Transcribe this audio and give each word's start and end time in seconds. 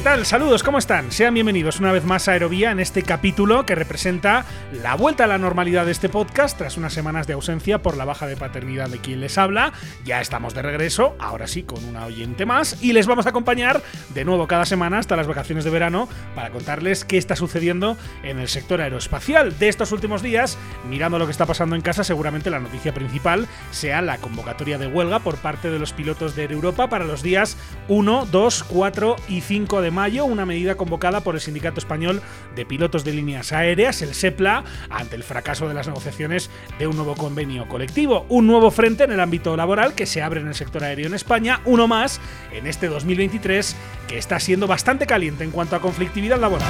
¿Qué 0.00 0.04
tal? 0.04 0.24
Saludos, 0.24 0.62
¿cómo 0.62 0.78
están? 0.78 1.12
Sean 1.12 1.34
bienvenidos 1.34 1.78
una 1.78 1.92
vez 1.92 2.06
más 2.06 2.26
a 2.26 2.32
Aerovía 2.32 2.70
en 2.70 2.80
este 2.80 3.02
capítulo 3.02 3.66
que 3.66 3.74
representa 3.74 4.46
la 4.82 4.94
vuelta 4.94 5.24
a 5.24 5.26
la 5.26 5.36
normalidad 5.36 5.84
de 5.84 5.92
este 5.92 6.08
podcast 6.08 6.56
tras 6.56 6.78
unas 6.78 6.94
semanas 6.94 7.26
de 7.26 7.34
ausencia 7.34 7.82
por 7.82 7.98
la 7.98 8.06
baja 8.06 8.26
de 8.26 8.34
paternidad 8.34 8.88
de 8.88 8.96
quien 8.96 9.20
les 9.20 9.36
habla. 9.36 9.74
Ya 10.06 10.22
estamos 10.22 10.54
de 10.54 10.62
regreso, 10.62 11.14
ahora 11.18 11.46
sí, 11.46 11.64
con 11.64 11.84
una 11.84 12.06
oyente 12.06 12.46
más, 12.46 12.82
y 12.82 12.94
les 12.94 13.06
vamos 13.06 13.26
a 13.26 13.28
acompañar 13.28 13.82
de 14.14 14.24
nuevo 14.24 14.46
cada 14.46 14.64
semana 14.64 14.96
hasta 14.96 15.16
las 15.16 15.26
vacaciones 15.26 15.64
de 15.64 15.70
verano 15.70 16.08
para 16.34 16.48
contarles 16.48 17.04
qué 17.04 17.18
está 17.18 17.36
sucediendo 17.36 17.98
en 18.22 18.38
el 18.38 18.48
sector 18.48 18.80
aeroespacial. 18.80 19.58
De 19.58 19.68
estos 19.68 19.92
últimos 19.92 20.22
días, 20.22 20.56
mirando 20.88 21.18
lo 21.18 21.26
que 21.26 21.32
está 21.32 21.44
pasando 21.44 21.76
en 21.76 21.82
casa, 21.82 22.04
seguramente 22.04 22.48
la 22.48 22.58
noticia 22.58 22.94
principal 22.94 23.48
sea 23.70 24.00
la 24.00 24.16
convocatoria 24.16 24.78
de 24.78 24.86
huelga 24.86 25.18
por 25.18 25.36
parte 25.36 25.70
de 25.70 25.78
los 25.78 25.92
pilotos 25.92 26.34
de 26.36 26.44
Europa 26.44 26.88
para 26.88 27.04
los 27.04 27.22
días 27.22 27.58
1, 27.88 28.28
2, 28.32 28.64
4 28.64 29.16
y 29.28 29.42
5 29.42 29.82
de 29.82 29.89
mayo, 29.90 30.24
una 30.24 30.46
medida 30.46 30.76
convocada 30.76 31.20
por 31.22 31.34
el 31.34 31.40
Sindicato 31.40 31.78
Español 31.78 32.22
de 32.54 32.66
Pilotos 32.66 33.04
de 33.04 33.12
Líneas 33.12 33.52
Aéreas, 33.52 34.02
el 34.02 34.14
SEPLA, 34.14 34.64
ante 34.88 35.16
el 35.16 35.22
fracaso 35.22 35.68
de 35.68 35.74
las 35.74 35.86
negociaciones 35.86 36.50
de 36.78 36.86
un 36.86 36.96
nuevo 36.96 37.14
convenio 37.14 37.68
colectivo. 37.68 38.26
Un 38.28 38.46
nuevo 38.46 38.70
frente 38.70 39.04
en 39.04 39.12
el 39.12 39.20
ámbito 39.20 39.56
laboral 39.56 39.94
que 39.94 40.06
se 40.06 40.22
abre 40.22 40.40
en 40.40 40.48
el 40.48 40.54
sector 40.54 40.84
aéreo 40.84 41.06
en 41.06 41.14
España, 41.14 41.60
uno 41.64 41.86
más 41.86 42.20
en 42.52 42.66
este 42.66 42.88
2023 42.88 43.76
que 44.08 44.18
está 44.18 44.40
siendo 44.40 44.66
bastante 44.66 45.06
caliente 45.06 45.44
en 45.44 45.50
cuanto 45.50 45.76
a 45.76 45.80
conflictividad 45.80 46.38
laboral. 46.38 46.68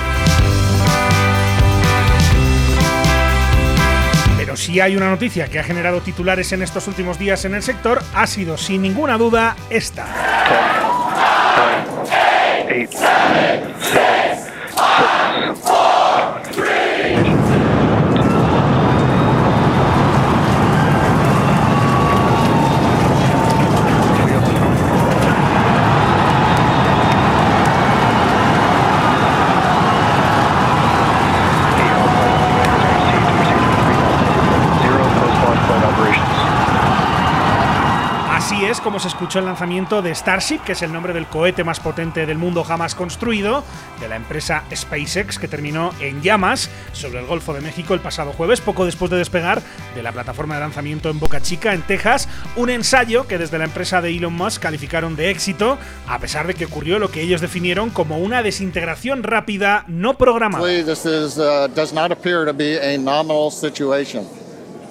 Pero 4.36 4.56
si 4.56 4.80
hay 4.80 4.96
una 4.96 5.10
noticia 5.10 5.48
que 5.48 5.58
ha 5.58 5.62
generado 5.62 6.00
titulares 6.00 6.50
en 6.52 6.62
estos 6.62 6.88
últimos 6.88 7.18
días 7.18 7.44
en 7.44 7.54
el 7.54 7.62
sector, 7.62 8.02
ha 8.14 8.26
sido 8.26 8.56
sin 8.56 8.82
ninguna 8.82 9.18
duda 9.18 9.54
esta. 9.68 10.06
Eight, 12.70 12.92
seven, 12.92 13.74
six, 13.80 14.50
como 38.78 39.00
se 39.00 39.08
escuchó 39.08 39.40
el 39.40 39.46
lanzamiento 39.46 40.00
de 40.00 40.14
Starship, 40.14 40.60
que 40.60 40.72
es 40.72 40.82
el 40.82 40.92
nombre 40.92 41.12
del 41.12 41.26
cohete 41.26 41.64
más 41.64 41.80
potente 41.80 42.24
del 42.26 42.38
mundo 42.38 42.62
jamás 42.62 42.94
construido, 42.94 43.64
de 43.98 44.06
la 44.06 44.14
empresa 44.14 44.62
SpaceX, 44.72 45.40
que 45.40 45.48
terminó 45.48 45.90
en 45.98 46.22
llamas 46.22 46.70
sobre 46.92 47.18
el 47.18 47.26
Golfo 47.26 47.52
de 47.52 47.62
México 47.62 47.94
el 47.94 48.00
pasado 48.00 48.32
jueves, 48.32 48.60
poco 48.60 48.84
después 48.84 49.10
de 49.10 49.16
despegar 49.16 49.60
de 49.96 50.02
la 50.04 50.12
plataforma 50.12 50.54
de 50.54 50.60
lanzamiento 50.60 51.10
en 51.10 51.18
Boca 51.18 51.40
Chica, 51.40 51.74
en 51.74 51.82
Texas, 51.82 52.28
un 52.54 52.70
ensayo 52.70 53.26
que 53.26 53.38
desde 53.38 53.58
la 53.58 53.64
empresa 53.64 54.00
de 54.00 54.16
Elon 54.16 54.34
Musk 54.34 54.62
calificaron 54.62 55.16
de 55.16 55.30
éxito, 55.30 55.76
a 56.06 56.20
pesar 56.20 56.46
de 56.46 56.54
que 56.54 56.66
ocurrió 56.66 57.00
lo 57.00 57.10
que 57.10 57.22
ellos 57.22 57.40
definieron 57.40 57.90
como 57.90 58.18
una 58.18 58.44
desintegración 58.44 59.24
rápida 59.24 59.84
no 59.88 60.16
programada. 60.16 60.62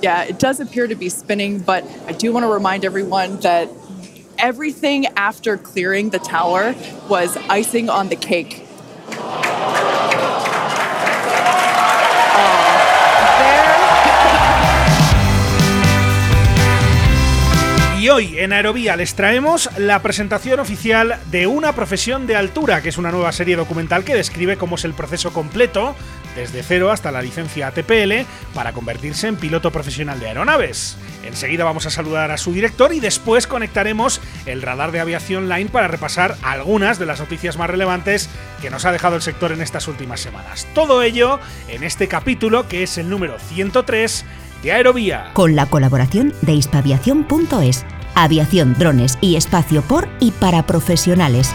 Yeah, 0.02 0.24
it 0.24 0.40
does 0.40 0.60
appear 0.62 0.88
to 0.88 0.96
be 0.96 1.10
spinning, 1.10 1.60
but 1.60 1.84
I 2.08 2.14
do 2.14 2.32
want 2.32 2.46
to 2.46 2.52
remind 2.52 2.86
everyone 2.86 3.38
that 3.42 3.70
everything 4.38 5.08
after 5.08 5.58
clearing 5.58 6.10
the 6.10 6.20
tower 6.20 6.74
was 7.10 7.36
icing 7.50 7.90
on 7.90 8.08
the 8.08 8.16
cake. 8.16 8.66
Hoy 18.20 18.38
en 18.38 18.52
Aerovía 18.52 18.98
les 18.98 19.16
traemos 19.16 19.70
la 19.78 20.02
presentación 20.02 20.60
oficial 20.60 21.22
de 21.32 21.48
Una 21.48 21.72
profesión 21.72 22.28
de 22.28 22.36
altura, 22.36 22.82
que 22.82 22.90
es 22.90 22.98
una 22.98 23.12
nueva 23.12 23.32
serie 23.32 23.56
documental 23.56 24.04
que 24.04 24.14
describe 24.14 24.58
cómo 24.58 24.76
es 24.76 24.84
el 24.84 24.94
proceso 24.94 25.32
completo, 25.32 25.96
desde 26.36 26.62
cero 26.62 26.92
hasta 26.92 27.14
la 27.14 27.22
licencia 27.22 27.68
ATPL, 27.68 28.28
para 28.54 28.74
convertirse 28.74 29.28
en 29.28 29.38
piloto 29.38 29.72
profesional 29.72 30.20
de 30.20 30.28
aeronaves. 30.28 30.98
Enseguida 31.24 31.64
vamos 31.64 31.86
a 31.86 31.92
saludar 31.92 32.32
a 32.32 32.38
su 32.38 32.52
director 32.52 32.94
y 32.94 33.00
después 33.00 33.48
conectaremos 33.48 34.20
el 34.46 34.64
radar 34.64 34.92
de 34.92 35.00
aviación 35.00 35.48
line 35.48 35.70
para 35.70 35.88
repasar 35.88 36.36
algunas 36.42 37.00
de 37.00 37.06
las 37.06 37.22
noticias 37.22 37.56
más 37.56 37.70
relevantes 37.70 38.30
que 38.62 38.70
nos 38.70 38.84
ha 38.84 38.92
dejado 38.92 39.16
el 39.16 39.22
sector 39.22 39.54
en 39.54 39.62
estas 39.62 39.88
últimas 39.88 40.20
semanas. 40.20 40.68
Todo 40.76 41.04
ello 41.04 41.40
en 41.70 41.86
este 41.86 42.10
capítulo 42.10 42.68
que 42.68 42.84
es 42.84 42.98
el 42.98 43.10
número 43.10 43.40
103 43.40 44.26
de 44.62 44.74
Aerovía. 44.74 45.30
Con 45.32 45.56
la 45.56 45.68
colaboración 45.68 46.34
de 46.42 46.52
hispaviación.es. 46.52 47.86
Aviación, 48.22 48.76
drones 48.78 49.18
y 49.22 49.38
espacio 49.38 49.82
por 49.82 50.10
y 50.20 50.32
para 50.32 50.66
profesionales. 50.66 51.54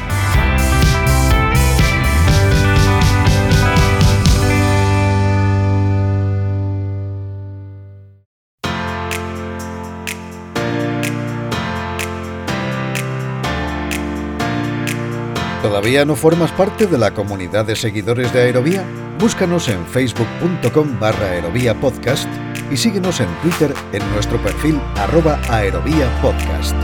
¿Todavía 15.61 16.07
no 16.07 16.17
formas 16.17 16.51
parte 16.53 16.87
de 16.87 16.97
la 16.97 17.13
comunidad 17.13 17.67
de 17.67 17.77
seguidores 17.77 18.33
de 18.33 18.41
Aerovía? 18.41 18.83
Búscanos 19.19 19.69
en 19.69 19.85
facebook.com 19.85 20.99
barra 20.99 21.27
aerovía 21.27 21.79
podcast 21.79 22.29
y 22.71 22.77
síguenos 22.77 23.21
en 23.21 23.29
Twitter 23.43 23.75
en 23.93 24.11
nuestro 24.13 24.43
perfil 24.43 24.81
arroba 24.97 25.39
aerovía 25.49 26.09
podcast. 26.21 26.75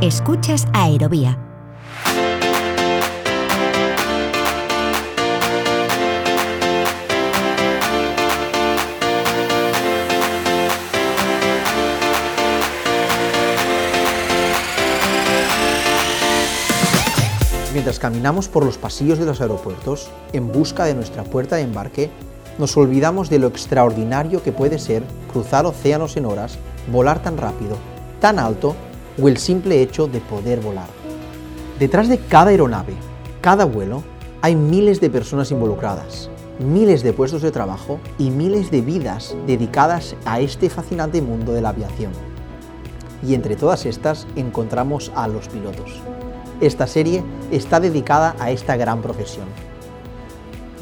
Escuchas 0.00 0.66
Aerovía 0.74 1.38
Mientras 17.84 18.00
caminamos 18.00 18.48
por 18.48 18.64
los 18.64 18.78
pasillos 18.78 19.18
de 19.18 19.26
los 19.26 19.42
aeropuertos 19.42 20.08
en 20.32 20.50
busca 20.50 20.86
de 20.86 20.94
nuestra 20.94 21.22
puerta 21.22 21.56
de 21.56 21.64
embarque, 21.64 22.08
nos 22.56 22.74
olvidamos 22.78 23.28
de 23.28 23.38
lo 23.38 23.46
extraordinario 23.46 24.42
que 24.42 24.52
puede 24.52 24.78
ser 24.78 25.02
cruzar 25.30 25.66
océanos 25.66 26.16
en 26.16 26.24
horas, 26.24 26.56
volar 26.90 27.22
tan 27.22 27.36
rápido, 27.36 27.76
tan 28.22 28.38
alto 28.38 28.74
o 29.22 29.28
el 29.28 29.36
simple 29.36 29.82
hecho 29.82 30.06
de 30.06 30.20
poder 30.20 30.60
volar. 30.60 30.86
Detrás 31.78 32.08
de 32.08 32.16
cada 32.16 32.52
aeronave, 32.52 32.94
cada 33.42 33.66
vuelo, 33.66 34.02
hay 34.40 34.56
miles 34.56 34.98
de 35.02 35.10
personas 35.10 35.50
involucradas, 35.50 36.30
miles 36.58 37.02
de 37.02 37.12
puestos 37.12 37.42
de 37.42 37.50
trabajo 37.50 38.00
y 38.16 38.30
miles 38.30 38.70
de 38.70 38.80
vidas 38.80 39.36
dedicadas 39.46 40.16
a 40.24 40.40
este 40.40 40.70
fascinante 40.70 41.20
mundo 41.20 41.52
de 41.52 41.60
la 41.60 41.68
aviación. 41.68 42.12
Y 43.22 43.34
entre 43.34 43.56
todas 43.56 43.84
estas 43.84 44.26
encontramos 44.36 45.12
a 45.14 45.28
los 45.28 45.48
pilotos. 45.48 46.00
Esta 46.60 46.86
serie 46.86 47.22
está 47.50 47.80
dedicada 47.80 48.36
a 48.38 48.50
esta 48.50 48.76
gran 48.76 49.02
profesión. 49.02 49.73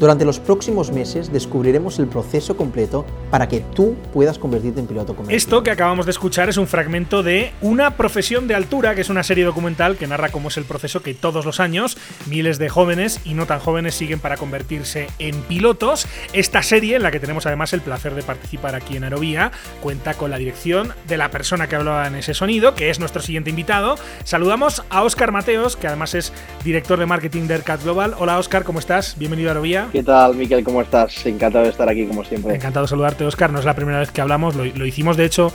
Durante 0.03 0.25
los 0.25 0.41
próximos 0.41 0.91
meses 0.91 1.31
descubriremos 1.31 1.97
el 1.97 2.07
proceso 2.07 2.57
completo 2.57 3.05
para 3.31 3.47
que 3.47 3.61
tú 3.61 3.95
puedas 4.11 4.37
convertirte 4.37 4.81
en 4.81 4.85
piloto 4.85 5.15
comercial. 5.15 5.37
Esto 5.37 5.63
que 5.63 5.71
acabamos 5.71 6.05
de 6.05 6.11
escuchar 6.11 6.49
es 6.49 6.57
un 6.57 6.67
fragmento 6.67 7.23
de 7.23 7.53
Una 7.61 7.95
profesión 7.95 8.49
de 8.49 8.53
altura, 8.53 8.95
que 8.95 9.01
es 9.01 9.09
una 9.09 9.23
serie 9.23 9.45
documental 9.45 9.95
que 9.95 10.05
narra 10.05 10.27
cómo 10.27 10.49
es 10.49 10.57
el 10.57 10.65
proceso 10.65 11.01
que 11.01 11.13
todos 11.13 11.45
los 11.45 11.61
años 11.61 11.97
miles 12.25 12.59
de 12.59 12.67
jóvenes 12.67 13.21
y 13.23 13.33
no 13.33 13.45
tan 13.45 13.59
jóvenes 13.59 13.95
siguen 13.95 14.19
para 14.19 14.35
convertirse 14.35 15.07
en 15.19 15.41
pilotos. 15.43 16.05
Esta 16.33 16.63
serie, 16.63 16.97
en 16.97 17.03
la 17.03 17.11
que 17.11 17.21
tenemos 17.21 17.45
además 17.45 17.71
el 17.71 17.79
placer 17.79 18.13
de 18.13 18.23
participar 18.23 18.75
aquí 18.75 18.97
en 18.97 19.05
Aerovía, 19.05 19.53
cuenta 19.81 20.15
con 20.15 20.31
la 20.31 20.37
dirección 20.37 20.91
de 21.07 21.15
la 21.15 21.31
persona 21.31 21.69
que 21.69 21.77
hablaba 21.77 22.07
en 22.07 22.15
ese 22.15 22.33
sonido, 22.33 22.75
que 22.75 22.89
es 22.89 22.99
nuestro 22.99 23.21
siguiente 23.21 23.51
invitado. 23.51 23.95
Saludamos 24.25 24.83
a 24.89 25.03
Óscar 25.03 25.31
Mateos, 25.31 25.77
que 25.77 25.87
además 25.87 26.13
es 26.13 26.33
director 26.65 26.99
de 26.99 27.05
marketing 27.05 27.47
de 27.47 27.53
Aircat 27.53 27.81
Global. 27.81 28.15
Hola 28.19 28.37
Óscar, 28.37 28.65
¿cómo 28.65 28.79
estás? 28.79 29.17
Bienvenido 29.17 29.47
a 29.47 29.51
Aerovía. 29.51 29.92
¿Qué 29.93 30.01
tal, 30.01 30.33
Miquel? 30.33 30.63
¿Cómo 30.63 30.81
estás? 30.81 31.23
Encantado 31.23 31.65
de 31.65 31.69
estar 31.69 31.87
aquí, 31.87 32.07
como 32.07 32.23
siempre. 32.23 32.55
Encantado 32.55 32.85
de 32.85 32.89
saludarte, 32.89 33.25
Oscar. 33.25 33.51
No 33.51 33.59
es 33.59 33.65
la 33.65 33.75
primera 33.75 33.99
vez 33.99 34.09
que 34.09 34.21
hablamos, 34.21 34.55
lo, 34.55 34.85
hicimos 34.87 35.17
de 35.17 35.25
hecho 35.25 35.53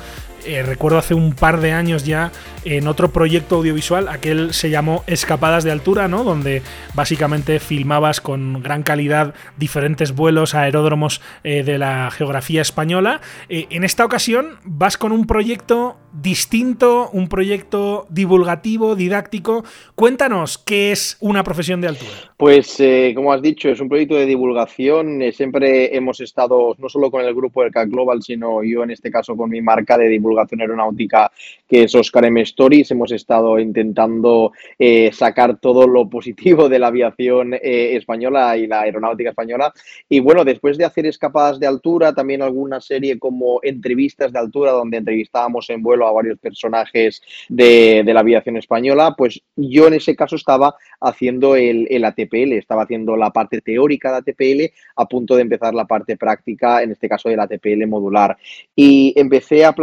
eh, 0.49 0.63
recuerdo 0.63 0.97
hace 0.97 1.13
un 1.13 1.35
par 1.35 1.61
de 1.61 1.73
años 1.73 2.07
ya 2.07 2.33
en 2.65 2.89
otro 2.89 3.11
proyecto 3.11 3.57
audiovisual, 3.57 4.09
aquel 4.09 4.55
se 4.55 4.71
llamó 4.71 5.05
Escapadas 5.07 5.63
de 5.63 5.71
Altura, 5.71 6.09
¿no? 6.09 6.25
Donde 6.25 6.63
básicamente 6.95 7.61
filmabas 7.61 8.23
con 8.23 8.63
gran 8.63 8.83
calidad 8.83 9.35
diferentes 9.59 10.15
vuelos 10.15 10.55
a 10.55 10.63
aeródromos 10.63 11.21
eh, 11.45 11.65
de 11.65 11.77
la 11.77 12.11
geografía 12.11 12.63
española. 12.63 13.21
Eh, 13.51 13.67
en 13.69 13.85
esta 13.85 14.07
ocasión 14.07 14.57
vas 14.65 14.97
con 14.97 15.13
un 15.13 15.27
proyecto 15.27 15.99
distinto, 16.13 17.11
un 17.13 17.29
proyecto 17.29 18.07
divulgativo, 18.09 18.97
didáctico. 18.97 19.65
Cuéntanos, 19.95 20.57
¿qué 20.57 20.93
es 20.93 21.19
una 21.21 21.45
profesión 21.45 21.83
de 21.83 21.89
altura? 21.89 22.11
Pues, 22.39 22.83
como 23.15 23.33
has 23.33 23.43
dicho, 23.43 23.69
es 23.69 23.81
un 23.81 23.89
proyecto 23.89 24.15
de 24.15 24.25
divulgación. 24.25 25.21
Siempre 25.33 25.95
hemos 25.95 26.21
estado, 26.21 26.75
no 26.79 26.89
solo 26.89 27.11
con 27.11 27.23
el 27.23 27.35
grupo 27.35 27.63
del 27.63 27.73
CAC 27.73 27.91
Global, 27.91 28.23
sino 28.23 28.63
yo 28.63 28.83
en 28.83 28.91
este 28.91 29.11
caso 29.11 29.37
con 29.37 29.51
mi 29.51 29.61
marca 29.61 29.99
de 29.99 30.09
divulgación 30.09 30.38
aeronáutica, 30.61 31.31
que 31.69 31.85
es 31.85 31.95
Oscar 31.95 32.25
M 32.27 32.41
Stories. 32.43 32.91
Hemos 32.91 33.13
estado 33.13 33.59
intentando 33.59 34.53
eh, 34.79 35.11
sacar 35.13 35.59
todo 35.59 35.87
lo 35.87 36.09
positivo 36.09 36.69
de 36.69 36.79
la 36.79 36.89
aviación 36.89 37.55
española 37.61 38.57
y 38.57 38.67
la 38.67 38.83
aeronáutica 38.83 39.31
española. 39.31 39.73
Y 40.09 40.21
bueno, 40.21 40.45
después 40.45 40.79
de 40.79 40.85
hacer 40.85 41.07
escapadas 41.07 41.59
de 41.59 41.67
altura, 41.67 42.15
también 42.15 42.43
alguna 42.43 42.81
serie 42.81 43.19
como 43.19 43.61
entrevistas 43.63 44.33
de 44.33 44.39
altura, 44.39 44.73
donde 44.73 44.99
entrevistábamos 44.99 45.69
en 45.71 45.83
vuelo 45.83 46.07
a 46.07 46.13
varios 46.13 46.39
personajes 46.39 47.23
de, 47.49 48.03
la 48.05 48.21
aviación 48.21 48.57
española, 48.57 49.15
pues 49.17 49.41
yo 49.57 49.87
en 49.87 49.95
ese 49.95 50.17
caso 50.17 50.37
estaba 50.37 50.75
haciendo 51.01 51.57
el, 51.57 51.87
el, 51.91 52.05
ATPL, 52.05 52.53
estaba 52.55 52.83
haciendo 52.83 53.17
la 53.17 53.31
parte 53.31 53.61
teórica 53.61 54.11
de 54.11 54.19
ATPL 54.19 54.75
a 54.97 55.07
punto 55.07 55.37
de 55.37 55.43
empezar 55.43 55.75
la 55.75 55.87
parte 55.87 56.17
práctica, 56.17 56.83
en 56.83 56.93
este 56.93 57.09
caso 57.09 57.29
del 57.29 57.41
ATPL 57.41 57.87
modular. 57.87 58.37
Y 58.75 59.13
empecé 59.17 59.65
a 59.65 59.75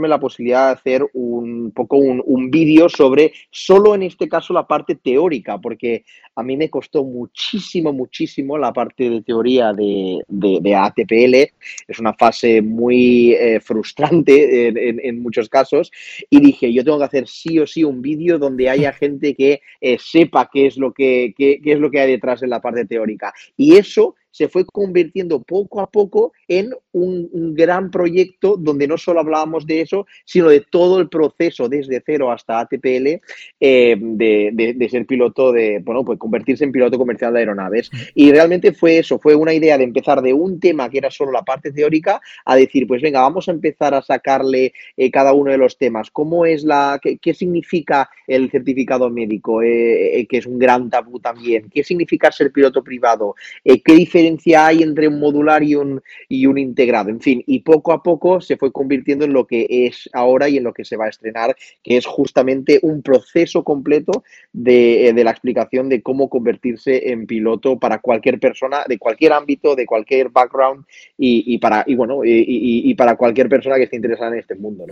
la 0.00 0.20
posibilidad 0.20 0.66
de 0.66 0.72
hacer 0.72 1.06
un 1.12 1.72
poco 1.72 1.96
un, 1.96 2.22
un 2.24 2.50
vídeo 2.50 2.88
sobre 2.88 3.32
solo 3.50 3.94
en 3.94 4.02
este 4.02 4.28
caso 4.28 4.52
la 4.52 4.66
parte 4.66 4.94
teórica, 4.96 5.58
porque 5.58 6.04
a 6.36 6.42
mí 6.42 6.56
me 6.56 6.70
costó 6.70 7.04
muchísimo, 7.04 7.92
muchísimo 7.92 8.58
la 8.58 8.72
parte 8.72 9.08
de 9.08 9.22
teoría 9.22 9.72
de, 9.72 10.20
de, 10.28 10.74
ATPL. 10.74 11.52
Es 11.86 11.98
una 11.98 12.12
fase 12.14 12.60
muy 12.60 13.32
eh, 13.32 13.60
frustrante 13.60 14.68
en, 14.68 15.00
en, 15.02 15.22
muchos 15.22 15.48
casos. 15.48 15.92
Y 16.28 16.40
dije, 16.40 16.72
yo 16.72 16.84
tengo 16.84 16.98
que 16.98 17.04
hacer 17.04 17.28
sí 17.28 17.58
o 17.58 17.66
sí 17.66 17.84
un 17.84 18.02
vídeo 18.02 18.38
donde 18.38 18.68
haya 18.68 18.92
gente 19.04 19.34
que 19.34 19.60
eh, 19.80 19.96
sepa 20.00 20.48
qué 20.52 20.66
es, 20.66 20.76
lo 20.76 20.92
que, 20.92 21.34
qué, 21.36 21.60
qué 21.62 21.72
es 21.72 21.78
lo 21.78 21.90
que 21.90 22.00
hay 22.00 22.10
detrás 22.10 22.40
de 22.40 22.48
la 22.48 22.60
parte 22.60 22.84
teórica. 22.84 23.32
Y 23.56 23.76
eso 23.76 24.16
se 24.34 24.48
fue 24.48 24.66
convirtiendo 24.66 25.42
poco 25.44 25.80
a 25.80 25.88
poco 25.88 26.32
en 26.48 26.72
un, 26.90 27.54
gran 27.54 27.92
proyecto 27.92 28.56
donde 28.56 28.88
no 28.88 28.98
solo 28.98 29.20
hablábamos 29.20 29.64
de 29.64 29.80
eso, 29.80 30.08
sino 30.24 30.48
de 30.48 30.60
todo 30.60 30.98
el 30.98 31.08
proceso 31.08 31.68
desde 31.68 32.02
cero 32.04 32.32
hasta 32.32 32.58
ATPL 32.58 33.20
eh, 33.60 33.96
de, 33.96 34.88
ser 34.90 35.06
piloto 35.06 35.52
de, 35.52 35.80
bueno, 35.84 36.04
pues 36.04 36.18
convertirse 36.18 36.64
en 36.64 36.72
piloto 36.72 36.98
comercial 36.98 37.32
de 37.32 37.40
aeronaves. 37.40 37.90
Y 38.16 38.32
realmente 38.32 38.72
fue 38.72 38.98
eso, 38.98 39.20
fue 39.20 39.36
una 39.36 39.54
idea 39.54 39.78
de 39.78 39.84
empezar 39.84 40.20
de 40.20 40.32
un 40.32 40.58
tema 40.58 40.90
que 40.90 40.98
era 40.98 41.12
solo 41.12 41.30
la 41.30 41.42
parte 41.42 41.70
teórica 41.70 42.20
a 42.44 42.56
decir, 42.56 42.88
pues 42.88 43.02
venga, 43.02 43.20
vamos 43.20 43.48
a 43.48 43.52
empezar 43.52 43.94
a 43.94 44.02
sacarle 44.02 44.72
eh, 44.96 45.12
cada 45.12 45.32
uno 45.32 45.52
de 45.52 45.58
los 45.58 45.78
temas. 45.78 46.10
¿Cómo 46.10 46.44
es 46.44 46.64
la, 46.64 47.00
qué, 47.00 47.34
significa 47.34 48.10
el 48.26 48.50
certificado 48.50 49.10
médico, 49.10 49.62
eh, 49.62 50.26
que 50.28 50.38
es 50.38 50.46
un 50.46 50.58
gran 50.58 50.90
tabú 50.90 51.20
también? 51.20 51.70
¿Qué 51.72 51.84
significa 51.84 52.32
ser 52.32 52.50
piloto 52.50 52.82
privado? 52.82 53.36
¿Qué 53.62 53.94
diferencia 53.94 54.23
hay 54.56 54.82
entre 54.82 55.08
un 55.08 55.20
modular 55.20 55.62
y 55.62 55.74
un, 55.74 56.02
y 56.28 56.46
un 56.46 56.58
integrado? 56.58 57.10
En 57.10 57.20
fin, 57.20 57.42
y 57.46 57.60
poco 57.60 57.92
a 57.92 58.02
poco 58.02 58.40
se 58.40 58.56
fue 58.56 58.72
convirtiendo 58.72 59.24
en 59.24 59.32
lo 59.32 59.46
que 59.46 59.66
es 59.68 60.08
ahora 60.12 60.48
y 60.48 60.56
en 60.56 60.64
lo 60.64 60.72
que 60.72 60.84
se 60.84 60.96
va 60.96 61.06
a 61.06 61.08
estrenar, 61.08 61.56
que 61.82 61.96
es 61.96 62.06
justamente 62.06 62.80
un 62.82 63.02
proceso 63.02 63.64
completo 63.64 64.24
de, 64.52 65.12
de 65.14 65.24
la 65.24 65.30
explicación 65.30 65.88
de 65.88 66.02
cómo 66.02 66.28
convertirse 66.28 67.10
en 67.10 67.26
piloto 67.26 67.78
para 67.78 67.98
cualquier 67.98 68.38
persona, 68.38 68.84
de 68.88 68.98
cualquier 68.98 69.32
ámbito, 69.32 69.74
de 69.74 69.86
cualquier 69.86 70.30
background 70.30 70.84
y, 71.18 71.44
y 71.46 71.58
para, 71.58 71.84
y 71.86 71.94
bueno, 71.94 72.24
y, 72.24 72.44
y, 72.46 72.94
para 72.94 73.16
cualquier 73.16 73.48
persona 73.48 73.76
que 73.76 73.84
esté 73.84 73.96
interesada 73.96 74.32
en 74.32 74.38
este 74.38 74.54
mundo. 74.54 74.84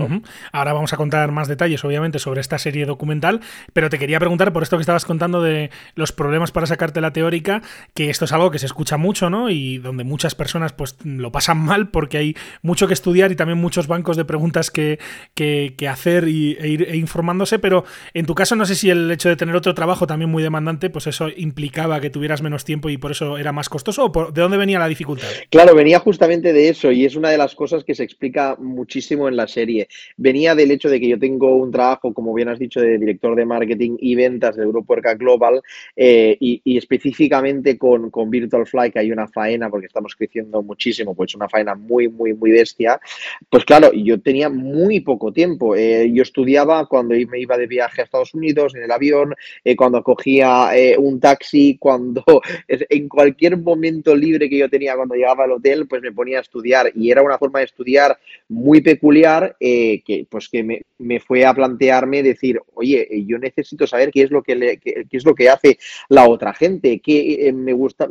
Ahora 0.53 0.73
vamos 0.73 0.93
a 0.93 0.97
contar 0.97 1.31
más 1.33 1.49
detalles, 1.49 1.85
obviamente, 1.85 2.19
sobre 2.19 2.41
esta 2.41 2.59
serie 2.59 2.87
documental, 2.87 3.41
pero 3.73 3.91
te 3.91 3.99
quería 3.99 4.19
preguntar 4.19 4.53
por 4.53 4.63
esto 4.63 4.77
que 4.77 4.83
estabas 4.83 5.05
contando 5.05 5.43
de 5.43 5.71
los 5.95 6.13
problemas 6.13 6.53
para 6.53 6.67
sacarte 6.67 7.01
la 7.01 7.13
teórica, 7.13 7.63
que 7.95 8.11
esto 8.11 8.25
es 8.25 8.33
algo 8.33 8.51
que 8.51 8.59
se 8.59 8.67
escucha 8.67 8.97
mucho 8.97 9.22
y 9.51 9.79
donde 9.79 10.03
muchas 10.03 10.35
personas 10.35 10.73
pues 10.73 10.97
lo 11.05 11.31
pasan 11.31 11.59
mal 11.59 11.91
porque 11.91 12.19
hay 12.19 12.37
mucho 12.63 12.89
que 12.89 12.95
estudiar 12.95 13.31
y 13.31 13.37
también 13.37 13.59
muchos 13.59 13.87
bancos 13.87 14.17
de 14.17 14.25
preguntas 14.25 14.71
que, 14.71 14.99
que, 15.35 15.89
hacer 15.89 16.27
y, 16.27 16.57
e 16.59 16.69
ir 16.69 16.83
e 16.89 16.97
informándose, 16.97 17.59
pero 17.59 17.85
en 18.15 18.27
tu 18.27 18.35
caso 18.35 18.57
no 18.57 18.67
sé 18.67 18.75
si 18.75 18.91
el 18.91 19.11
hecho 19.11 19.29
de 19.29 19.37
tener 19.37 19.55
otro 19.55 19.75
trabajo 19.75 20.07
también 20.07 20.31
muy 20.31 20.43
demandante, 20.43 20.91
pues 20.91 21.07
eso 21.07 21.29
implicaba 21.37 22.01
que 22.01 22.11
tuvieras 22.11 22.43
menos 22.43 22.65
tiempo 22.65 22.91
y 22.91 22.97
por 22.97 23.13
eso 23.13 23.39
era 23.39 23.53
más 23.53 23.69
costoso, 23.69 24.07
o 24.07 24.33
de 24.33 24.41
dónde 24.41 24.57
venía 24.57 24.79
la 24.79 24.89
dificultad? 24.89 25.29
Claro, 25.51 25.75
venía 25.75 25.99
justamente 26.01 26.53
de 26.53 26.69
eso 26.69 26.91
y 26.91 27.05
es 27.05 27.15
una 27.15 27.31
de 27.31 27.39
las 27.39 27.55
cosas 27.55 27.85
que 27.85 27.95
se 27.95 28.03
explica 28.03 28.57
muchísimo 28.59 29.29
en 29.29 29.37
la 29.37 29.47
serie. 29.47 29.89
Venía 30.17 30.55
del 30.55 30.71
hecho 30.71 30.89
de 30.89 30.99
que 30.99 31.09
yo 31.09 31.19
tengo 31.19 31.55
un 31.55 31.71
trabajo, 31.71 32.13
como 32.13 32.35
bien 32.35 32.49
has 32.49 32.59
dicho, 32.59 32.81
de 32.81 32.99
director 32.99 33.37
de 33.37 33.45
marketing 33.45 33.97
y 33.99 34.15
ventas 34.15 34.57
del 34.57 34.69
grupo 34.69 34.95
ERCA 34.95 35.15
Global 35.15 35.63
eh, 35.97 36.37
y, 36.41 36.61
y, 36.65 36.77
específicamente 36.77 37.79
con, 37.79 38.11
con 38.11 38.31
Virtual 38.31 38.67
Fly, 38.67 38.91
que 38.91 38.99
hay 38.99 39.12
una 39.13 39.29
faena, 39.29 39.71
porque 39.71 39.87
estamos 39.87 40.15
creciendo 40.17 40.63
muchísimo, 40.63 41.15
pues 41.15 41.35
una 41.35 41.49
faena 41.49 41.75
muy, 41.75 42.09
muy, 42.09 42.35
muy 42.35 42.51
bestia, 42.51 43.01
pues 43.49 43.65
claro, 43.65 43.93
yo 43.93 44.21
tenía 44.21 44.49
muy 44.49 45.01
poco 45.01 45.33
tiempo. 45.33 45.77
Eh, 45.77 46.11
yo 46.13 46.23
estudiaba 46.23 46.87
cuando 46.87 47.15
me 47.29 47.41
iba 47.41 47.57
de 47.57 47.67
viaje 47.67 48.01
a 48.01 48.05
Estados 48.05 48.35
Unidos, 48.35 48.75
en 48.75 48.83
el 48.83 48.91
avión, 48.91 49.35
eh, 49.65 49.77
cuando 49.77 50.03
cogía 50.03 50.71
eh, 50.77 50.97
un 50.99 51.21
taxi, 51.21 51.77
cuando 51.81 52.25
en 52.69 53.09
cualquier 53.09 53.57
momento 53.57 54.15
libre 54.15 54.49
que 54.49 54.59
yo 54.59 54.69
tenía 54.69 54.97
cuando 54.97 55.15
llegaba 55.15 55.45
al 55.45 55.53
hotel, 55.53 55.87
pues 55.87 56.03
me 56.03 56.13
ponía 56.13 56.39
a 56.39 56.43
estudiar 56.43 56.91
y 56.95 57.11
era 57.11 57.23
una 57.23 57.39
forma 57.39 57.61
de 57.61 57.67
estudiar 57.67 58.19
muy 58.49 58.81
peculiar 58.81 59.57
que 59.59 60.27
pues 60.29 60.49
que 60.49 60.63
me, 60.63 60.83
me, 61.03 61.21
fue 61.21 61.45
a 61.45 61.55
plantearme 61.55 62.23
decir, 62.23 62.61
oye, 62.75 63.09
yo 63.27 63.39
necesito 63.39 63.87
saber 63.87 64.11
qué 64.11 64.23
es 64.23 64.31
lo 64.31 64.43
que, 64.43 64.57
le, 64.57 64.79
qué, 64.79 65.07
es 65.11 65.25
lo 65.25 65.35
que 65.35 65.49
hace 65.49 65.79
la 66.09 66.29
otra 66.29 66.55
gente, 66.55 67.01
que 67.01 67.53
me 67.55 67.73
gusta, 67.73 68.09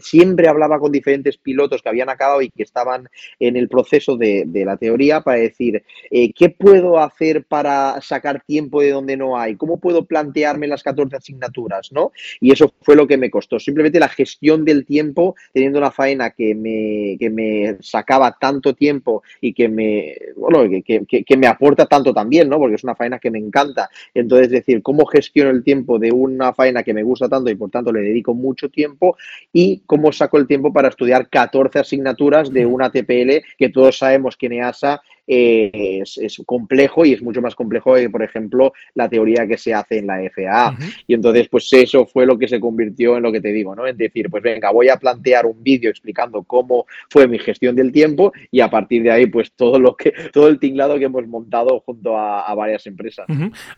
siempre 0.00 0.32
siempre 0.32 0.48
hablaba 0.48 0.78
con 0.78 0.90
diferentes 0.90 1.36
pilotos 1.36 1.82
que 1.82 1.90
habían 1.90 2.08
acabado 2.08 2.40
y 2.40 2.48
que 2.48 2.62
estaban 2.62 3.06
en 3.38 3.56
el 3.56 3.68
proceso 3.68 4.16
de, 4.16 4.46
la 4.64 4.78
teoría 4.78 5.20
para 5.20 5.38
decir, 5.38 5.82
eh, 6.10 6.32
¿qué 6.32 6.48
puedo 6.48 6.98
hacer 6.98 7.44
para 7.44 8.00
sacar 8.00 8.42
tiempo 8.46 8.80
de 8.80 8.92
donde 8.92 9.16
no 9.16 9.36
hay? 9.36 9.56
¿Cómo 9.56 9.78
puedo 9.78 10.06
plantearme 10.06 10.68
las 10.68 10.82
14 10.82 11.16
asignaturas? 11.16 11.92
¿no? 11.92 12.12
Y 12.40 12.50
eso 12.50 12.72
fue 12.80 12.96
lo 12.96 13.06
que 13.06 13.18
me 13.18 13.30
costó. 13.30 13.58
Simplemente 13.58 14.00
la 14.00 14.08
gestión 14.08 14.64
del 14.64 14.86
tiempo, 14.86 15.34
teniendo 15.52 15.78
una 15.78 15.90
faena 15.90 16.30
que 16.30 16.54
me, 16.54 17.16
que 17.18 17.28
me 17.28 17.76
sacaba 17.80 18.38
tanto 18.40 18.74
tiempo 18.74 19.22
y 19.40 19.52
que 19.52 19.68
me, 19.68 20.16
bueno, 20.36 20.82
que, 20.84 21.04
que, 21.04 21.36
me 21.36 21.46
aporta 21.46 21.86
tanto 21.86 22.14
también, 22.22 22.48
¿no? 22.48 22.58
porque 22.58 22.76
es 22.76 22.84
una 22.84 22.94
faena 22.94 23.18
que 23.18 23.32
me 23.32 23.38
encanta. 23.38 23.90
Entonces, 24.14 24.50
decir, 24.50 24.80
¿cómo 24.80 25.04
gestiono 25.06 25.50
el 25.50 25.64
tiempo 25.64 25.98
de 25.98 26.12
una 26.12 26.52
faena 26.52 26.84
que 26.84 26.94
me 26.94 27.02
gusta 27.02 27.28
tanto 27.28 27.50
y 27.50 27.56
por 27.56 27.70
tanto 27.70 27.92
le 27.92 28.00
dedico 28.00 28.32
mucho 28.32 28.68
tiempo 28.68 29.16
y 29.52 29.82
cómo 29.86 30.12
saco 30.12 30.38
el 30.38 30.46
tiempo 30.46 30.72
para 30.72 30.88
estudiar 30.88 31.28
14 31.28 31.80
asignaturas 31.80 32.52
de 32.52 32.64
una 32.64 32.90
TPL 32.90 33.44
que 33.58 33.70
todos 33.70 33.98
sabemos 33.98 34.36
que 34.36 34.46
en 34.46 34.52
EASA 34.52 35.02
eh, 35.26 36.02
es, 36.02 36.42
complejo 36.44 37.04
y 37.04 37.12
es 37.12 37.22
mucho 37.22 37.40
más 37.40 37.54
complejo 37.54 37.94
que, 37.94 38.10
por 38.10 38.22
ejemplo, 38.22 38.72
la 38.94 39.08
teoría 39.08 39.46
que 39.46 39.56
se 39.56 39.72
hace 39.72 39.98
en 39.98 40.06
la 40.06 40.18
FAA. 40.34 40.76
Y 41.06 41.14
entonces, 41.14 41.48
pues 41.48 41.72
eso 41.72 42.06
fue 42.06 42.26
lo 42.26 42.38
que 42.38 42.48
se 42.48 42.60
convirtió 42.60 43.16
en 43.16 43.22
lo 43.22 43.32
que 43.32 43.40
te 43.40 43.52
digo, 43.52 43.74
¿no? 43.74 43.86
En 43.86 43.96
decir, 43.96 44.28
pues 44.30 44.42
venga, 44.42 44.70
voy 44.70 44.88
a 44.88 44.96
plantear 44.96 45.46
un 45.46 45.62
vídeo 45.62 45.90
explicando 45.90 46.42
cómo 46.42 46.86
fue 47.08 47.28
mi 47.28 47.38
gestión 47.38 47.76
del 47.76 47.92
tiempo 47.92 48.32
y 48.50 48.60
a 48.60 48.70
partir 48.70 49.02
de 49.02 49.10
ahí, 49.10 49.26
pues 49.26 49.52
todo 49.52 49.78
lo 49.78 49.96
que, 49.96 50.12
todo 50.32 50.48
el 50.48 50.58
tinglado 50.58 50.98
que 50.98 51.04
hemos 51.04 51.26
montado 51.26 51.80
junto 51.80 52.18
a, 52.18 52.52
varias 52.54 52.86
empresas. 52.86 53.26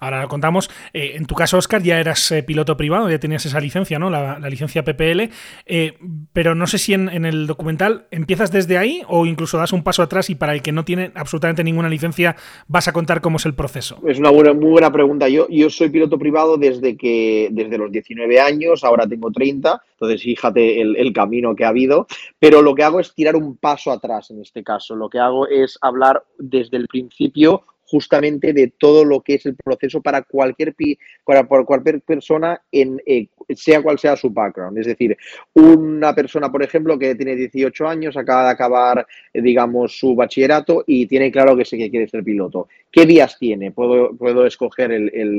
Ahora 0.00 0.22
lo 0.22 0.28
contamos. 0.28 0.68
Eh, 0.92 1.12
en 1.14 1.26
tu 1.26 1.34
caso, 1.36 1.56
Oscar, 1.58 1.80
ya 1.82 2.00
eras 2.00 2.32
eh, 2.32 2.42
piloto 2.42 2.76
privado, 2.76 3.08
ya 3.08 3.20
tenías 3.20 3.46
esa 3.46 3.60
licencia, 3.60 3.98
¿no? 3.98 4.10
La, 4.10 4.38
licencia 4.48 4.84
PPL. 4.84 5.30
pero 6.32 6.54
no 6.54 6.66
sé 6.66 6.78
si 6.78 6.92
en, 6.92 7.08
en 7.08 7.24
el 7.24 7.46
documental 7.46 8.06
empiezas 8.10 8.50
desde 8.50 8.78
ahí 8.78 9.02
o 9.08 9.26
incluso 9.26 9.58
das 9.58 9.72
un 9.72 9.82
paso 9.82 10.02
atrás 10.02 10.28
y 10.30 10.34
para 10.34 10.52
el 10.52 10.62
que 10.62 10.72
no 10.72 10.84
tiene 10.84 11.12
absolutamente 11.14 11.33
ninguna 11.64 11.88
licencia, 11.88 12.36
vas 12.68 12.88
a 12.88 12.92
contar 12.92 13.20
cómo 13.20 13.36
es 13.36 13.46
el 13.46 13.54
proceso? 13.54 13.98
Es 14.06 14.18
una 14.18 14.30
buena, 14.30 14.52
muy 14.52 14.70
buena 14.70 14.92
pregunta. 14.92 15.28
Yo, 15.28 15.46
yo 15.48 15.70
soy 15.70 15.90
piloto 15.90 16.18
privado 16.18 16.56
desde, 16.56 16.96
que, 16.96 17.48
desde 17.50 17.78
los 17.78 17.90
19 17.90 18.40
años, 18.40 18.84
ahora 18.84 19.06
tengo 19.06 19.30
30, 19.30 19.82
entonces 19.92 20.22
fíjate 20.22 20.80
el, 20.80 20.96
el 20.96 21.12
camino 21.12 21.54
que 21.54 21.64
ha 21.64 21.68
habido, 21.68 22.06
pero 22.38 22.62
lo 22.62 22.74
que 22.74 22.82
hago 22.82 23.00
es 23.00 23.14
tirar 23.14 23.36
un 23.36 23.56
paso 23.56 23.90
atrás 23.90 24.30
en 24.30 24.40
este 24.40 24.62
caso. 24.62 24.94
Lo 24.96 25.08
que 25.08 25.18
hago 25.18 25.46
es 25.48 25.78
hablar 25.80 26.24
desde 26.38 26.76
el 26.76 26.86
principio 26.88 27.62
justamente 27.86 28.52
de 28.52 28.72
todo 28.76 29.04
lo 29.04 29.20
que 29.20 29.34
es 29.34 29.46
el 29.46 29.56
proceso 29.56 30.00
para 30.00 30.22
cualquier, 30.22 30.74
para 31.24 31.44
cualquier 31.44 32.00
persona, 32.00 32.60
en, 32.72 33.00
eh, 33.06 33.28
sea 33.54 33.82
cual 33.82 33.98
sea 33.98 34.16
su 34.16 34.30
background. 34.30 34.78
Es 34.78 34.86
decir, 34.86 35.16
una 35.54 36.14
persona, 36.14 36.50
por 36.50 36.62
ejemplo, 36.62 36.98
que 36.98 37.14
tiene 37.14 37.36
18 37.36 37.86
años, 37.86 38.16
acaba 38.16 38.44
de 38.44 38.50
acabar, 38.50 39.06
eh, 39.32 39.42
digamos, 39.42 39.98
su 39.98 40.14
bachillerato 40.14 40.84
y 40.86 41.06
tiene 41.06 41.30
claro 41.30 41.56
que 41.56 41.64
sé 41.64 41.76
que 41.76 41.90
quiere 41.90 42.08
ser 42.08 42.24
piloto. 42.24 42.68
¿Qué 42.94 43.06
vías 43.06 43.36
tiene? 43.40 43.72
Puedo, 43.72 44.16
puedo 44.16 44.46
escoger 44.46 44.92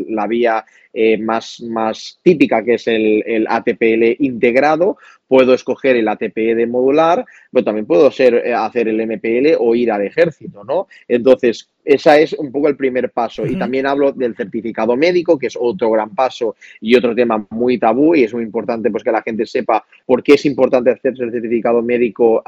la 0.10 0.28
vía 0.28 0.66
eh, 0.92 1.18
más, 1.18 1.62
más 1.62 2.20
típica, 2.22 2.62
que 2.66 2.74
es 2.74 2.86
el, 2.88 3.24
el 3.26 3.48
ATPL 3.48 4.18
integrado, 4.20 4.98
puedo 5.28 5.54
escoger 5.54 5.96
el 5.96 6.08
ATP 6.08 6.36
de 6.36 6.68
modular, 6.68 7.26
pero 7.52 7.64
también 7.64 7.86
puedo 7.86 8.12
ser, 8.12 8.36
eh, 8.36 8.54
hacer 8.54 8.88
el 8.88 9.06
MPL 9.08 9.56
o 9.60 9.74
ir 9.74 9.92
al 9.92 10.02
ejército, 10.02 10.64
¿no? 10.64 10.88
Entonces, 11.08 11.70
esa 11.84 12.18
es 12.18 12.34
un 12.34 12.52
poco 12.52 12.68
el 12.68 12.76
primer 12.76 13.12
paso. 13.12 13.46
Y 13.46 13.56
también 13.56 13.86
hablo 13.86 14.12
del 14.12 14.36
certificado 14.36 14.96
médico, 14.98 15.38
que 15.38 15.48
es 15.48 15.58
otro 15.60 15.92
gran 15.92 16.16
paso 16.16 16.56
y 16.82 16.96
otro 16.96 17.14
tema 17.14 17.46
muy 17.52 17.78
tabú 17.78 18.16
y 18.16 18.24
es 18.24 18.34
muy 18.34 18.44
importante 18.44 18.90
pues 18.90 19.04
que 19.04 19.12
la 19.12 19.22
gente 19.22 19.46
sepa 19.46 19.86
por 20.06 20.24
qué 20.24 20.34
es 20.34 20.46
importante 20.46 20.90
hacerse 20.90 21.24
el 21.24 21.32
certificado 21.32 21.82
médico 21.84 22.44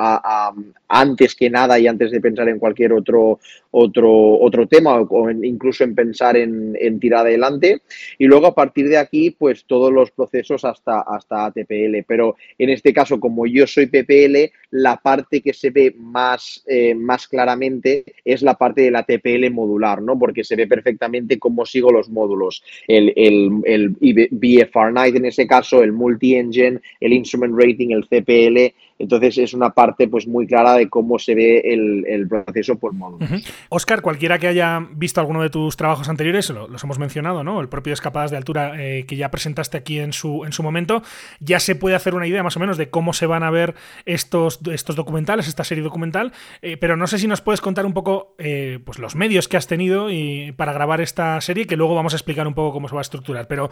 antes 0.88 1.36
que 1.36 1.50
nada 1.50 1.78
y 1.78 1.86
antes 1.86 2.10
de 2.10 2.20
pensar 2.20 2.50
en 2.50 2.58
cualquier 2.58 2.94
otro, 2.94 3.40
otro, 3.80 4.40
otro 4.40 4.68
tema 4.68 5.00
o 5.00 5.30
incluso 5.30 5.84
en 5.84 5.94
pensar 5.94 6.36
en, 6.36 6.76
en, 6.80 7.00
tirar 7.00 7.26
adelante. 7.26 7.82
Y 8.18 8.26
luego 8.26 8.48
a 8.48 8.56
partir 8.56 8.90
de 8.90 8.98
aquí, 8.98 9.32
pues 9.32 9.66
todos 9.66 9.94
los 9.94 10.10
procesos 10.12 10.66
hasta, 10.66 11.02
hasta 11.02 11.46
ATPL. 11.46 12.04
Pero 12.08 12.36
en 12.58 12.70
este 12.70 12.92
caso, 12.92 13.20
como 13.20 13.46
yo 13.46 13.68
soy 13.68 13.86
PPL, 13.86 14.52
la 14.72 14.98
parte 14.98 15.42
que 15.42 15.54
se 15.54 15.70
ve 15.70 15.94
más, 15.98 16.64
eh, 16.68 16.96
más 16.96 17.28
claramente 17.28 18.04
es 18.26 18.42
la 18.42 18.56
parte 18.56 18.82
del 18.82 18.96
ATPL 18.96 19.52
modular, 19.52 20.02
¿no? 20.02 20.18
Porque 20.18 20.44
se 20.44 20.56
ve 20.56 20.66
perfectamente 20.68 21.38
cómo 21.38 21.66
sigo 21.66 21.92
los 21.92 22.10
módulos. 22.10 22.64
El, 22.88 23.14
el, 23.16 23.52
el 23.66 23.90
BFR 24.32 24.92
Night 24.92 25.16
en 25.16 25.26
ese 25.26 25.46
caso, 25.46 25.84
el 25.84 25.94
multi-engine, 25.94 26.80
el 27.00 27.14
instrument 27.14 27.56
rating, 27.56 27.92
el 27.92 28.08
CPL, 28.08 28.74
entonces 29.00 29.38
es 29.38 29.54
una 29.54 29.72
parte 29.72 30.08
pues 30.08 30.28
muy 30.28 30.48
clara 30.48 30.74
de 30.74 30.90
cómo 30.90 31.20
se 31.20 31.36
ve 31.36 31.62
el, 31.64 32.28
proceso 32.28 32.78
por 32.78 32.94
módulos. 32.94 33.30
Oscar, 33.70 34.02
cualquiera 34.02 34.40
que 34.40 34.48
haya 34.48 34.88
visto 34.92 35.22
alguno 35.22 35.42
de 35.42 35.50
tus 35.50 35.78
trabajos 35.78 36.10
anteriores, 36.10 36.50
los 36.50 36.84
hemos 36.84 37.00
mencionado, 37.00 37.44
¿no? 37.44 37.62
El 37.62 37.70
propio 37.70 37.94
Escapadas 37.94 38.32
de 38.32 38.38
Altura 38.38 38.74
eh, 38.78 39.06
que 39.06 39.16
ya 39.16 39.30
presentaste 39.32 39.78
aquí 39.78 40.00
en 40.00 40.14
su, 40.14 40.44
en 40.46 40.52
su 40.52 40.64
momento, 40.64 41.04
ya 41.40 41.60
se 41.60 41.76
puede 41.76 41.96
hacer 41.96 42.16
una 42.16 42.28
idea 42.28 42.44
más 42.44 42.58
o 42.58 42.60
menos 42.60 42.78
de 42.78 42.90
cómo 42.90 43.14
se 43.14 43.28
van 43.28 43.44
a 43.44 43.52
ver 43.52 43.76
estos, 44.06 44.60
estos 44.72 44.96
documentales, 44.96 45.48
esta 45.48 45.64
serie 45.64 45.84
documental, 45.84 46.34
eh, 46.62 46.78
pero 46.78 46.98
no 46.98 47.08
sé 47.08 47.20
si 47.20 47.28
nos 47.28 47.42
puedes 47.42 47.62
contar 47.62 47.86
un 47.86 47.94
poco 47.94 48.36
eh, 48.40 48.80
pues 48.84 49.00
los 49.00 49.16
medios 49.16 49.48
que 49.48 49.58
has 49.58 49.68
tenido 49.68 50.10
y, 50.10 50.54
para 50.54 50.74
grabar 50.74 51.02
esta 51.02 51.40
serie, 51.42 51.66
que 51.66 51.78
luego 51.78 51.96
vamos 51.96 52.14
a 52.14 52.18
explicar 52.18 52.48
un 52.48 52.54
poco 52.54 52.74
cómo 52.74 52.88
se 52.88 52.96
va 52.96 53.02
a 53.02 53.04
estructurar, 53.04 53.48
pero 53.48 53.70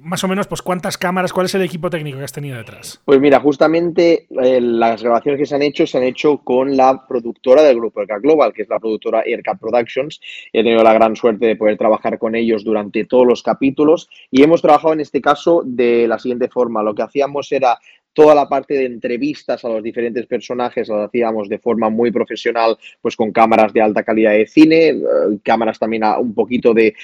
más 0.00 0.22
o 0.24 0.28
menos 0.28 0.46
pues 0.46 0.62
cuántas 0.62 0.98
cámaras, 0.98 1.32
cuál 1.32 1.46
es 1.46 1.54
el 1.54 1.62
equipo 1.62 1.90
técnico 1.90 2.18
que 2.18 2.24
has 2.24 2.32
tenido 2.32 2.56
detrás. 2.56 3.00
Pues 3.04 3.20
mira, 3.20 3.40
justamente 3.40 4.26
las 4.64 5.02
grabaciones 5.02 5.38
que 5.38 5.46
se 5.46 5.54
han 5.54 5.62
hecho 5.62 5.86
se 5.86 5.98
han 5.98 6.04
hecho 6.04 6.38
con 6.38 6.76
la 6.76 7.06
productora 7.06 7.62
del 7.62 7.76
grupo 7.76 8.00
Aircap 8.00 8.22
Global, 8.22 8.52
que 8.52 8.62
es 8.62 8.68
la 8.68 8.80
productora 8.80 9.20
Aircap 9.20 9.60
Productions. 9.60 10.20
He 10.52 10.62
tenido 10.62 10.82
la 10.82 10.94
gran 10.94 11.14
suerte 11.16 11.46
de 11.46 11.56
poder 11.56 11.76
trabajar 11.76 12.18
con 12.18 12.34
ellos 12.34 12.64
durante 12.64 13.04
todos 13.04 13.26
los 13.26 13.42
capítulos 13.42 14.08
y 14.30 14.42
hemos 14.42 14.62
trabajado 14.62 14.94
en 14.94 15.00
este 15.00 15.20
caso 15.20 15.62
de 15.64 16.08
la 16.08 16.18
siguiente 16.18 16.48
forma. 16.48 16.82
Lo 16.82 16.94
que 16.94 17.02
hacíamos 17.02 17.52
era 17.52 17.78
toda 18.14 18.34
la 18.34 18.48
parte 18.48 18.74
de 18.74 18.86
entrevistas 18.86 19.64
a 19.64 19.68
los 19.68 19.82
diferentes 19.82 20.24
personajes 20.26 20.88
las 20.88 21.08
hacíamos 21.08 21.48
de 21.48 21.58
forma 21.58 21.90
muy 21.90 22.10
profesional, 22.10 22.78
pues 23.02 23.16
con 23.16 23.32
cámaras 23.32 23.72
de 23.72 23.82
alta 23.82 24.04
calidad 24.04 24.32
de 24.32 24.46
cine, 24.46 24.88
eh, 24.88 25.02
cámaras 25.42 25.78
también 25.78 26.04
un 26.18 26.32
poquito 26.32 26.72
de, 26.72 26.94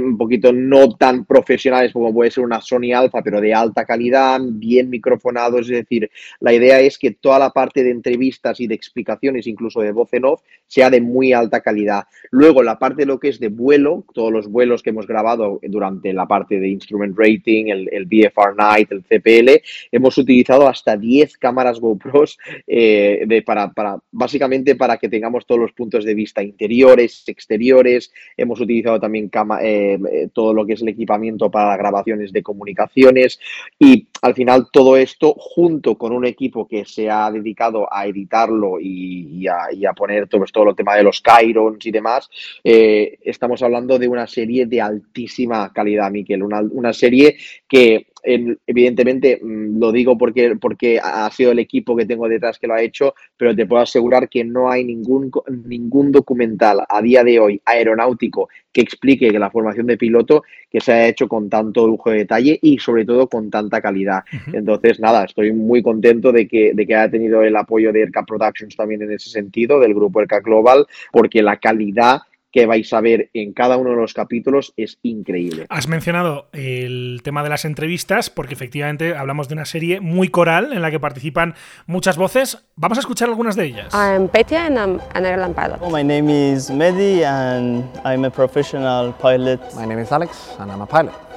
un 0.00 0.16
poquito 0.18 0.52
no 0.52 0.94
tan 0.96 1.24
profesionales 1.24 1.92
como 1.92 2.12
puede 2.12 2.30
ser 2.30 2.44
una 2.44 2.60
Sony 2.60 2.92
Alpha, 2.94 3.22
pero 3.22 3.40
de 3.40 3.54
alta 3.54 3.84
calidad, 3.84 4.38
bien 4.42 4.90
microfonado, 4.90 5.58
es 5.58 5.68
decir, 5.68 6.10
la 6.40 6.52
idea 6.52 6.80
es 6.80 6.98
que 6.98 7.12
toda 7.12 7.38
la 7.38 7.50
parte 7.50 7.82
de 7.82 7.90
entrevistas 7.90 8.60
y 8.60 8.66
de 8.66 8.74
explicaciones, 8.74 9.46
incluso 9.46 9.80
de 9.80 9.92
voz 9.92 10.12
en 10.12 10.26
off, 10.26 10.42
sea 10.66 10.90
de 10.90 11.00
muy 11.00 11.32
alta 11.32 11.62
calidad. 11.62 12.04
Luego, 12.30 12.62
la 12.62 12.78
parte 12.78 13.02
de 13.02 13.06
lo 13.06 13.18
que 13.18 13.28
es 13.28 13.40
de 13.40 13.48
vuelo, 13.48 14.04
todos 14.12 14.30
los 14.30 14.46
vuelos 14.48 14.82
que 14.82 14.90
hemos 14.90 15.06
grabado 15.06 15.58
durante 15.62 16.12
la 16.12 16.26
parte 16.26 16.60
de 16.60 16.68
instrument 16.68 17.16
rating, 17.16 17.66
el, 17.68 17.88
el 17.90 18.04
BFR 18.04 18.54
Night, 18.56 18.92
el 18.92 19.02
CPL, 19.02 19.62
hemos 19.90 20.18
utilizado 20.18 20.49
hasta 20.50 20.96
10 20.96 21.38
cámaras 21.38 21.80
GoPros 21.80 22.38
eh, 22.66 23.24
de, 23.26 23.42
para, 23.42 23.72
para, 23.72 23.98
básicamente 24.10 24.74
para 24.74 24.98
que 24.98 25.08
tengamos 25.08 25.46
todos 25.46 25.60
los 25.60 25.72
puntos 25.72 26.04
de 26.04 26.14
vista 26.14 26.42
interiores, 26.42 27.24
exteriores. 27.26 28.12
Hemos 28.36 28.60
utilizado 28.60 29.00
también 29.00 29.30
eh, 29.62 29.98
eh, 30.10 30.28
todo 30.32 30.52
lo 30.52 30.66
que 30.66 30.74
es 30.74 30.82
el 30.82 30.88
equipamiento 30.88 31.50
para 31.50 31.76
grabaciones 31.76 32.32
de 32.32 32.42
comunicaciones 32.42 33.38
y 33.78 34.08
al 34.22 34.34
final 34.34 34.68
todo 34.72 34.96
esto 34.96 35.34
junto 35.38 35.96
con 35.96 36.12
un 36.12 36.26
equipo 36.26 36.66
que 36.66 36.84
se 36.84 37.08
ha 37.08 37.30
dedicado 37.30 37.92
a 37.92 38.06
editarlo 38.06 38.78
y, 38.80 39.46
a, 39.46 39.92
poner 39.94 40.28
todo, 40.28 40.44
todo 40.52 40.70
el 40.70 40.76
tema 40.76 40.96
de 40.96 41.02
los 41.02 41.22
Chirons 41.22 41.84
y 41.84 41.90
demás, 41.90 42.30
estamos 42.62 43.62
hablando 43.62 43.98
de 43.98 44.08
una 44.08 44.26
serie 44.26 44.66
de 44.66 44.80
altísima 44.80 45.72
calidad, 45.72 46.10
Miquel, 46.10 46.42
una, 46.42 46.60
una 46.60 46.92
serie 46.92 47.36
que 47.68 48.06
evidentemente 48.22 49.40
mm, 49.42 49.78
lo 49.78 49.92
digo 49.92 50.16
porque, 50.18 50.56
porque 50.60 51.00
ha 51.02 51.30
sido 51.30 51.52
el 51.52 51.58
equipo 51.58 51.96
que 51.96 52.06
tengo 52.06 52.28
detrás 52.28 52.58
que 52.58 52.66
lo 52.66 52.74
ha 52.74 52.82
hecho, 52.82 53.14
pero 53.36 53.54
te 53.54 53.66
puedo 53.66 53.82
asegurar 53.82 54.28
que 54.28 54.44
no 54.44 54.70
hay 54.70 54.84
ningún, 54.84 55.30
ningún 55.66 56.12
documental 56.12 56.80
a 56.88 57.02
día 57.02 57.24
de 57.24 57.38
hoy 57.38 57.60
aeronáutico 57.64 58.48
que 58.72 58.80
explique 58.80 59.30
que 59.30 59.38
la 59.38 59.50
formación 59.50 59.86
de 59.86 59.96
piloto 59.96 60.44
que 60.70 60.80
se 60.80 60.92
ha 60.92 61.08
hecho 61.08 61.26
con 61.28 61.50
tanto 61.50 61.86
lujo 61.86 62.10
de 62.10 62.18
detalle 62.18 62.58
y 62.62 62.78
sobre 62.78 63.04
todo 63.04 63.28
con 63.28 63.50
tanta 63.50 63.80
calidad. 63.80 64.22
Entonces, 64.52 65.00
nada, 65.00 65.24
estoy 65.24 65.52
muy 65.52 65.82
contento 65.82 66.30
de 66.30 66.46
que, 66.46 66.72
de 66.74 66.86
que 66.86 66.94
haya 66.94 67.10
tenido 67.10 67.42
el 67.42 67.56
apoyo 67.56 67.92
de 67.92 68.02
ERCA 68.02 68.24
Productions 68.24 68.76
también 68.76 69.02
en 69.02 69.12
ese 69.12 69.30
sentido, 69.30 69.80
del 69.80 69.94
grupo 69.94 70.20
ERCA 70.20 70.40
Global, 70.40 70.86
porque 71.12 71.42
la 71.42 71.56
calidad 71.56 72.20
que 72.52 72.66
vais 72.66 72.92
a 72.92 73.00
ver 73.00 73.30
en 73.34 73.52
cada 73.52 73.76
uno 73.76 73.90
de 73.90 73.96
los 73.96 74.14
capítulos 74.14 74.72
es 74.76 74.98
increíble. 75.02 75.66
Has 75.68 75.88
mencionado 75.88 76.48
el 76.52 77.20
tema 77.22 77.42
de 77.42 77.48
las 77.48 77.64
entrevistas, 77.64 78.30
porque 78.30 78.54
efectivamente 78.54 79.14
hablamos 79.14 79.48
de 79.48 79.54
una 79.54 79.64
serie 79.64 80.00
muy 80.00 80.28
coral 80.28 80.72
en 80.72 80.82
la 80.82 80.90
que 80.90 81.00
participan 81.00 81.54
muchas 81.86 82.16
voces. 82.16 82.58
Vamos 82.76 82.98
a 82.98 83.00
escuchar 83.00 83.28
algunas 83.28 83.56
de 83.56 83.66
ellas. 83.66 83.94
I'm 83.94 84.28
Petia 84.28 84.66
and 84.66 84.76
I'm 84.76 85.00
an 85.14 85.26
airline 85.26 85.54
pilot. 85.54 85.80
my 85.90 86.02
name 86.02 86.28
is 86.28 86.70
Mehdi 86.70 87.24
and 87.24 87.84
I'm 88.04 88.24
a 88.24 88.30
professional 88.30 89.12
pilot. 89.20 89.60
My 89.74 89.86
name 89.86 90.00
is 90.00 90.10
Alex 90.12 90.56
and 90.58 90.70
I'm 90.70 90.82
a 90.82 90.86
pilot. 90.86 91.29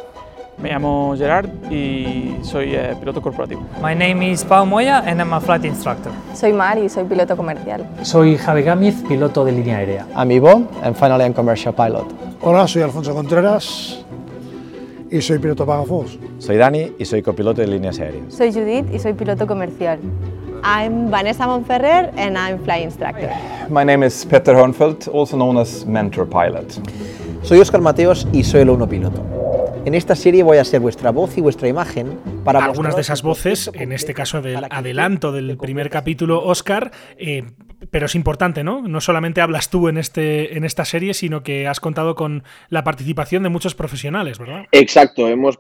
Me 0.57 0.69
llamo 0.69 1.13
Gerard 1.17 1.49
y 1.69 2.37
soy 2.41 2.73
eh, 2.75 2.95
piloto 2.99 3.21
corporativo. 3.21 3.61
My 3.81 3.93
name 3.93 4.31
is 4.31 4.43
Pau 4.45 4.65
Moya 4.65 5.03
and 5.05 5.19
I'm 5.19 5.33
a 5.33 5.41
flight 5.41 5.65
instructor. 5.65 6.11
Soy 6.33 6.53
Mar 6.53 6.77
y 6.77 6.87
soy 6.89 7.03
piloto 7.03 7.35
comercial. 7.35 7.85
Soy 8.03 8.37
Javi 8.37 8.63
Gámez, 8.63 9.03
piloto 9.07 9.43
de 9.43 9.51
línea 9.51 9.77
aérea. 9.77 10.05
I'm 10.15 10.31
Ivo 10.31 10.67
and 10.83 10.95
finally 10.95 11.25
I'm 11.25 11.33
commercial 11.33 11.73
pilot. 11.73 12.05
Hola, 12.41 12.67
soy 12.67 12.81
Alfonso 12.81 13.13
Contreras 13.13 14.05
y 15.11 15.21
soy 15.21 15.39
piloto 15.39 15.65
Pagafos. 15.65 16.17
Soy 16.39 16.57
Dani 16.57 16.93
y 16.97 17.05
soy 17.05 17.21
copiloto 17.21 17.61
de 17.61 17.67
líneas 17.67 17.99
aéreas. 17.99 18.33
Soy 18.33 18.53
Judith 18.53 18.85
y 18.93 18.99
soy 18.99 19.13
piloto 19.13 19.45
comercial. 19.45 19.99
I'm 20.63 21.09
Vanessa 21.09 21.45
Monferrer 21.45 22.13
and 22.15 22.37
I'm 22.37 22.57
flight 22.63 22.83
instructor. 22.83 23.29
My 23.69 23.83
name 23.83 24.03
is 24.05 24.25
Peter 24.25 24.55
Hornfeldt, 24.55 25.09
also 25.13 25.35
known 25.35 25.57
as 25.57 25.85
mentor 25.85 26.25
pilot. 26.25 26.79
Soy 27.43 27.59
Oscar 27.59 27.81
Mateos 27.81 28.25
y 28.31 28.43
soy 28.43 28.61
el 28.61 28.69
uno 28.69 28.87
piloto. 28.87 29.42
En 29.85 29.95
esta 29.95 30.15
serie 30.15 30.43
voy 30.43 30.59
a 30.59 30.63
ser 30.63 30.79
vuestra 30.79 31.11
voz 31.11 31.37
y 31.37 31.41
vuestra 31.41 31.67
imagen 31.67 32.17
para... 32.45 32.63
Algunas 32.63 32.95
de 32.95 33.01
esas 33.01 33.21
voces, 33.21 33.69
en 33.73 33.91
este 33.91 34.13
caso 34.13 34.41
del 34.41 34.65
adelanto 34.69 35.33
del 35.33 35.57
primer 35.57 35.89
capítulo, 35.89 36.41
Oscar, 36.41 36.91
eh, 37.17 37.43
pero 37.91 38.05
es 38.05 38.15
importante, 38.15 38.63
¿no? 38.63 38.81
No 38.87 39.01
solamente 39.01 39.41
hablas 39.41 39.69
tú 39.69 39.87
en, 39.87 39.97
este, 39.97 40.57
en 40.57 40.63
esta 40.63 40.85
serie, 40.85 41.13
sino 41.13 41.43
que 41.43 41.67
has 41.67 41.79
contado 41.79 42.15
con 42.15 42.43
la 42.69 42.83
participación 42.83 43.43
de 43.43 43.49
muchos 43.49 43.75
profesionales, 43.75 44.39
¿verdad? 44.39 44.65
Exacto, 44.71 45.27
hemos 45.27 45.57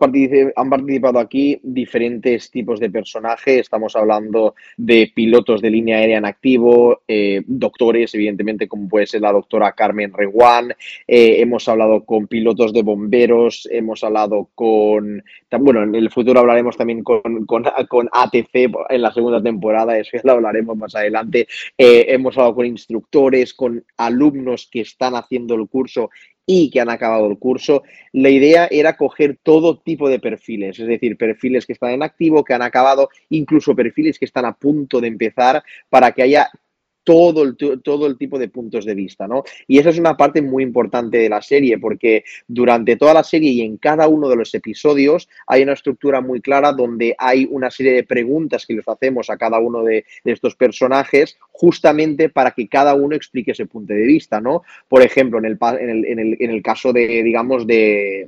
han 0.55 0.69
participado 0.69 1.19
aquí 1.19 1.59
diferentes 1.63 2.51
tipos 2.51 2.79
de 2.79 2.89
personajes. 2.89 3.61
Estamos 3.61 3.95
hablando 3.95 4.55
de 4.77 5.11
pilotos 5.13 5.61
de 5.61 5.69
línea 5.69 5.97
aérea 5.97 6.17
en 6.17 6.25
activo, 6.25 7.01
eh, 7.07 7.41
doctores, 7.45 8.13
evidentemente, 8.15 8.67
como 8.67 8.87
puede 8.87 9.07
ser 9.07 9.21
la 9.21 9.31
doctora 9.31 9.73
Carmen 9.73 10.13
Reguán. 10.13 10.73
Eh, 11.07 11.41
hemos 11.41 11.67
hablado 11.67 12.03
con 12.05 12.27
pilotos 12.27 12.73
de 12.73 12.83
bomberos, 12.83 13.67
hemos 13.71 14.03
hablado 14.03 14.49
con. 14.55 15.23
Bueno, 15.59 15.83
en 15.83 15.95
el 15.95 16.09
futuro 16.09 16.39
hablaremos 16.39 16.77
también 16.77 17.03
con, 17.03 17.45
con, 17.45 17.65
ATC 18.11 18.71
en 18.89 19.01
la 19.01 19.13
segunda 19.13 19.41
temporada, 19.41 19.97
eso 19.97 20.17
ya 20.17 20.21
lo 20.23 20.33
hablaremos 20.33 20.75
más 20.75 20.95
adelante. 20.95 21.47
Eh, 21.77 22.12
hemos 22.15 22.37
hablado 22.37 22.55
con 22.55 22.65
instructores, 22.65 23.53
con 23.53 23.83
alumnos 23.97 24.69
que 24.71 24.81
están 24.81 25.15
haciendo 25.15 25.55
el 25.55 25.67
curso 25.67 26.09
y 26.45 26.69
que 26.69 26.81
han 26.81 26.89
acabado 26.89 27.27
el 27.27 27.37
curso. 27.37 27.83
La 28.11 28.29
idea 28.29 28.67
era 28.69 28.97
coger 28.97 29.37
todo 29.41 29.79
tipo 29.79 30.09
de 30.09 30.19
perfiles, 30.19 30.79
es 30.79 30.87
decir, 30.87 31.17
perfiles 31.17 31.65
que 31.65 31.73
están 31.73 31.91
en 31.91 32.03
activo, 32.03 32.43
que 32.43 32.53
han 32.53 32.61
acabado, 32.61 33.09
incluso 33.29 33.75
perfiles 33.75 34.19
que 34.19 34.25
están 34.25 34.45
a 34.45 34.53
punto 34.53 34.99
de 34.99 35.07
empezar, 35.07 35.63
para 35.89 36.11
que 36.11 36.23
haya 36.23 36.49
todo 37.03 37.43
el, 37.43 37.57
todo 37.83 38.07
el 38.07 38.17
tipo 38.17 38.39
de 38.39 38.47
puntos 38.47 38.85
de 38.85 38.95
vista, 38.95 39.27
¿no? 39.27 39.43
Y 39.67 39.77
esa 39.77 39.89
es 39.89 39.99
una 39.99 40.15
parte 40.15 40.41
muy 40.41 40.63
importante 40.63 41.17
de 41.17 41.29
la 41.29 41.41
serie, 41.41 41.77
porque 41.77 42.23
durante 42.47 42.95
toda 42.95 43.13
la 43.13 43.23
serie 43.23 43.51
y 43.51 43.61
en 43.61 43.77
cada 43.77 44.07
uno 44.07 44.29
de 44.29 44.35
los 44.35 44.53
episodios 44.53 45.29
hay 45.47 45.63
una 45.63 45.73
estructura 45.73 46.21
muy 46.21 46.41
clara 46.41 46.71
donde 46.71 47.15
hay 47.17 47.47
una 47.49 47.69
serie 47.69 47.93
de 47.93 48.03
preguntas 48.03 48.65
que 48.65 48.73
les 48.73 48.87
hacemos 48.87 49.29
a 49.29 49.37
cada 49.37 49.59
uno 49.59 49.83
de, 49.83 50.05
estos 50.25 50.55
personajes, 50.55 51.37
justamente 51.51 52.29
para 52.29 52.51
que 52.51 52.67
cada 52.67 52.95
uno 52.95 53.15
explique 53.15 53.51
ese 53.51 53.65
punto 53.67 53.93
de 53.93 54.01
vista, 54.01 54.41
¿no? 54.41 54.63
Por 54.87 55.03
ejemplo, 55.03 55.37
en 55.39 55.45
el, 55.45 55.57
en 55.61 55.89
el, 56.19 56.37
en 56.39 56.49
el, 56.49 56.61
caso 56.63 56.91
de, 56.91 57.21
digamos, 57.21 57.67
de, 57.67 58.25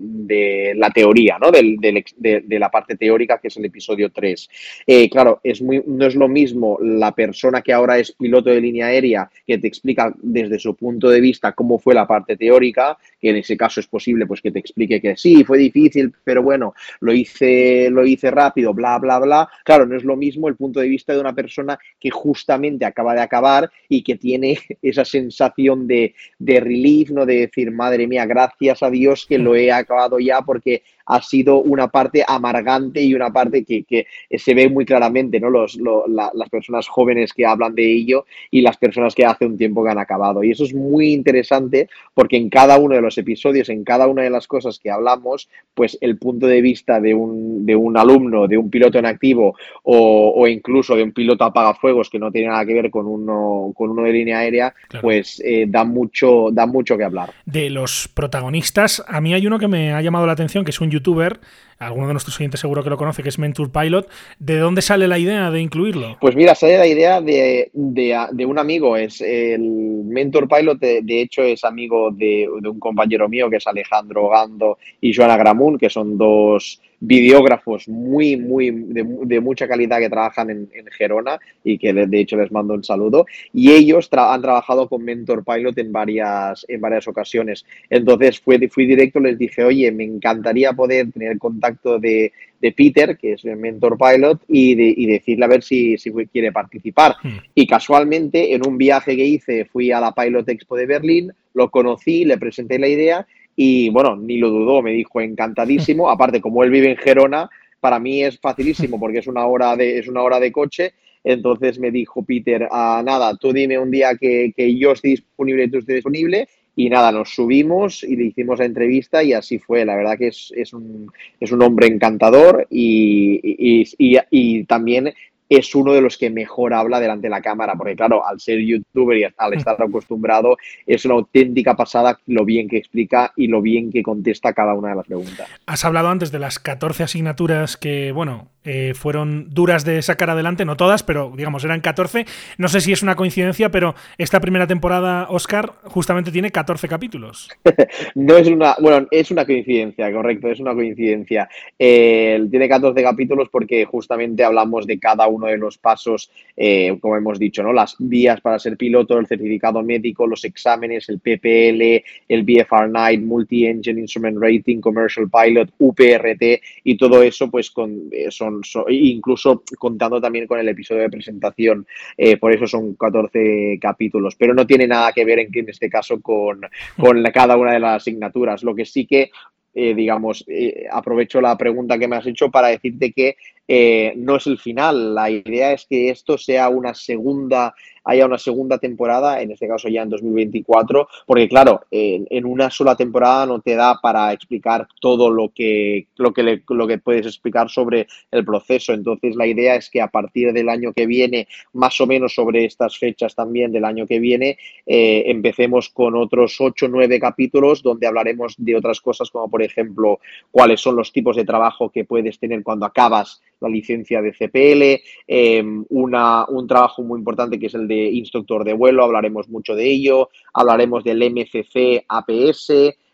la 0.75 0.89
teoría, 0.91 1.38
¿no? 1.39 1.51
de, 1.51 2.60
la 2.60 2.70
parte 2.70 2.96
teórica, 2.96 3.39
que 3.39 3.48
es 3.48 3.58
el 3.58 3.65
episodio 3.65 4.12
3. 4.12 4.50
Eh, 4.86 5.10
claro, 5.10 5.39
es 5.44 5.62
muy, 5.62 5.84
no 5.88 6.05
es 6.05 6.15
lo 6.15 6.27
mismo 6.27 6.77
la 6.82 7.13
persona 7.13 7.62
que 7.62 7.74
ahora 7.74 7.98
es 7.98 8.12
piloto 8.12 8.50
de 8.50 8.62
línea 8.65 8.88
aérea 8.88 9.29
que 9.45 9.57
te 9.57 9.67
explica 9.67 10.13
desde 10.22 10.60
su 10.60 10.75
punto 10.75 11.10
de 11.10 11.22
vista 11.22 11.53
cómo 11.53 11.79
fue 11.79 11.93
la 11.93 12.07
parte 12.07 12.36
teórica, 12.36 12.98
que 13.19 13.29
en 13.29 13.38
ese 13.38 13.55
caso 13.55 13.79
es 13.79 13.88
posible 13.88 14.25
pues 14.25 14.41
que 14.41 14.51
te 14.51 14.60
explique 14.60 15.01
que 15.01 15.15
sí, 15.15 15.43
fue 15.43 15.57
difícil, 15.57 16.13
pero 16.24 16.43
bueno, 16.43 16.74
lo 17.00 17.13
hice, 17.13 17.89
lo 17.89 18.05
hice 18.05 18.31
rápido, 18.31 18.74
bla, 18.74 18.98
bla, 19.00 19.19
bla. 19.19 19.50
Claro, 19.63 19.86
no 19.86 19.95
es 19.95 20.03
lo 20.03 20.15
mismo 20.15 20.48
el 20.48 20.55
punto 20.55 20.79
de 20.79 20.88
vista 20.88 21.13
de 21.13 21.19
una 21.19 21.34
persona 21.34 21.77
que 22.00 22.10
justamente 22.10 22.86
acaba 22.86 23.13
de 23.13 23.22
acabar 23.22 23.69
y 23.89 24.03
que 24.03 24.15
tiene 24.15 24.57
esa 24.81 25.05
sensación 25.05 25.88
de, 25.88 26.13
de 26.39 26.60
relief, 26.60 27.12
¿no? 27.12 27.25
De 27.25 27.41
decir, 27.41 27.72
madre 27.72 28.07
mía, 28.07 28.25
gracias 28.25 28.84
a 28.84 28.89
Dios 28.89 29.25
que 29.25 29.38
lo 29.38 29.55
he 29.55 29.72
acabado 29.72 30.19
ya 30.19 30.41
porque 30.41 30.84
ha 31.05 31.21
sido 31.21 31.62
una 31.62 31.88
parte 31.88 32.24
amargante 32.27 33.01
y 33.01 33.13
una 33.13 33.31
parte 33.31 33.63
que, 33.63 34.07
se 34.38 34.53
ve 34.53 34.69
muy 34.69 34.85
claramente, 34.85 35.39
¿no? 35.39 35.50
Los, 35.50 35.77
las 35.77 36.50
personas 36.50 36.88
jóvenes 36.88 37.33
que 37.33 37.45
hablan 37.45 37.75
de 37.75 37.91
ello 37.91 38.25
y 38.51 38.62
las 38.62 38.77
personas 38.77 39.15
que 39.15 39.25
hace 39.25 39.45
un 39.45 39.57
tiempo 39.57 39.83
que 39.83 39.91
han 39.91 40.00
acabado. 40.00 40.43
Y 40.43 40.51
eso 40.51 40.63
es 40.63 40.74
muy 40.74 41.13
interesante 41.13 41.89
porque 42.13 42.38
en 42.38 42.50
cada 42.50 42.77
uno 42.77 42.95
de 42.95 43.01
los 43.01 43.17
episodios, 43.17 43.69
en 43.69 43.83
cada 43.83 44.07
una 44.07 44.24
de 44.24 44.29
las 44.29 44.47
cosas 44.47 44.79
que 44.79 44.91
hablamos, 44.91 45.50
pues 45.74 45.97
el 46.01 46.17
punto 46.17 46.47
de 46.47 46.62
vista 46.62 47.00
de 47.00 47.13
un, 47.13 47.65
de 47.65 47.75
un 47.75 47.97
alumno, 47.97 48.47
de 48.47 48.57
un 48.57 48.69
piloto 48.69 49.00
en 49.00 49.05
activo 49.05 49.55
o, 49.83 50.47
incluso 50.47 50.95
de 50.95 51.03
un 51.03 51.12
piloto 51.12 51.43
apagafuegos 51.43 52.09
que 52.09 52.19
no 52.19 52.31
tiene 52.31 52.47
nada 52.47 52.65
que 52.65 52.74
ver 52.74 52.89
con 52.89 53.07
uno, 53.07 53.71
con 53.75 53.91
uno 53.91 54.03
de 54.03 54.12
línea 54.12 54.39
aérea, 54.39 54.74
pues 55.01 55.41
eh, 55.43 55.65
da, 55.67 55.83
mucho, 55.83 56.50
da 56.51 56.65
mucho 56.65 56.97
que 56.97 57.03
hablar. 57.03 57.31
De 57.45 57.69
los 57.69 58.07
protagonistas, 58.07 59.03
a 59.07 59.21
mí 59.21 59.33
hay 59.33 59.45
uno 59.47 59.59
que 59.59 59.67
me 59.67 59.93
ha 59.93 60.01
llamado 60.01 60.25
la 60.25 60.33
atención, 60.33 60.63
que 60.63 60.71
es 60.71 60.81
un 60.81 60.89
youtuber, 60.95 61.39
alguno 61.77 62.07
de 62.07 62.13
nuestros 62.13 62.37
oyentes 62.37 62.59
seguro 62.59 62.83
que 62.83 62.89
lo 62.89 62.97
conoce, 62.97 63.21
que 63.21 63.29
es 63.29 63.39
Mentor 63.39 63.71
Pilot. 63.71 64.09
¿De 64.39 64.57
dónde 64.57 64.81
sale 64.81 65.07
la 65.07 65.19
idea 65.19 65.51
de 65.51 65.61
incluirlo? 65.61 66.17
Pues 66.21 66.35
mira, 66.35 66.55
sale 66.55 66.77
la 66.77 66.87
idea 66.87 67.21
de, 67.21 67.69
de, 67.73 68.45
un 68.45 68.57
amigo. 68.57 68.95
Es 68.97 69.21
el 69.21 69.61
Mentor 69.61 70.47
Pilot, 70.47 70.79
de, 70.79 71.21
hecho, 71.21 71.43
es 71.43 71.63
amigo 71.63 72.11
de, 72.11 72.47
un 72.49 72.79
compañero 72.79 73.27
mío 73.27 73.49
que 73.49 73.57
es 73.57 73.67
Alejandro 73.67 74.29
Gando 74.29 74.77
y 75.01 75.13
Joana 75.13 75.37
Gramun, 75.37 75.77
que 75.77 75.89
son 75.89 76.17
dos 76.17 76.81
videógrafos 77.05 77.88
muy, 77.88 78.35
muy 78.38 78.71
de, 78.71 79.39
mucha 79.39 79.67
calidad 79.67 80.00
que 80.00 80.09
trabajan 80.09 80.50
en, 80.50 80.69
Gerona 80.97 81.39
y 81.63 81.77
que 81.77 81.93
de, 81.93 82.19
hecho 82.19 82.38
les 82.38 82.51
mando 82.51 82.74
un 82.74 82.83
saludo. 82.83 83.25
Y 83.53 83.71
ellos 83.71 84.09
han 84.12 84.41
trabajado 84.41 84.88
con 84.88 85.03
Mentor 85.03 85.43
Pilot 85.43 85.77
en 85.77 85.91
varias, 85.91 86.65
en 86.67 86.81
varias 86.81 87.07
ocasiones. 87.07 87.65
Entonces 87.89 88.39
fui, 88.39 88.67
fui 88.67 88.85
directo, 88.85 89.19
les 89.19 89.38
dije, 89.38 89.63
oye, 89.63 89.91
me 89.91 90.03
encantaría 90.03 90.74
poder 90.74 91.12
tener 91.12 91.38
contacto 91.38 92.00
de, 92.00 92.31
Peter, 92.75 93.15
que 93.15 93.33
es 93.33 93.45
el 93.45 93.57
Mentor 93.57 93.95
Pilot, 93.95 94.41
y, 94.47 95.05
decirle 95.05 95.45
a 95.45 95.50
ver 95.50 95.62
si, 95.62 96.00
si 96.00 96.12
quiere 96.12 96.51
participar. 96.51 97.15
Hmm. 97.21 97.38
Y 97.53 97.67
casualmente, 97.67 98.55
en 98.55 98.67
un 98.67 98.77
viaje 98.77 99.15
que 99.15 99.24
hice, 99.24 99.65
fui 99.65 99.91
a 99.91 100.00
la 100.00 100.13
Pilot 100.13 100.50
Expo 100.50 100.75
de 100.75 100.88
Berlín, 100.88 101.31
lo 101.53 101.69
conocí, 101.69 102.25
le 102.25 102.39
presenté 102.39 102.79
la 102.79 102.88
idea 102.88 103.27
y 103.55 103.89
bueno, 103.89 104.15
ni 104.15 104.38
lo 104.38 104.50
dudó, 104.50 104.81
me 104.81 104.91
dijo 104.91 105.21
encantadísimo. 105.21 106.09
Aparte, 106.12 106.41
como 106.41 106.63
él 106.63 106.71
vive 106.71 106.91
en 106.91 106.97
Gerona, 106.97 107.50
para 107.79 108.00
mí 108.00 108.24
es 108.24 108.39
facilísimo 108.39 109.00
porque 109.00 109.19
es 109.19 109.27
una 109.27 109.45
hora 109.45 109.75
de, 109.75 110.00
es 110.00 110.07
una 110.07 110.21
hora 110.24 110.39
de 110.39 110.51
coche. 110.51 110.93
Entonces 111.24 111.79
me 111.79 111.89
dijo 111.89 112.24
Peter, 112.24 112.67
ah, 112.71 113.01
nada, 113.03 113.35
tú 113.38 113.51
dime 113.51 113.79
un 113.79 113.89
día 113.89 114.15
que, 114.15 114.53
yo 114.77 114.91
estoy 114.91 115.12
disponible 115.12 115.63
y 115.63 115.69
tú 115.69 115.79
estés 115.79 115.95
disponible. 115.95 116.47
Y 116.77 116.89
nada, 116.89 117.12
nos 117.12 117.29
subimos 117.29 118.03
y 118.03 118.17
le 118.17 118.25
hicimos 118.25 118.60
la 118.60 118.65
entrevista 118.65 119.23
y 119.23 119.32
así 119.32 119.60
fue. 119.60 119.86
La 119.86 119.95
verdad 119.95 120.17
que 120.17 120.27
es, 120.27 120.51
es, 120.56 120.73
un, 120.73 121.10
es 121.39 121.51
un 121.51 121.62
hombre 121.62 121.88
encantador 121.88 122.67
y, 122.69 123.39
y, 123.43 123.88
y, 123.97 124.17
y 124.30 124.63
también 124.65 125.13
es 125.49 125.75
uno 125.75 125.93
de 125.93 126.01
los 126.01 126.17
que 126.17 126.29
mejor 126.29 126.73
habla 126.73 126.99
delante 126.99 127.27
de 127.27 127.31
la 127.31 127.41
cámara, 127.41 127.75
porque 127.75 127.95
claro, 127.95 128.25
al 128.25 128.39
ser 128.39 128.60
youtuber 128.60 129.17
y 129.17 129.23
al 129.38 129.53
estar 129.53 129.81
acostumbrado, 129.81 130.58
es 130.86 131.05
una 131.05 131.15
auténtica 131.15 131.75
pasada 131.75 132.19
lo 132.27 132.45
bien 132.45 132.67
que 132.67 132.77
explica 132.77 133.31
y 133.36 133.47
lo 133.47 133.62
bien 133.62 133.91
que 133.91 134.03
contesta 134.03 134.53
cada 134.53 134.73
una 134.73 134.89
de 134.89 134.95
las 134.95 135.05
preguntas. 135.05 135.47
Has 135.65 135.86
hablado 135.86 136.10
antes 136.10 136.31
de 136.31 136.39
las 136.39 136.60
14 136.60 137.03
asignaturas 137.03 137.77
que, 137.77 138.12
bueno, 138.12 138.49
eh, 138.65 138.93
fueron 138.95 139.47
duras 139.51 139.86
de 139.86 140.01
sacar 140.01 140.32
adelante, 140.32 140.65
no 140.65 140.75
todas, 140.75 141.04
pero 141.04 141.32
digamos, 141.36 141.63
eran 141.63 141.82
14. 141.82 142.25
No 142.58 142.67
sé 142.67 142.82
si 142.82 142.91
es 142.91 143.04
una 143.04 143.15
coincidencia, 143.15 143.69
pero 143.69 143.93
esta 144.17 144.39
primera 144.39 144.65
temporada, 144.65 145.28
Oscar, 145.30 145.73
justamente 145.84 146.32
tiene 146.32 146.51
14 146.51 146.88
capítulos. 146.88 147.49
no 148.15 148.36
es 148.38 148.47
una, 148.47 148.75
bueno, 148.82 149.08
es 149.12 149.30
una 149.30 149.45
coincidencia, 149.45 150.12
correcto, 150.12 150.49
es 150.49 150.60
una 150.60 150.73
coincidencia. 150.73 151.47
Eh, 151.78 152.43
tiene 152.49 152.67
14 152.67 153.01
capítulos 153.04 153.49
porque 153.51 153.86
justamente 153.86 154.43
hablamos 154.43 154.88
de 154.88 154.99
cada 154.99 155.28
uno 155.28 155.47
de 155.47 155.58
los 155.58 155.78
pasos, 155.78 156.32
eh, 156.58 156.97
como 156.99 157.17
hemos 157.17 157.38
dicho, 157.38 157.62
¿no? 157.62 157.71
Las 157.71 157.95
vías 157.99 158.41
para 158.41 158.58
ser 158.58 158.78
piloto, 158.78 159.19
el 159.19 159.28
certificado 159.28 159.84
médico, 159.84 160.25
los 160.25 160.43
exámenes, 160.43 161.08
el 161.10 161.19
PPL, 161.19 162.04
el 162.28 162.43
BFR 162.43 162.89
Night, 162.89 163.21
Multi-Engine 163.21 163.99
Instrument 163.99 164.38
Rating, 164.41 164.82
Commercial 164.82 165.30
Pilot, 165.30 165.69
UPRT 165.78 166.62
y 166.84 166.97
todo 166.97 167.21
eso, 167.21 167.51
pues 167.51 167.69
con, 167.69 168.10
son 168.30 168.55
incluso 168.89 169.63
contando 169.78 170.20
también 170.22 170.48
con 170.48 170.60
el 170.60 170.70
episodio 170.70 171.02
de 171.02 171.10
presentación, 171.10 171.86
eh, 172.18 172.38
por 172.38 172.54
eso 172.54 172.68
son 172.68 172.96
14 172.96 173.78
capítulos, 173.82 174.36
pero 174.36 174.54
no 174.54 174.65
tiene 174.65 174.88
nada 174.88 175.12
que 175.13 175.26
ver 175.26 175.39
en, 175.39 175.50
en 175.54 175.70
este 175.70 175.89
caso 175.89 176.22
con, 176.22 176.62
con 176.98 177.24
cada 177.34 177.58
una 177.58 177.74
de 177.74 177.80
las 177.80 178.02
asignaturas. 178.02 178.63
Lo 178.63 178.76
que 178.76 178.86
sí 178.86 179.06
que 179.06 179.32
eh, 179.78 179.94
digamos, 179.94 180.46
eh, 180.48 180.86
aprovecho 180.89 181.41
la 181.41 181.58
pregunta 181.58 182.00
que 182.00 182.08
me 182.08 182.15
has 182.15 182.26
hecho 182.26 182.50
para 182.50 182.70
decirte 182.70 183.12
que 183.12 183.36
no 183.67 184.36
es 184.36 184.47
el 184.47 184.58
final. 184.60 185.15
La 185.15 185.30
idea 185.30 185.73
es 185.73 185.86
que 185.86 186.10
esto 186.10 186.38
sea 186.38 186.69
una 186.69 186.93
segunda 186.93 187.73
haya 188.06 188.25
una 188.25 188.38
segunda 188.38 188.78
temporada, 188.78 189.41
en 189.41 189.51
este 189.51 189.67
caso 189.67 189.89
ya 189.89 190.04
en 190.04 190.10
2024, 190.10 191.08
porque 191.25 191.49
claro, 191.49 191.82
en 191.91 192.45
una 192.45 192.69
sola 192.69 192.95
temporada 192.95 193.47
no 193.47 193.60
te 193.60 193.75
da 193.75 193.99
para 193.99 194.32
explicar 194.32 194.88
todo 195.01 195.32
lo 195.32 195.49
que, 195.49 196.08
lo 196.17 196.32
que, 196.32 196.62
lo 196.69 196.88
que 196.88 196.97
puedes 196.99 197.25
explicar 197.25 197.69
sobre 197.69 198.08
el 198.32 198.45
proceso. 198.45 198.93
Entonces 198.93 199.36
la 199.36 199.47
idea 199.47 199.75
es 199.75 199.89
que 199.89 200.01
a 200.01 200.08
partir 200.08 200.54
del 200.54 200.69
año 200.69 200.93
que 200.93 201.08
viene, 201.08 201.47
más 201.73 201.99
o 201.99 202.06
menos 202.06 202.36
sobre 202.36 202.65
estas 202.65 202.97
fechas 202.97 203.34
también 203.34 203.71
del 203.71 203.86
año 203.86 204.06
que 204.06 204.19
viene, 204.19 204.60
eh, 204.86 205.23
empecemos 205.25 205.89
con 205.89 206.15
otros 206.15 206.58
8 206.60 206.86
o 206.86 206.89
9 206.89 207.19
capítulos 207.19 207.82
donde 207.82 208.06
hablaremos 208.06 208.54
de 208.58 208.75
otras 208.75 209.01
cosas 209.01 209.32
como 209.32 209.49
por 209.49 209.63
ejemplo 209.63 210.19
cuáles 210.51 210.80
son 210.80 210.95
los 210.95 211.12
tipos 211.12 211.36
de 211.36 211.43
trabajo 211.43 211.89
que 211.89 212.06
puedes 212.06 212.38
tener 212.38 212.62
cuando 212.62 212.86
acabas 212.86 213.41
la 213.60 213.70
licencia 213.70 214.22
de 214.22 214.32
CPL, 214.32 215.04
eh, 215.28 215.63
una, 215.89 216.46
un 216.48 216.68
trabajo 216.68 217.02
muy 217.04 217.20
importante 217.20 217.60
que 217.60 217.68
es 217.68 217.74
el 217.74 217.88
de 217.88 218.06
instructor 218.12 218.63
de 218.63 218.74
vuelo, 218.74 219.04
hablaremos 219.04 219.50
mucho 219.50 219.76
de 219.76 219.89
ello, 219.89 220.30
hablaremos 220.54 221.04
del 221.04 221.24
MCC 221.32 222.06
APS, 222.08 222.72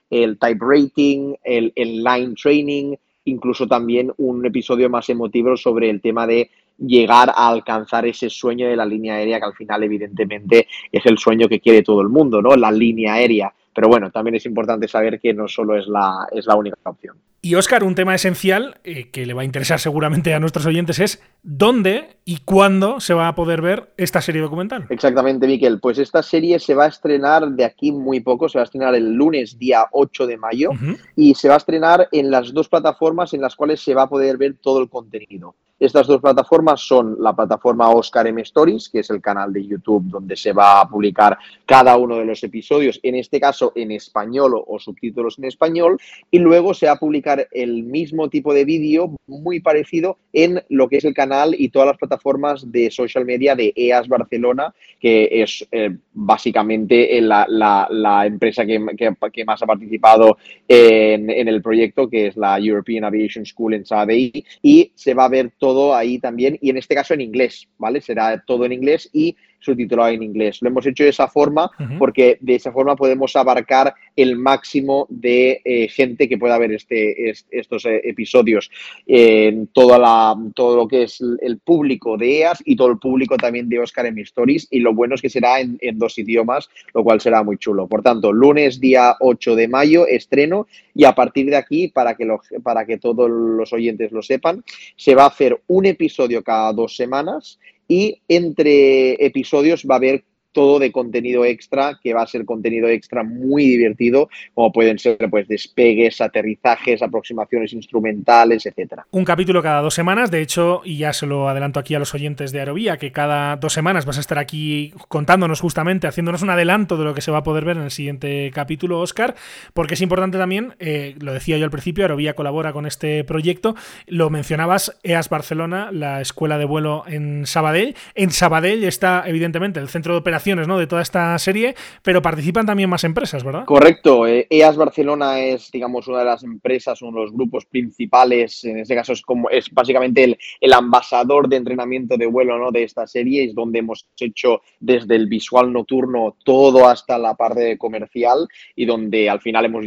el 0.09 0.37
type 0.37 0.59
rating, 0.59 1.35
el, 1.43 1.71
el 1.75 2.03
line 2.03 2.33
training, 2.35 2.95
incluso 3.25 3.67
también 3.67 4.11
un 4.17 4.45
episodio 4.45 4.89
más 4.89 5.09
emotivo 5.09 5.55
sobre 5.55 5.89
el 5.89 6.01
tema 6.01 6.27
de 6.27 6.49
llegar 6.77 7.29
a 7.29 7.49
alcanzar 7.49 8.05
ese 8.07 8.29
sueño 8.29 8.67
de 8.67 8.75
la 8.75 8.85
línea 8.85 9.15
aérea 9.15 9.39
que 9.39 9.45
al 9.45 9.53
final 9.53 9.83
evidentemente 9.83 10.67
es 10.91 11.05
el 11.05 11.17
sueño 11.17 11.47
que 11.47 11.59
quiere 11.59 11.83
todo 11.83 12.01
el 12.01 12.09
mundo, 12.09 12.41
¿no? 12.41 12.55
La 12.55 12.71
línea 12.71 13.13
aérea. 13.13 13.53
Pero 13.73 13.87
bueno, 13.87 14.11
también 14.11 14.35
es 14.35 14.45
importante 14.45 14.87
saber 14.87 15.19
que 15.19 15.33
no 15.33 15.47
solo 15.47 15.77
es 15.77 15.87
la, 15.87 16.27
es 16.31 16.45
la 16.45 16.55
única 16.55 16.77
opción. 16.83 17.15
Y 17.43 17.55
Oscar, 17.55 17.83
un 17.83 17.95
tema 17.95 18.13
esencial 18.13 18.79
eh, 18.83 19.09
que 19.09 19.25
le 19.25 19.33
va 19.33 19.41
a 19.41 19.45
interesar 19.45 19.79
seguramente 19.79 20.35
a 20.35 20.39
nuestros 20.39 20.67
oyentes 20.67 20.99
es 20.99 21.23
dónde 21.41 22.17
y 22.23 22.37
cuándo 22.45 22.99
se 22.99 23.15
va 23.15 23.27
a 23.27 23.33
poder 23.33 23.63
ver 23.63 23.91
esta 23.97 24.21
serie 24.21 24.43
documental. 24.43 24.85
Exactamente, 24.91 25.47
Miquel. 25.47 25.79
Pues 25.79 25.97
esta 25.97 26.21
serie 26.21 26.59
se 26.59 26.75
va 26.75 26.83
a 26.83 26.89
estrenar 26.89 27.49
de 27.49 27.65
aquí 27.65 27.91
muy 27.91 28.19
poco, 28.19 28.47
se 28.47 28.59
va 28.59 28.61
a 28.61 28.65
estrenar 28.65 28.93
el 28.93 29.13
lunes 29.13 29.57
día 29.57 29.87
8 29.91 30.27
de 30.27 30.37
mayo 30.37 30.69
y 31.15 31.33
se 31.33 31.47
va 31.47 31.55
a 31.55 31.57
estrenar 31.57 32.07
en 32.11 32.29
las 32.29 32.53
dos 32.53 32.69
plataformas 32.69 33.33
en 33.33 33.41
las 33.41 33.55
cuales 33.55 33.81
se 33.81 33.95
va 33.95 34.03
a 34.03 34.09
poder 34.09 34.37
ver 34.37 34.57
todo 34.61 34.79
el 34.79 34.87
contenido. 34.87 35.55
Estas 35.81 36.05
dos 36.05 36.21
plataformas 36.21 36.79
son 36.79 37.17
la 37.19 37.35
plataforma 37.35 37.89
Oscar 37.89 38.27
M 38.27 38.39
Stories, 38.43 38.87
que 38.87 38.99
es 38.99 39.09
el 39.09 39.19
canal 39.19 39.51
de 39.51 39.65
YouTube 39.65 40.03
donde 40.11 40.35
se 40.35 40.53
va 40.53 40.79
a 40.79 40.87
publicar 40.87 41.39
cada 41.65 41.97
uno 41.97 42.17
de 42.17 42.25
los 42.25 42.43
episodios, 42.43 42.99
en 43.01 43.15
este 43.15 43.39
caso 43.39 43.73
en 43.73 43.91
español 43.91 44.61
o, 44.67 44.77
subtítulos 44.77 45.39
en 45.39 45.45
español, 45.45 45.97
y 46.29 46.37
luego 46.37 46.75
se 46.75 46.85
va 46.85 46.91
a 46.91 46.99
publicar 46.99 47.47
el 47.51 47.81
mismo 47.81 48.29
tipo 48.29 48.53
de 48.53 48.63
vídeo 48.63 49.15
muy 49.25 49.59
parecido 49.59 50.19
en 50.33 50.61
lo 50.69 50.87
que 50.87 50.97
es 50.97 51.05
el 51.05 51.15
canal 51.15 51.55
y 51.57 51.69
todas 51.69 51.87
las 51.87 51.97
plataformas 51.97 52.71
de 52.71 52.91
social 52.91 53.25
media 53.25 53.55
de 53.55 53.73
EAS 53.75 54.07
Barcelona, 54.07 54.75
que 54.99 55.29
es 55.31 55.67
eh, 55.71 55.97
básicamente 56.13 57.19
la, 57.21 57.47
la, 57.49 58.25
empresa 58.27 58.67
que, 58.67 58.85
que, 58.95 59.45
más 59.45 59.63
ha 59.63 59.65
participado 59.65 60.37
en, 60.67 61.27
en, 61.31 61.47
el 61.47 61.59
proyecto, 61.63 62.07
que 62.07 62.27
es 62.27 62.37
la 62.37 62.59
European 62.59 63.03
Aviation 63.03 63.47
School 63.47 63.73
en 63.73 63.85
Sabadell, 63.85 64.45
y 64.61 64.91
se 64.93 65.15
va 65.15 65.25
a 65.25 65.29
ver 65.29 65.53
todo 65.57 65.70
ahí 65.95 66.19
también, 66.19 66.57
y 66.61 66.69
en 66.69 66.77
este 66.77 66.95
caso 66.95 67.13
en 67.13 67.21
inglés, 67.21 67.67
¿vale? 67.77 68.01
Será 68.01 68.41
todo 68.45 68.65
en 68.65 68.73
inglés 68.73 69.09
y 69.13 69.35
subtitulado 69.59 70.09
en 70.09 70.23
inglés. 70.23 70.59
Lo 70.61 70.69
hemos 70.69 70.85
hecho 70.85 71.03
de 71.03 71.09
esa 71.09 71.27
forma 71.27 71.69
porque 71.99 72.37
de 72.41 72.55
esa 72.55 72.71
forma 72.71 72.95
podemos 72.95 73.35
abarcar 73.35 73.93
el 74.21 74.37
máximo 74.37 75.07
de 75.09 75.61
eh, 75.63 75.87
gente 75.87 76.27
que 76.27 76.37
pueda 76.37 76.57
ver 76.57 76.71
este, 76.73 77.33
estos 77.51 77.85
eh, 77.85 78.01
episodios. 78.03 78.69
en 79.05 79.67
toda 79.67 79.97
la, 79.97 80.35
todo 80.53 80.75
lo 80.75 80.87
que 80.87 81.03
es 81.03 81.21
el 81.41 81.59
público 81.59 82.17
de 82.17 82.39
EAS 82.39 82.61
y 82.65 82.75
todo 82.75 82.89
el 82.89 82.99
público 82.99 83.37
también 83.37 83.69
de 83.69 83.79
Oscar 83.79 84.05
en 84.05 84.19
Stories. 84.19 84.67
Y 84.71 84.79
lo 84.79 84.93
bueno 84.93 85.15
es 85.15 85.21
que 85.21 85.29
será 85.29 85.59
en, 85.59 85.79
dos 85.93 86.17
idiomas, 86.17 86.69
lo 86.93 87.03
cual 87.03 87.21
será 87.21 87.43
muy 87.43 87.57
chulo. 87.57 87.87
Por 87.87 88.01
tanto, 88.01 88.31
lunes 88.31 88.79
día 88.79 89.15
8 89.19 89.55
de 89.55 89.67
mayo, 89.67 90.07
estreno. 90.07 90.67
Y 90.93 91.05
a 91.05 91.13
partir 91.13 91.49
de 91.49 91.55
aquí, 91.55 91.87
para 91.87 92.15
que, 92.15 92.27
para 92.63 92.85
que 92.85 92.97
todos 92.97 93.29
los 93.29 93.73
oyentes 93.73 94.11
lo 94.11 94.21
sepan, 94.21 94.63
se 94.95 95.15
va 95.15 95.23
a 95.23 95.27
hacer 95.27 95.61
un 95.67 95.85
episodio 95.85 96.43
cada 96.43 96.73
dos 96.73 96.95
semanas 96.95 97.59
y 97.87 98.21
entre 98.29 99.25
episodios 99.25 99.85
va 99.85 99.95
a 99.95 99.97
haber 99.97 100.23
todo 100.51 100.79
de 100.79 100.91
contenido 100.91 101.45
extra, 101.45 101.99
que 102.01 102.13
va 102.13 102.23
a 102.23 102.27
ser 102.27 102.45
contenido 102.45 102.87
extra 102.87 103.23
muy 103.23 103.65
divertido, 103.65 104.29
como 104.53 104.71
pueden 104.71 104.99
ser 104.99 105.17
pues 105.29 105.47
despegues, 105.47 106.21
aterrizajes, 106.21 107.01
aproximaciones 107.01 107.73
instrumentales, 107.73 108.65
etcétera. 108.65 109.05
Un 109.11 109.25
capítulo 109.25 109.63
cada 109.63 109.81
dos 109.81 109.93
semanas, 109.93 110.31
de 110.31 110.41
hecho, 110.41 110.81
y 110.83 110.97
ya 110.97 111.13
se 111.13 111.25
lo 111.25 111.47
adelanto 111.47 111.79
aquí 111.79 111.95
a 111.95 111.99
los 111.99 112.13
oyentes 112.13 112.51
de 112.51 112.59
Aerovía, 112.59 112.97
que 112.97 113.11
cada 113.11 113.55
dos 113.55 113.73
semanas 113.73 114.05
vas 114.05 114.17
a 114.17 114.21
estar 114.21 114.37
aquí 114.37 114.93
contándonos 115.07 115.61
justamente, 115.61 116.07
haciéndonos 116.07 116.41
un 116.41 116.49
adelanto 116.49 116.97
de 116.97 117.05
lo 117.05 117.13
que 117.13 117.21
se 117.21 117.31
va 117.31 117.39
a 117.39 117.43
poder 117.43 117.65
ver 117.65 117.77
en 117.77 117.83
el 117.83 117.91
siguiente 117.91 118.51
capítulo, 118.53 118.99
Oscar, 118.99 119.35
porque 119.73 119.93
es 119.93 120.01
importante 120.01 120.37
también, 120.37 120.75
eh, 120.79 121.15
lo 121.19 121.33
decía 121.33 121.57
yo 121.57 121.65
al 121.65 121.71
principio, 121.71 122.03
Aerovía 122.03 122.33
colabora 122.33 122.73
con 122.73 122.85
este 122.85 123.23
proyecto, 123.23 123.75
lo 124.07 124.29
mencionabas, 124.29 124.99
EAS 125.03 125.29
Barcelona, 125.29 125.91
la 125.91 126.21
escuela 126.21 126.57
de 126.57 126.65
vuelo 126.65 127.03
en 127.07 127.45
Sabadell. 127.45 127.95
En 128.15 128.31
Sabadell 128.31 128.83
está, 128.83 129.23
evidentemente, 129.25 129.79
el 129.79 129.87
centro 129.87 130.13
de 130.13 130.19
operaciones 130.19 130.40
¿no? 130.67 130.77
de 130.77 130.87
toda 130.87 131.01
esta 131.01 131.37
serie, 131.37 131.75
pero 132.03 132.21
participan 132.21 132.65
también 132.65 132.89
más 132.89 133.03
empresas, 133.03 133.43
¿verdad? 133.43 133.65
Correcto. 133.65 134.27
EAS 134.27 134.75
eh, 134.75 134.77
Barcelona 134.77 135.39
es, 135.39 135.71
digamos, 135.71 136.07
una 136.07 136.19
de 136.19 136.25
las 136.25 136.43
empresas, 136.43 137.01
uno 137.01 137.19
de 137.19 137.25
los 137.25 137.33
grupos 137.33 137.65
principales. 137.65 138.63
En 138.63 138.79
este 138.79 138.95
caso 138.95 139.13
es 139.13 139.21
como 139.21 139.49
es 139.49 139.69
básicamente 139.71 140.23
el, 140.23 140.37
el 140.59 140.73
ambasador 140.73 141.47
de 141.47 141.57
entrenamiento 141.57 142.17
de 142.17 142.25
vuelo 142.25 142.57
¿no? 142.57 142.71
de 142.71 142.83
esta 142.83 143.05
serie. 143.07 143.43
Es 143.43 143.55
donde 143.55 143.79
hemos 143.79 144.07
hecho 144.19 144.61
desde 144.79 145.15
el 145.15 145.27
visual 145.27 145.71
nocturno 145.71 146.35
todo 146.43 146.87
hasta 146.87 147.17
la 147.17 147.35
parte 147.35 147.77
comercial 147.77 148.47
y 148.75 148.85
donde 148.85 149.29
al 149.29 149.41
final 149.41 149.65
hemos 149.65 149.85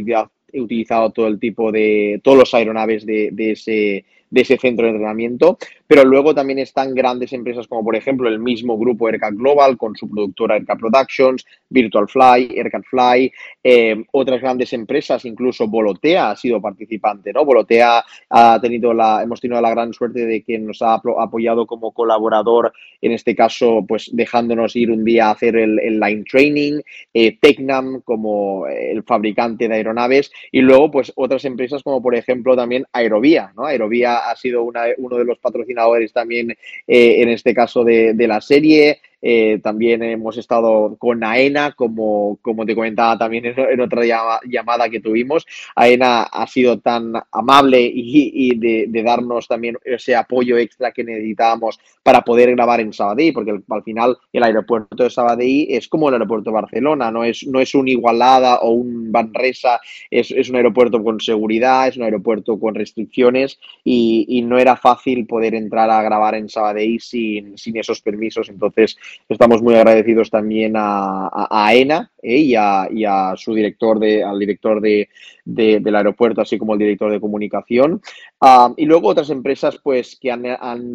utilizado 0.53 1.11
todo 1.11 1.27
el 1.27 1.39
tipo 1.39 1.71
de 1.71 2.21
todos 2.23 2.37
los 2.37 2.53
aeronaves 2.53 3.05
de, 3.05 3.29
de 3.31 3.51
ese 3.51 4.05
de 4.29 4.41
ese 4.41 4.57
centro 4.57 4.85
de 4.85 4.91
entrenamiento, 4.91 5.57
pero 5.87 6.03
luego 6.03 6.33
también 6.33 6.59
están 6.59 6.93
grandes 6.95 7.33
empresas 7.33 7.67
como 7.67 7.83
por 7.83 7.95
ejemplo 7.95 8.27
el 8.27 8.39
mismo 8.39 8.77
grupo 8.77 9.07
Aircat 9.07 9.33
Global 9.33 9.77
con 9.77 9.95
su 9.95 10.09
productora 10.09 10.55
Aircat 10.55 10.79
Productions, 10.79 11.45
Virtual 11.69 12.07
Fly, 12.07 12.57
Aircat 12.57 12.83
Fly, 12.83 13.31
eh, 13.63 14.03
otras 14.11 14.41
grandes 14.41 14.73
empresas, 14.73 15.25
incluso 15.25 15.67
Volotea 15.67 16.31
ha 16.31 16.35
sido 16.35 16.61
participante, 16.61 17.31
¿no? 17.33 17.45
Volotea 17.45 18.03
ha 18.29 18.59
tenido 18.61 18.93
la, 18.93 19.21
hemos 19.23 19.39
tenido 19.41 19.61
la 19.61 19.69
gran 19.69 19.93
suerte 19.93 20.25
de 20.25 20.43
que 20.43 20.57
nos 20.57 20.81
ha 20.81 20.95
apoyado 20.95 21.65
como 21.67 21.91
colaborador, 21.91 22.73
en 23.01 23.11
este 23.11 23.35
caso, 23.35 23.85
pues 23.87 24.09
dejándonos 24.13 24.75
ir 24.75 24.91
un 24.91 25.03
día 25.03 25.27
a 25.27 25.31
hacer 25.31 25.55
el, 25.57 25.99
line 25.99 26.23
training, 26.29 26.81
eh, 27.13 27.37
Tecnam 27.39 28.01
como 28.01 28.67
el 28.67 29.03
fabricante 29.03 29.67
de 29.67 29.75
aeronaves 29.75 30.31
y 30.51 30.61
luego 30.61 30.91
pues 30.91 31.11
otras 31.15 31.45
empresas 31.45 31.83
como 31.83 32.01
por 32.01 32.15
ejemplo 32.15 32.55
también 32.55 32.85
Aerovía, 32.91 33.51
¿no? 33.55 33.65
Aerovía 33.65 34.29
ha 34.29 34.35
sido 34.35 34.63
uno 34.63 35.17
de 35.17 35.25
los 35.25 35.37
patrocinadores 35.39 35.74
también 36.13 36.51
eh, 36.51 37.21
en 37.21 37.29
este 37.29 37.53
caso 37.53 37.83
de, 37.83 38.13
de 38.13 38.27
la 38.27 38.41
serie. 38.41 38.99
Eh, 39.27 39.59
también 39.63 40.03
hemos 40.03 40.37
estado 40.37 40.97
con 40.99 41.23
AENA, 41.23 41.71
como, 41.71 42.37
como 42.43 42.63
te 42.63 42.75
comentaba 42.75 43.17
también 43.17 43.45
en, 43.57 43.81
otra 43.81 44.03
llamada 44.45 44.87
que 44.87 44.99
tuvimos. 44.99 45.47
AENA 45.75 46.21
ha 46.23 46.45
sido 46.45 46.77
tan 46.79 47.13
amable 47.31 47.81
y, 47.91 48.55
de, 48.55 49.03
darnos 49.03 49.47
también 49.47 49.77
ese 49.83 50.15
apoyo 50.15 50.57
extra 50.57 50.91
que 50.91 51.03
necesitábamos 51.03 51.79
para 52.03 52.21
poder 52.21 52.51
grabar 52.51 52.81
en 52.81 52.93
Sabadell, 52.93 53.33
porque 53.33 53.59
al 53.67 53.83
final 53.83 54.15
el 54.31 54.43
aeropuerto 54.43 55.03
de 55.03 55.09
Sabadell 55.09 55.67
es 55.69 55.87
como 55.87 56.09
el 56.09 56.15
aeropuerto 56.15 56.51
de 56.51 56.55
Barcelona, 56.55 57.09
no 57.09 57.23
es, 57.23 57.47
no 57.47 57.59
es 57.59 57.73
un 57.73 57.87
Igualada 57.87 58.59
o 58.59 58.73
un 58.73 59.11
Banresa, 59.11 59.79
es, 60.11 60.29
es 60.29 60.49
un 60.49 60.57
aeropuerto 60.57 61.03
con 61.03 61.19
seguridad, 61.19 61.87
es 61.87 61.97
un 61.97 62.03
aeropuerto 62.03 62.59
con 62.59 62.75
restricciones 62.75 63.59
y, 63.83 64.43
no 64.45 64.59
era 64.59 64.75
fácil 64.75 65.25
poder 65.25 65.55
entrar 65.55 65.89
a 65.89 66.03
grabar 66.03 66.35
en 66.35 66.49
Sabadell 66.49 66.99
sin, 66.99 67.57
sin 67.57 67.77
esos 67.77 67.99
permisos. 68.01 68.49
Entonces, 68.49 68.95
Estamos 69.27 69.61
muy 69.61 69.75
agradecidos 69.75 70.29
también 70.29 70.73
a, 70.75 71.47
AENA 71.49 72.11
eh, 72.21 72.37
y, 72.37 72.55
a, 72.55 73.33
su 73.35 73.53
director, 73.53 73.99
de, 73.99 74.23
al 74.23 74.37
director 74.37 74.81
de, 74.81 75.09
del 75.43 75.95
aeropuerto, 75.95 76.41
así 76.41 76.57
como 76.57 76.73
el 76.73 76.79
director 76.79 77.11
de 77.11 77.19
comunicación. 77.19 78.01
Ah, 78.41 78.73
y 78.77 78.85
luego 78.85 79.09
otras 79.09 79.29
empresas 79.29 79.79
pues, 79.83 80.17
que 80.19 80.31
han, 80.31 80.43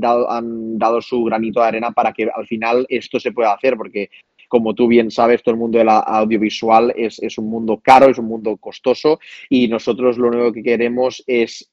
dado, 0.01 0.31
han 0.31 0.79
dado 0.79 1.01
su 1.01 1.25
granito 1.25 1.61
de 1.61 1.67
arena 1.67 1.93
para 1.93 2.13
que 2.13 2.29
al 2.35 2.47
final 2.47 2.87
esto 2.89 3.19
se 3.19 3.33
pueda 3.33 3.53
hacer, 3.53 3.77
porque 3.77 4.11
como 4.49 4.75
tú 4.75 4.89
bien 4.89 5.13
sabes, 5.13 5.45
todo 5.45 5.55
el 5.55 5.61
mundo 5.61 5.79
del 5.79 5.89
audiovisual 5.89 6.93
es, 6.97 7.21
es, 7.21 7.39
un 7.39 7.49
mundo 7.49 7.81
caro, 7.81 8.11
es 8.11 8.19
un 8.19 8.27
mundo 8.27 8.57
costoso 8.57 9.21
y 9.49 9.69
nosotros 9.69 10.19
lo 10.19 10.27
único 10.27 10.53
que 10.53 10.65
queremos 10.65 11.23
es 11.29 11.71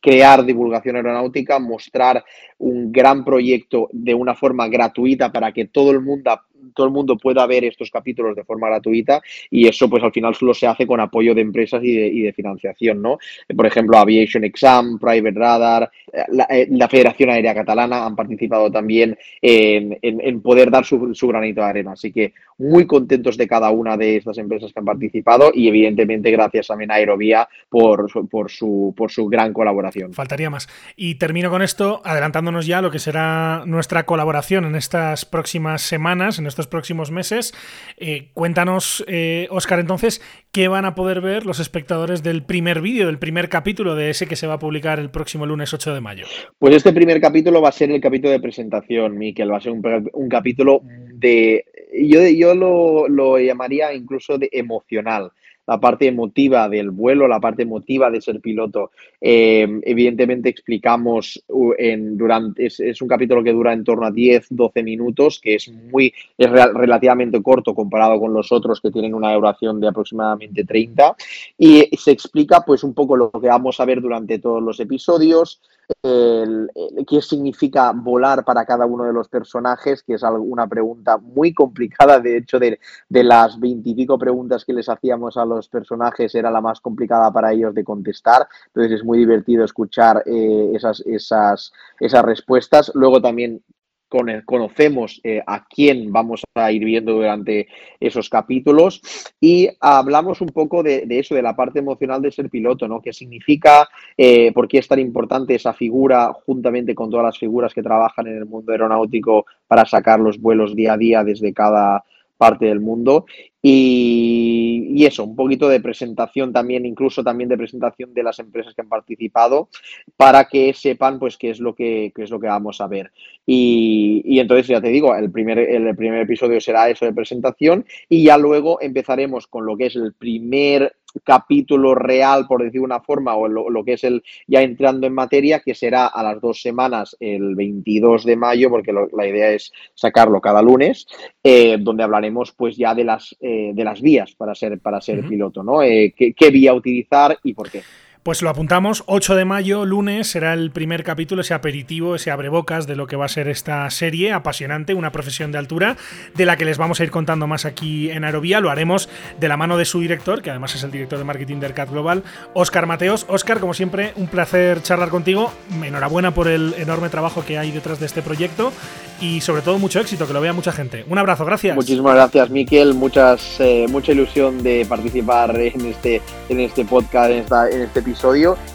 crear 0.00 0.44
divulgación 0.44 0.96
aeronáutica, 0.96 1.58
mostrar 1.58 2.24
un 2.58 2.92
gran 2.92 3.24
proyecto 3.24 3.88
de 3.92 4.14
una 4.14 4.34
forma 4.34 4.68
gratuita 4.68 5.32
para 5.32 5.52
que 5.52 5.66
todo 5.66 5.90
el 5.90 6.00
mundo 6.00 6.40
todo 6.74 6.86
el 6.86 6.92
mundo 6.92 7.16
pueda 7.16 7.46
ver 7.46 7.64
estos 7.64 7.90
capítulos 7.90 8.36
de 8.36 8.44
forma 8.44 8.68
gratuita 8.68 9.20
y 9.50 9.66
eso 9.66 9.88
pues 9.88 10.02
al 10.02 10.12
final 10.12 10.34
solo 10.34 10.54
se 10.54 10.66
hace 10.66 10.86
con 10.86 11.00
apoyo 11.00 11.34
de 11.34 11.40
empresas 11.40 11.82
y 11.82 12.22
de, 12.22 12.32
financiación, 12.32 13.02
¿no? 13.02 13.18
Por 13.56 13.66
ejemplo, 13.66 13.96
Aviation 13.96 14.44
Exam, 14.44 14.98
Private 14.98 15.38
Radar, 15.38 15.90
eh, 16.12 16.22
eh, 16.50 16.66
la, 16.70 16.88
Federación 16.88 17.30
Aérea 17.30 17.54
Catalana 17.54 18.06
han 18.06 18.14
participado 18.14 18.70
también 18.70 19.16
en, 19.42 20.40
poder 20.40 20.70
dar 20.70 20.84
su, 20.84 21.28
granito 21.28 21.60
de 21.62 21.66
arena. 21.66 21.92
Así 21.92 22.12
que 22.12 22.32
muy 22.58 22.86
contentos 22.86 23.36
de 23.36 23.48
cada 23.48 23.70
una 23.70 23.96
de 23.96 24.16
estas 24.16 24.38
empresas 24.38 24.72
que 24.72 24.78
han 24.78 24.84
participado 24.84 25.50
y 25.54 25.68
evidentemente 25.68 26.30
gracias 26.30 26.68
también 26.68 26.90
a 26.90 26.94
Aerovía 26.94 27.48
por, 27.68 28.08
por, 28.28 28.50
su, 28.50 28.94
por 28.96 29.10
su 29.10 29.26
gran 29.26 29.52
colaboración. 29.52 30.12
Faltaría 30.12 30.50
más. 30.50 30.68
Y 30.96 31.16
termino 31.16 31.50
con 31.50 31.62
esto, 31.62 32.02
adelantándonos 32.04 32.66
ya 32.66 32.78
a 32.78 32.82
lo 32.82 32.90
que 32.90 32.98
será 32.98 33.64
nuestra 33.66 34.04
colaboración 34.06 34.64
en 34.64 34.74
estas 34.74 35.24
próximas 35.24 35.82
semanas, 35.82 36.38
en 36.38 36.46
estos 36.48 36.66
próximos 36.66 37.10
meses. 37.10 37.54
Eh, 37.96 38.30
cuéntanos, 38.34 39.04
Oscar, 39.50 39.78
entonces, 39.78 40.20
¿qué 40.52 40.68
van 40.68 40.84
a 40.84 40.94
poder 40.94 41.20
ver 41.20 41.46
los 41.46 41.60
espectadores 41.60 42.22
del 42.22 42.42
primer 42.42 42.80
vídeo, 42.80 43.06
del 43.06 43.18
primer 43.18 43.48
capítulo 43.48 43.94
de 43.94 44.10
ese 44.10 44.26
que 44.26 44.36
se 44.36 44.46
va 44.46 44.54
a 44.54 44.58
publicar 44.58 44.98
el 44.98 45.10
próximo 45.10 45.46
lunes 45.46 45.72
8 45.72 45.94
de 45.94 46.00
mayo? 46.00 46.26
Pues 46.58 46.74
este 46.74 46.92
primer 46.92 47.20
capítulo 47.20 47.60
va 47.60 47.68
a 47.68 47.72
ser 47.72 47.90
el 47.90 48.00
capítulo 48.00 48.30
de 48.32 48.40
presentación, 48.40 49.16
Miquel. 49.18 49.52
Va 49.52 49.58
a 49.58 49.60
ser 49.60 49.72
un, 49.72 50.28
capítulo 50.28 50.82
de. 51.14 51.64
Yo, 51.92 52.26
yo 52.28 52.54
lo, 52.54 53.08
lo 53.08 53.38
llamaría 53.38 53.92
incluso 53.92 54.38
de 54.38 54.48
emocional 54.52 55.32
la 55.68 55.78
parte 55.78 56.06
emotiva 56.06 56.66
del 56.68 56.90
vuelo, 56.90 57.28
la 57.28 57.40
parte 57.40 57.62
emotiva 57.62 58.10
de 58.10 58.22
ser 58.22 58.40
piloto. 58.40 58.90
Eh, 59.20 59.68
evidentemente 59.82 60.48
explicamos 60.48 61.44
durante, 61.46 62.66
es, 62.66 63.02
un 63.02 63.08
capítulo 63.08 63.44
que 63.44 63.52
dura 63.52 63.74
en 63.74 63.84
torno 63.84 64.06
a 64.06 64.10
10, 64.10 64.46
12 64.48 64.82
minutos, 64.82 65.38
que 65.38 65.56
es 65.56 65.70
muy, 65.70 66.14
es 66.38 66.50
relativamente 66.50 67.42
corto 67.42 67.74
comparado 67.74 68.18
con 68.18 68.32
los 68.32 68.50
otros 68.50 68.80
que 68.80 68.90
tienen 68.90 69.12
una 69.12 69.34
duración 69.34 69.78
de 69.78 69.88
aproximadamente 69.88 70.64
30. 70.64 71.14
Y 71.58 71.94
se 71.98 72.12
explica 72.12 72.64
pues 72.64 72.82
un 72.82 72.94
poco 72.94 73.14
lo 73.14 73.30
que 73.30 73.48
vamos 73.48 73.78
a 73.78 73.84
ver 73.84 74.00
durante 74.00 74.38
todos 74.38 74.62
los 74.62 74.80
episodios, 74.80 75.60
qué 76.02 77.22
significa 77.22 77.92
volar 77.92 78.44
para 78.44 78.64
cada 78.64 78.84
uno 78.86 79.04
de 79.04 79.12
los 79.12 79.28
personajes, 79.28 80.02
que 80.02 80.14
es 80.14 80.22
una 80.22 80.66
pregunta 80.66 81.16
muy 81.16 81.54
complicada. 81.54 82.20
De 82.20 82.36
hecho, 82.36 82.58
de, 82.58 82.78
de 83.08 83.24
las 83.24 83.58
veintipico 83.58 84.18
preguntas 84.18 84.64
que 84.64 84.72
les 84.72 84.88
hacíamos 84.88 85.36
a 85.36 85.44
los 85.44 85.68
personajes, 85.68 86.34
era 86.34 86.50
la 86.50 86.60
más 86.60 86.80
complicada 86.80 87.32
para 87.32 87.52
ellos 87.52 87.74
de 87.74 87.84
contestar. 87.84 88.46
Entonces 88.66 89.00
es 89.00 89.04
muy 89.04 89.18
divertido 89.18 89.64
escuchar 89.64 90.22
eh, 90.26 90.72
esas, 90.74 91.00
esas, 91.06 91.72
esas 91.98 92.24
respuestas. 92.24 92.92
Luego 92.94 93.20
también 93.20 93.62
conocemos 94.08 95.20
eh, 95.22 95.42
a 95.46 95.66
quién 95.66 96.12
vamos 96.12 96.42
a 96.54 96.72
ir 96.72 96.84
viendo 96.84 97.12
durante 97.12 97.68
esos 98.00 98.28
capítulos 98.28 99.02
y 99.40 99.68
hablamos 99.80 100.40
un 100.40 100.48
poco 100.48 100.82
de, 100.82 101.06
eso, 101.10 101.34
de 101.34 101.42
la 101.42 101.54
parte 101.54 101.78
emocional 101.78 102.22
de 102.22 102.32
ser 102.32 102.48
piloto, 102.48 102.88
¿no? 102.88 103.00
¿Qué 103.00 103.12
significa? 103.12 103.88
Eh, 104.16 104.52
¿Por 104.52 104.66
qué 104.66 104.78
es 104.78 104.88
tan 104.88 104.98
importante 104.98 105.54
esa 105.54 105.74
figura 105.74 106.32
juntamente 106.46 106.94
con 106.94 107.10
todas 107.10 107.26
las 107.26 107.38
figuras 107.38 107.74
que 107.74 107.82
trabajan 107.82 108.26
en 108.26 108.36
el 108.36 108.46
mundo 108.46 108.72
aeronáutico 108.72 109.46
para 109.66 109.84
sacar 109.84 110.20
los 110.20 110.40
vuelos 110.40 110.74
día 110.74 110.94
a 110.94 110.98
día 110.98 111.24
desde 111.24 111.52
cada 111.52 112.04
parte 112.38 112.66
del 112.66 112.80
mundo 112.80 113.26
y, 113.60 115.04
eso, 115.04 115.24
un 115.24 115.36
poquito 115.36 115.68
de 115.68 115.80
presentación 115.80 116.52
también, 116.52 116.86
incluso 116.86 117.24
también 117.24 117.48
de 117.48 117.56
presentación 117.56 118.14
de 118.14 118.22
las 118.22 118.38
empresas 118.38 118.74
que 118.74 118.82
han 118.82 118.88
participado, 118.88 119.68
para 120.16 120.44
que 120.44 120.72
sepan 120.74 121.18
pues 121.18 121.36
qué 121.36 121.50
es 121.50 121.60
lo 121.60 121.74
que, 121.74 122.12
qué 122.14 122.22
es 122.22 122.30
lo 122.30 122.40
que 122.40 122.46
vamos 122.46 122.80
a 122.80 122.86
ver. 122.86 123.10
Y, 123.46 124.22
y, 124.24 124.38
entonces, 124.38 124.68
ya 124.68 124.80
te 124.80 124.88
digo, 124.88 125.14
el 125.14 125.30
primer, 125.30 125.58
el 125.58 125.96
primer 125.96 126.20
episodio 126.20 126.60
será 126.60 126.88
eso 126.88 127.04
de 127.04 127.12
presentación 127.12 127.84
y 128.08 128.24
ya 128.24 128.38
luego 128.38 128.80
empezaremos 128.80 129.46
con 129.46 129.66
lo 129.66 129.76
que 129.76 129.86
es 129.86 129.96
el 129.96 130.14
primer 130.14 130.94
capítulo 131.24 131.94
real, 131.94 132.46
por 132.46 132.62
decir 132.62 132.80
una 132.80 133.00
forma, 133.00 133.34
o 133.34 133.48
lo, 133.48 133.84
que 133.84 133.94
es 133.94 134.04
el 134.04 134.22
ya 134.46 134.62
entrando 134.62 135.06
en 135.06 135.14
materia, 135.14 135.60
que 135.60 135.74
será 135.74 136.06
a 136.06 136.22
las 136.22 136.40
dos 136.40 136.60
semanas, 136.60 137.16
el 137.20 137.54
22 137.54 138.24
de 138.24 138.36
mayo, 138.36 138.70
porque 138.70 138.92
la 138.92 139.26
idea 139.26 139.50
es 139.50 139.72
sacarlo 139.94 140.40
cada 140.40 140.62
lunes, 140.62 141.06
eh, 141.42 141.76
donde 141.80 142.02
hablaremos 142.02 142.52
pues 142.52 142.76
ya 142.76 142.94
de 142.94 143.04
las, 143.04 143.36
eh, 143.40 143.72
de 143.74 143.84
las 143.84 144.00
vías 144.00 144.34
para 144.34 144.54
ser, 144.54 144.78
para 144.80 145.00
ser 145.00 145.26
piloto, 145.26 145.62
¿no? 145.62 145.82
Eh, 145.82 146.14
qué 146.16 146.50
vía 146.50 146.74
utilizar 146.74 147.38
y 147.42 147.54
por 147.54 147.70
qué. 147.70 147.82
Pues 148.28 148.42
lo 148.42 148.50
apuntamos, 148.50 149.04
8 149.06 149.36
de 149.36 149.46
mayo, 149.46 149.86
lunes, 149.86 150.30
será 150.30 150.52
el 150.52 150.70
primer 150.70 151.02
capítulo, 151.02 151.40
ese 151.40 151.54
aperitivo, 151.54 152.14
ese 152.14 152.30
abrebocas 152.30 152.86
de 152.86 152.94
lo 152.94 153.06
que 153.06 153.16
va 153.16 153.24
a 153.24 153.28
ser 153.28 153.48
esta 153.48 153.88
serie 153.88 154.34
apasionante, 154.34 154.92
una 154.92 155.12
profesión 155.12 155.50
de 155.50 155.56
altura, 155.56 155.96
de 156.34 156.44
la 156.44 156.58
que 156.58 156.66
les 156.66 156.76
vamos 156.76 157.00
a 157.00 157.04
ir 157.04 157.10
contando 157.10 157.46
más 157.46 157.64
aquí 157.64 158.10
en 158.10 158.24
Aerovía. 158.24 158.60
Lo 158.60 158.68
haremos 158.68 159.08
de 159.40 159.48
la 159.48 159.56
mano 159.56 159.78
de 159.78 159.86
su 159.86 160.00
director, 160.00 160.42
que 160.42 160.50
además 160.50 160.74
es 160.74 160.82
el 160.82 160.90
director 160.90 161.18
de 161.18 161.24
marketing 161.24 161.56
de 161.56 161.72
Cat 161.72 161.88
Global, 161.88 162.22
Oscar 162.52 162.84
Mateos. 162.84 163.24
Oscar, 163.30 163.60
como 163.60 163.72
siempre, 163.72 164.12
un 164.16 164.26
placer 164.26 164.82
charlar 164.82 165.08
contigo. 165.08 165.50
Enhorabuena 165.82 166.34
por 166.34 166.48
el 166.48 166.74
enorme 166.76 167.08
trabajo 167.08 167.46
que 167.46 167.56
hay 167.56 167.70
detrás 167.70 167.98
de 167.98 168.04
este 168.04 168.20
proyecto 168.20 168.74
y 169.22 169.40
sobre 169.40 169.62
todo 169.62 169.78
mucho 169.78 170.00
éxito, 170.00 170.26
que 170.26 170.34
lo 170.34 170.42
vea 170.42 170.52
mucha 170.52 170.70
gente. 170.70 171.06
Un 171.08 171.16
abrazo, 171.16 171.46
gracias. 171.46 171.74
Muchísimas 171.74 172.14
gracias, 172.14 172.50
Miquel. 172.50 172.92
Muchas, 172.92 173.58
eh, 173.58 173.86
mucha 173.88 174.12
ilusión 174.12 174.62
de 174.62 174.84
participar 174.86 175.58
en 175.58 175.86
este, 175.86 176.20
en 176.50 176.60
este 176.60 176.84
podcast, 176.84 177.30
en 177.30 177.82
este 177.82 178.00
episodio 178.00 178.17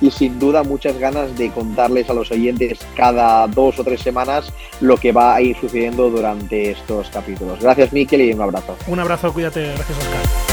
y 0.01 0.11
sin 0.11 0.39
duda 0.39 0.63
muchas 0.63 0.97
ganas 0.97 1.37
de 1.37 1.51
contarles 1.51 2.09
a 2.09 2.13
los 2.13 2.31
oyentes 2.31 2.79
cada 2.95 3.47
dos 3.47 3.79
o 3.79 3.83
tres 3.83 4.01
semanas 4.01 4.51
lo 4.79 4.97
que 4.97 5.11
va 5.11 5.35
a 5.35 5.41
ir 5.41 5.57
sucediendo 5.59 6.09
durante 6.09 6.71
estos 6.71 7.09
capítulos. 7.09 7.59
Gracias, 7.61 7.91
Miquel, 7.93 8.21
y 8.21 8.33
un 8.33 8.41
abrazo. 8.41 8.75
Un 8.87 8.99
abrazo, 8.99 9.33
cuídate. 9.33 9.63
Gracias, 9.63 9.97
Oscar. 9.97 10.52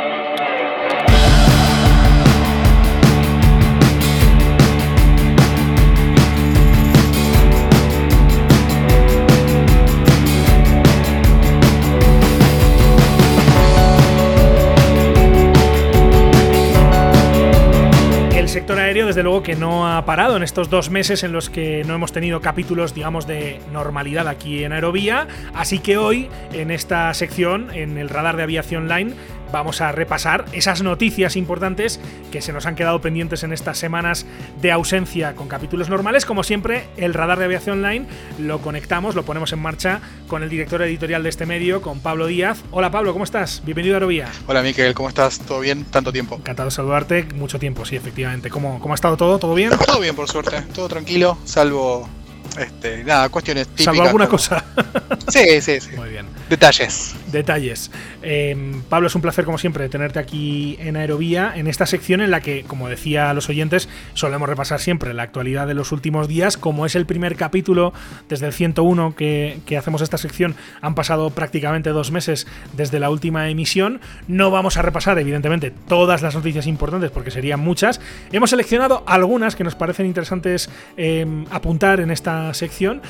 desde 19.11 19.23
luego 19.23 19.43
que 19.43 19.57
no 19.57 19.91
ha 19.91 20.05
parado 20.05 20.37
en 20.37 20.43
estos 20.43 20.69
dos 20.69 20.89
meses 20.89 21.23
en 21.23 21.33
los 21.33 21.49
que 21.49 21.83
no 21.83 21.93
hemos 21.93 22.13
tenido 22.13 22.39
capítulos, 22.39 22.93
digamos, 22.93 23.27
de 23.27 23.59
normalidad 23.73 24.29
aquí 24.29 24.63
en 24.63 24.71
Aerovía. 24.71 25.27
Así 25.53 25.79
que 25.79 25.97
hoy, 25.97 26.29
en 26.53 26.71
esta 26.71 27.13
sección, 27.13 27.71
en 27.73 27.97
el 27.97 28.07
radar 28.07 28.37
de 28.37 28.43
aviación 28.43 28.87
line, 28.87 29.13
vamos 29.51 29.81
a 29.81 29.91
repasar 29.91 30.45
esas 30.53 30.81
noticias 30.81 31.35
importantes 31.35 31.99
que 32.31 32.41
se 32.41 32.53
nos 32.53 32.65
han 32.65 32.75
quedado 32.75 33.01
pendientes 33.01 33.43
en 33.43 33.53
estas 33.53 33.77
semanas 33.77 34.25
de 34.61 34.71
ausencia 34.71 35.35
con 35.35 35.47
capítulos 35.47 35.89
normales. 35.89 36.25
Como 36.25 36.43
siempre, 36.43 36.87
el 36.97 37.13
radar 37.13 37.39
de 37.39 37.45
aviación 37.45 37.83
online 37.83 38.05
lo 38.39 38.59
conectamos, 38.61 39.15
lo 39.15 39.23
ponemos 39.23 39.53
en 39.53 39.59
marcha 39.59 40.01
con 40.27 40.43
el 40.43 40.49
director 40.49 40.81
editorial 40.81 41.23
de 41.23 41.29
este 41.29 41.45
medio, 41.45 41.81
con 41.81 41.99
Pablo 41.99 42.27
Díaz. 42.27 42.59
Hola 42.71 42.91
Pablo, 42.91 43.13
¿cómo 43.13 43.23
estás? 43.23 43.61
Bienvenido 43.65 43.95
a 43.95 43.97
Aerovía. 43.97 44.29
Hola 44.47 44.61
Miquel, 44.61 44.93
¿cómo 44.93 45.09
estás? 45.09 45.39
¿Todo 45.39 45.59
bien? 45.59 45.85
¿Tanto 45.85 46.11
tiempo? 46.11 46.35
Encantado 46.35 46.67
de 46.69 46.75
saludarte. 46.75 47.23
Mucho 47.35 47.59
tiempo, 47.59 47.85
sí, 47.85 47.95
efectivamente. 47.95 48.49
¿Cómo, 48.49 48.79
cómo 48.79 48.93
ha 48.93 48.95
estado 48.95 49.17
todo? 49.17 49.39
¿Todo 49.39 49.53
bien? 49.53 49.71
Todo 49.85 49.99
bien, 49.99 50.15
por 50.15 50.29
suerte. 50.29 50.61
Todo 50.73 50.87
tranquilo, 50.87 51.37
salvo 51.45 52.07
este, 52.59 53.03
nada, 53.03 53.29
cuestiones 53.29 53.67
típicas. 53.67 53.85
Salvo 53.85 54.03
alguna 54.03 54.27
cosa. 54.27 54.63
Sí, 55.27 55.61
sí, 55.61 55.79
sí. 55.79 55.95
Muy 55.95 56.09
bien. 56.09 56.25
Detalles. 56.49 57.15
Detalles. 57.31 57.91
Em, 58.21 58.81
Pablo, 58.81 59.07
es 59.07 59.15
un 59.15 59.21
placer, 59.21 59.45
como 59.45 59.57
siempre, 59.57 59.87
tenerte 59.87 60.19
aquí 60.19 60.75
en 60.79 60.97
Aerovía, 60.97 61.53
en 61.55 61.67
esta 61.67 61.85
sección 61.85 62.21
en 62.21 62.31
la 62.31 62.41
que, 62.41 62.63
como 62.63 62.89
decía 62.89 63.29
a 63.29 63.33
los 63.33 63.47
oyentes, 63.47 63.87
solemos 64.13 64.49
repasar 64.49 64.79
siempre 64.79 65.13
la 65.13 65.23
actualidad 65.23 65.67
de 65.67 65.73
los 65.73 65.91
últimos 65.91 66.27
días. 66.27 66.57
Como 66.57 66.85
es 66.85 66.95
el 66.95 67.05
primer 67.05 67.35
capítulo 67.35 67.93
desde 68.27 68.47
el 68.47 68.53
101 68.53 69.15
que, 69.15 69.59
que 69.65 69.77
hacemos 69.77 70.01
esta 70.01 70.17
sección, 70.17 70.55
han 70.81 70.95
pasado 70.95 71.29
prácticamente 71.29 71.91
dos 71.91 72.11
meses 72.11 72.47
desde 72.73 72.99
la 72.99 73.09
última 73.09 73.49
emisión. 73.49 74.01
No 74.27 74.51
vamos 74.51 74.75
a 74.75 74.81
repasar, 74.81 75.17
evidentemente, 75.19 75.71
todas 75.71 76.21
las 76.21 76.35
noticias 76.35 76.67
importantes 76.67 77.11
porque 77.11 77.31
serían 77.31 77.59
muchas. 77.59 78.01
Hemos 78.31 78.49
seleccionado 78.49 79.03
algunas 79.07 79.55
que 79.55 79.63
nos 79.63 79.75
parecen 79.75 80.07
interesantes 80.07 80.69
em, 80.97 81.45
apuntar 81.51 81.99
en 81.99 82.11
esta 82.11 82.40
sección 82.53 83.01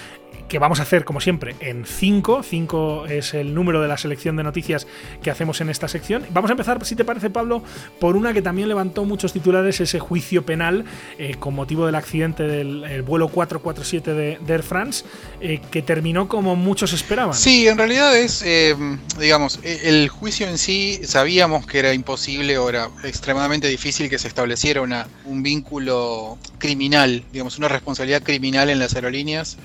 que 0.52 0.60
vamos 0.60 0.82
a 0.82 0.84
hacer, 0.84 1.06
como 1.06 1.22
siempre, 1.22 1.56
en 1.62 1.86
5. 1.86 2.44
5 2.44 3.06
es 3.06 3.34
el 3.34 3.54
número 3.54 3.82
de 3.82 3.88
la 3.88 3.98
selección 3.98 4.36
de 4.36 4.44
noticias 4.44 4.86
que 5.24 5.32
hacemos 5.32 5.62
en 5.62 5.70
esta 5.70 5.88
sección. 5.88 6.26
Vamos 6.32 6.52
a 6.52 6.56
empezar, 6.56 6.84
si 6.84 6.94
te 6.98 7.06
parece, 7.06 7.30
Pablo, 7.30 7.64
por 8.02 8.18
una 8.18 8.34
que 8.34 8.42
también 8.42 8.68
levantó 8.68 9.06
muchos 9.06 9.32
titulares, 9.32 9.80
ese 9.80 10.00
juicio 10.00 10.46
penal 10.46 10.84
eh, 11.18 11.36
con 11.40 11.56
motivo 11.56 11.86
del 11.86 11.96
accidente 11.96 12.44
del 12.44 13.02
vuelo 13.04 13.30
447 13.30 14.14
de, 14.14 14.54
Air 14.54 14.64
France, 14.64 15.06
eh, 15.40 15.62
que 15.72 15.82
terminó 15.82 16.28
como 16.28 16.58
muchos 16.58 16.92
esperaban. 16.92 17.34
Sí, 17.34 17.70
en 17.70 17.78
realidad 17.78 18.14
es, 18.18 18.44
eh, 18.46 18.76
digamos, 19.18 19.58
e, 19.64 19.88
el 19.88 20.10
juicio 20.10 20.50
en 20.50 20.58
sí 20.58 21.00
sabíamos 21.06 21.66
que 21.66 21.80
era 21.80 21.94
imposible 21.94 22.58
o 22.58 22.68
era 22.68 22.90
extremadamente 23.06 23.70
difícil 23.70 24.10
que 24.10 24.20
se 24.20 24.28
estableciera 24.28 24.82
una, 24.82 25.08
un 25.24 25.44
vínculo 25.44 26.38
criminal, 26.58 27.24
digamos, 27.32 27.58
una 27.58 27.70
responsabilidad 27.70 28.22
criminal 28.22 28.70
en 28.70 28.80
las 28.80 28.96
aerolíneas, 28.96 29.58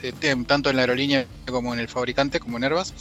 tanto 0.47 0.71
en 0.71 0.76
la 0.77 0.83
aerolínea 0.83 1.27
como 1.47 1.75
en 1.75 1.81
el 1.81 1.89
fabricante, 1.89 2.41
como 2.41 2.57
en 2.57 2.65
Airbus, 2.65 2.95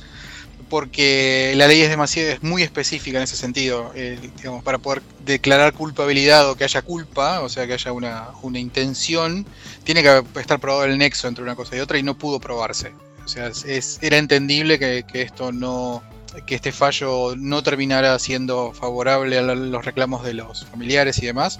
porque 0.69 1.53
la 1.55 1.67
ley 1.67 1.81
es 1.81 1.89
demasiado, 1.89 2.31
es 2.31 2.43
muy 2.43 2.63
específica 2.63 3.17
en 3.17 3.23
ese 3.23 3.35
sentido, 3.35 3.91
digamos, 4.38 4.63
para 4.63 4.77
poder 4.77 5.03
declarar 5.25 5.73
culpabilidad 5.73 6.49
o 6.49 6.55
que 6.55 6.63
haya 6.63 6.81
culpa, 6.81 7.41
o 7.41 7.49
sea, 7.49 7.67
que 7.67 7.73
haya 7.73 7.91
una, 7.91 8.29
una 8.41 8.59
intención, 8.59 9.45
tiene 9.83 10.01
que 10.01 10.23
estar 10.39 10.59
probado 10.59 10.85
el 10.85 10.97
nexo 10.97 11.27
entre 11.27 11.43
una 11.43 11.55
cosa 11.55 11.75
y 11.75 11.79
otra 11.79 11.97
y 11.99 12.03
no 12.03 12.17
pudo 12.17 12.39
probarse. 12.39 12.93
O 13.25 13.27
sea, 13.27 13.47
es, 13.47 13.99
era 14.01 14.17
entendible 14.17 14.77
que, 14.77 15.03
esto 15.13 15.51
no, 15.51 16.03
que 16.45 16.55
este 16.55 16.71
fallo 16.71 17.35
no 17.35 17.63
terminara 17.63 18.17
siendo 18.19 18.71
favorable 18.71 19.38
a 19.39 19.41
los 19.41 19.83
reclamos 19.83 20.23
de 20.23 20.35
los 20.35 20.65
familiares 20.65 21.17
y 21.19 21.25
demás. 21.25 21.59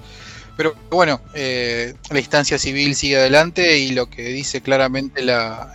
Pero 0.56 0.74
bueno, 0.90 1.20
eh, 1.34 1.94
la 2.10 2.18
instancia 2.18 2.58
civil 2.58 2.94
sigue 2.94 3.16
adelante 3.16 3.78
y 3.78 3.90
lo 3.90 4.08
que 4.08 4.22
dice 4.22 4.62
claramente 4.62 5.20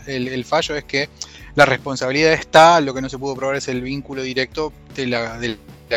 el, 0.08 0.46
fallo 0.46 0.76
es 0.76 0.84
que 0.86 1.08
la 1.56 1.66
responsabilidad 1.66 2.34
está, 2.34 2.82
lo 2.82 2.94
que 2.94 3.02
no 3.02 3.10
se 3.10 3.20
pudo 3.20 3.36
probar 3.36 3.58
es 3.58 3.68
el 3.68 3.82
vínculo 3.82 4.24
directo 4.24 4.74
de 4.96 5.06
la, 5.08 5.40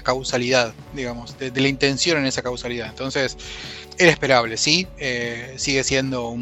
causalidad, 0.02 0.74
digamos, 0.92 1.38
de, 1.38 1.50
la 1.50 1.68
intención 1.68 2.18
en 2.18 2.26
esa 2.26 2.42
causalidad. 2.42 2.88
Entonces, 2.88 3.38
era 3.96 4.10
esperable, 4.10 4.56
sí, 4.58 4.86
eh, 4.98 5.54
sigue 5.56 5.82
siendo 5.82 6.36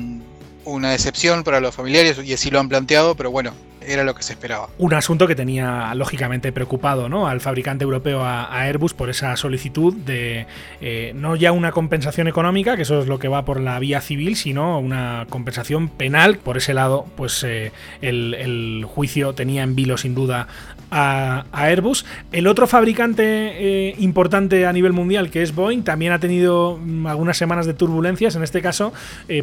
una 0.65 0.91
decepción 0.91 1.45
para 1.45 1.61
los 1.61 1.75
familiares 1.75 2.19
y 2.25 2.33
así 2.33 2.51
lo 2.51 2.59
han 2.59 2.69
planteado, 2.69 3.15
pero 3.15 3.31
bueno, 3.31 3.53
era 3.87 4.05
lo 4.05 4.15
que 4.15 4.23
se 4.23 4.33
esperaba. 4.33 4.69
Un 4.79 4.95
asunto 4.95 5.27
que 5.27 5.35
tenía 5.35 5.95
lógicamente 5.95 6.53
preocupado 6.53 7.09
¿no? 7.09 7.27
al 7.27 7.41
fabricante 7.41 7.85
europeo, 7.85 8.25
a, 8.25 8.63
Airbus, 8.63 8.95
por 8.95 9.11
esa 9.11 9.37
solicitud 9.37 9.95
de 9.95 10.47
eh, 10.81 11.13
no 11.15 11.37
ya 11.37 11.53
una 11.53 11.73
compensación 11.73 12.29
económica, 12.29 12.77
que 12.77 12.83
eso 12.83 13.01
es 13.01 13.07
lo 13.07 13.19
que 13.19 13.29
va 13.29 13.45
por 13.45 13.61
la 13.61 13.79
vía 13.79 14.01
civil, 14.01 14.37
sino 14.37 14.79
una 14.79 15.27
compensación 15.29 15.89
penal. 15.89 16.39
Por 16.39 16.57
ese 16.57 16.75
lado, 16.75 17.07
pues 17.17 17.43
eh, 17.45 17.73
el, 18.01 18.87
juicio 18.89 19.33
tenía 19.35 19.63
en 19.63 19.75
vilo 19.75 19.97
sin 19.97 20.15
duda 20.15 20.49
a, 20.93 21.47
Airbus. 21.53 22.05
El 22.31 22.47
otro 22.47 22.67
fabricante 22.67 23.23
eh, 23.25 23.95
importante 23.99 24.67
a 24.67 24.73
nivel 24.73 24.93
mundial, 24.93 25.31
que 25.31 25.43
es 25.43 25.55
Boeing, 25.55 25.83
también 25.83 26.13
ha 26.13 26.21
tenido 26.21 26.79
mm, 26.79 27.07
algunas 27.07 27.37
semanas 27.37 27.67
de 27.67 27.75
turbulencias, 27.75 28.37
en 28.37 28.43
este 28.43 28.63
caso 28.63 28.93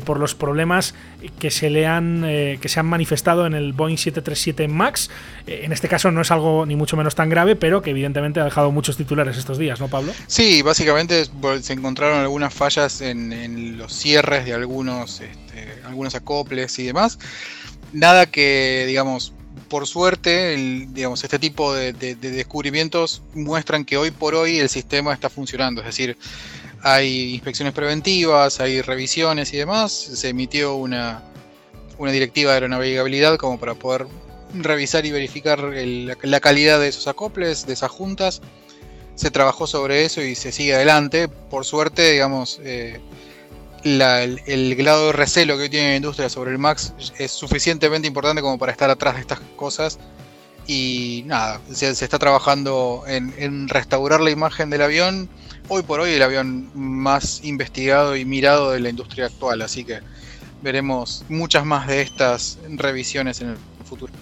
por 0.05 0.19
los 0.19 0.35
problemas 0.35 0.93
que 1.39 1.49
se 1.51 1.69
le 1.69 1.87
han, 1.87 2.21
que 2.21 2.69
se 2.69 2.79
han 2.79 2.85
manifestado 2.85 3.47
en 3.47 3.53
el 3.53 3.73
Boeing 3.73 3.97
737 3.97 4.39
7 4.39 4.67
Max. 4.67 5.09
Eh, 5.47 5.61
en 5.63 5.71
este 5.71 5.87
caso 5.87 6.11
no 6.11 6.21
es 6.21 6.31
algo 6.31 6.65
ni 6.65 6.75
mucho 6.75 6.97
menos 6.97 7.15
tan 7.15 7.29
grave, 7.29 7.55
pero 7.55 7.81
que 7.81 7.91
evidentemente 7.91 8.39
ha 8.39 8.45
dejado 8.45 8.71
muchos 8.71 8.97
titulares 8.97 9.37
estos 9.37 9.57
días, 9.57 9.79
¿no, 9.79 9.87
Pablo? 9.87 10.13
Sí, 10.27 10.61
básicamente 10.61 11.25
se 11.61 11.73
encontraron 11.73 12.19
algunas 12.19 12.53
fallas 12.53 13.01
en, 13.01 13.77
los 13.77 13.93
cierres 13.93 14.45
de 14.45 14.53
algunos, 14.53 15.21
este, 15.21 15.81
algunos 15.85 16.15
acoples 16.15 16.77
y 16.79 16.85
demás. 16.85 17.19
Nada 17.93 18.25
que, 18.25 18.85
digamos, 18.87 19.33
por 19.69 19.87
suerte, 19.87 20.55
digamos, 20.89 21.23
este 21.23 21.39
tipo 21.39 21.73
de, 21.73 21.93
descubrimientos 21.93 23.21
muestran 23.33 23.85
que 23.85 23.97
hoy 23.97 24.11
por 24.11 24.35
hoy 24.35 24.57
el 24.59 24.69
sistema 24.69 25.13
está 25.13 25.29
funcionando. 25.29 25.81
Es 25.81 25.87
decir, 25.87 26.17
hay 26.81 27.33
inspecciones 27.33 27.73
preventivas, 27.73 28.59
hay 28.59 28.81
revisiones 28.81 29.53
y 29.53 29.57
demás. 29.57 29.91
Se 29.91 30.29
emitió 30.29 30.75
una, 30.75 31.23
una 31.97 32.11
directiva 32.11 32.51
de 32.51 32.55
aeronavegabilidad 32.55 33.37
como 33.37 33.59
para 33.59 33.75
poder 33.75 34.07
revisar 34.53 35.05
y 35.05 35.11
verificar 35.11 35.59
la 35.59 36.39
calidad 36.39 36.79
de 36.79 36.87
esos 36.87 37.07
acoples, 37.07 37.65
de 37.65 37.73
esas 37.73 37.91
juntas. 37.91 38.41
Se 39.15 39.31
trabajó 39.31 39.67
sobre 39.67 40.05
eso 40.05 40.21
y 40.21 40.35
se 40.35 40.51
sigue 40.51 40.73
adelante. 40.73 41.27
Por 41.27 41.65
suerte, 41.65 42.11
digamos, 42.11 42.59
eh, 42.63 42.99
el, 43.83 44.75
grado 44.75 45.07
de 45.07 45.13
recelo 45.13 45.57
que 45.57 45.69
tiene 45.69 45.89
la 45.89 45.95
industria 45.95 46.29
sobre 46.29 46.51
el 46.51 46.57
MAX 46.57 46.93
es 47.17 47.31
suficientemente 47.31 48.07
importante 48.07 48.41
como 48.41 48.57
para 48.57 48.71
estar 48.71 48.89
atrás 48.89 49.15
de 49.15 49.21
estas 49.21 49.39
cosas. 49.55 49.99
Y 50.67 51.23
nada, 51.25 51.59
se, 51.71 51.89
está 51.89 52.19
trabajando 52.19 53.03
en, 53.07 53.33
en, 53.37 53.67
restaurar 53.67 54.21
la 54.21 54.29
imagen 54.29 54.69
del 54.69 54.83
avión. 54.83 55.29
Hoy 55.67 55.81
por 55.81 55.99
hoy 55.99 56.11
el 56.11 56.21
avión 56.21 56.69
más 56.75 57.43
investigado 57.43 58.15
y 58.15 58.25
mirado 58.25 58.71
de 58.71 58.79
la 58.79 58.89
industria 58.89 59.25
actual. 59.25 59.61
Así 59.61 59.83
que 59.83 59.99
veremos 60.61 61.23
muchas 61.29 61.65
más 61.65 61.87
de 61.87 62.01
estas 62.01 62.59
revisiones 62.67 63.41
en 63.41 63.49
el 63.49 63.57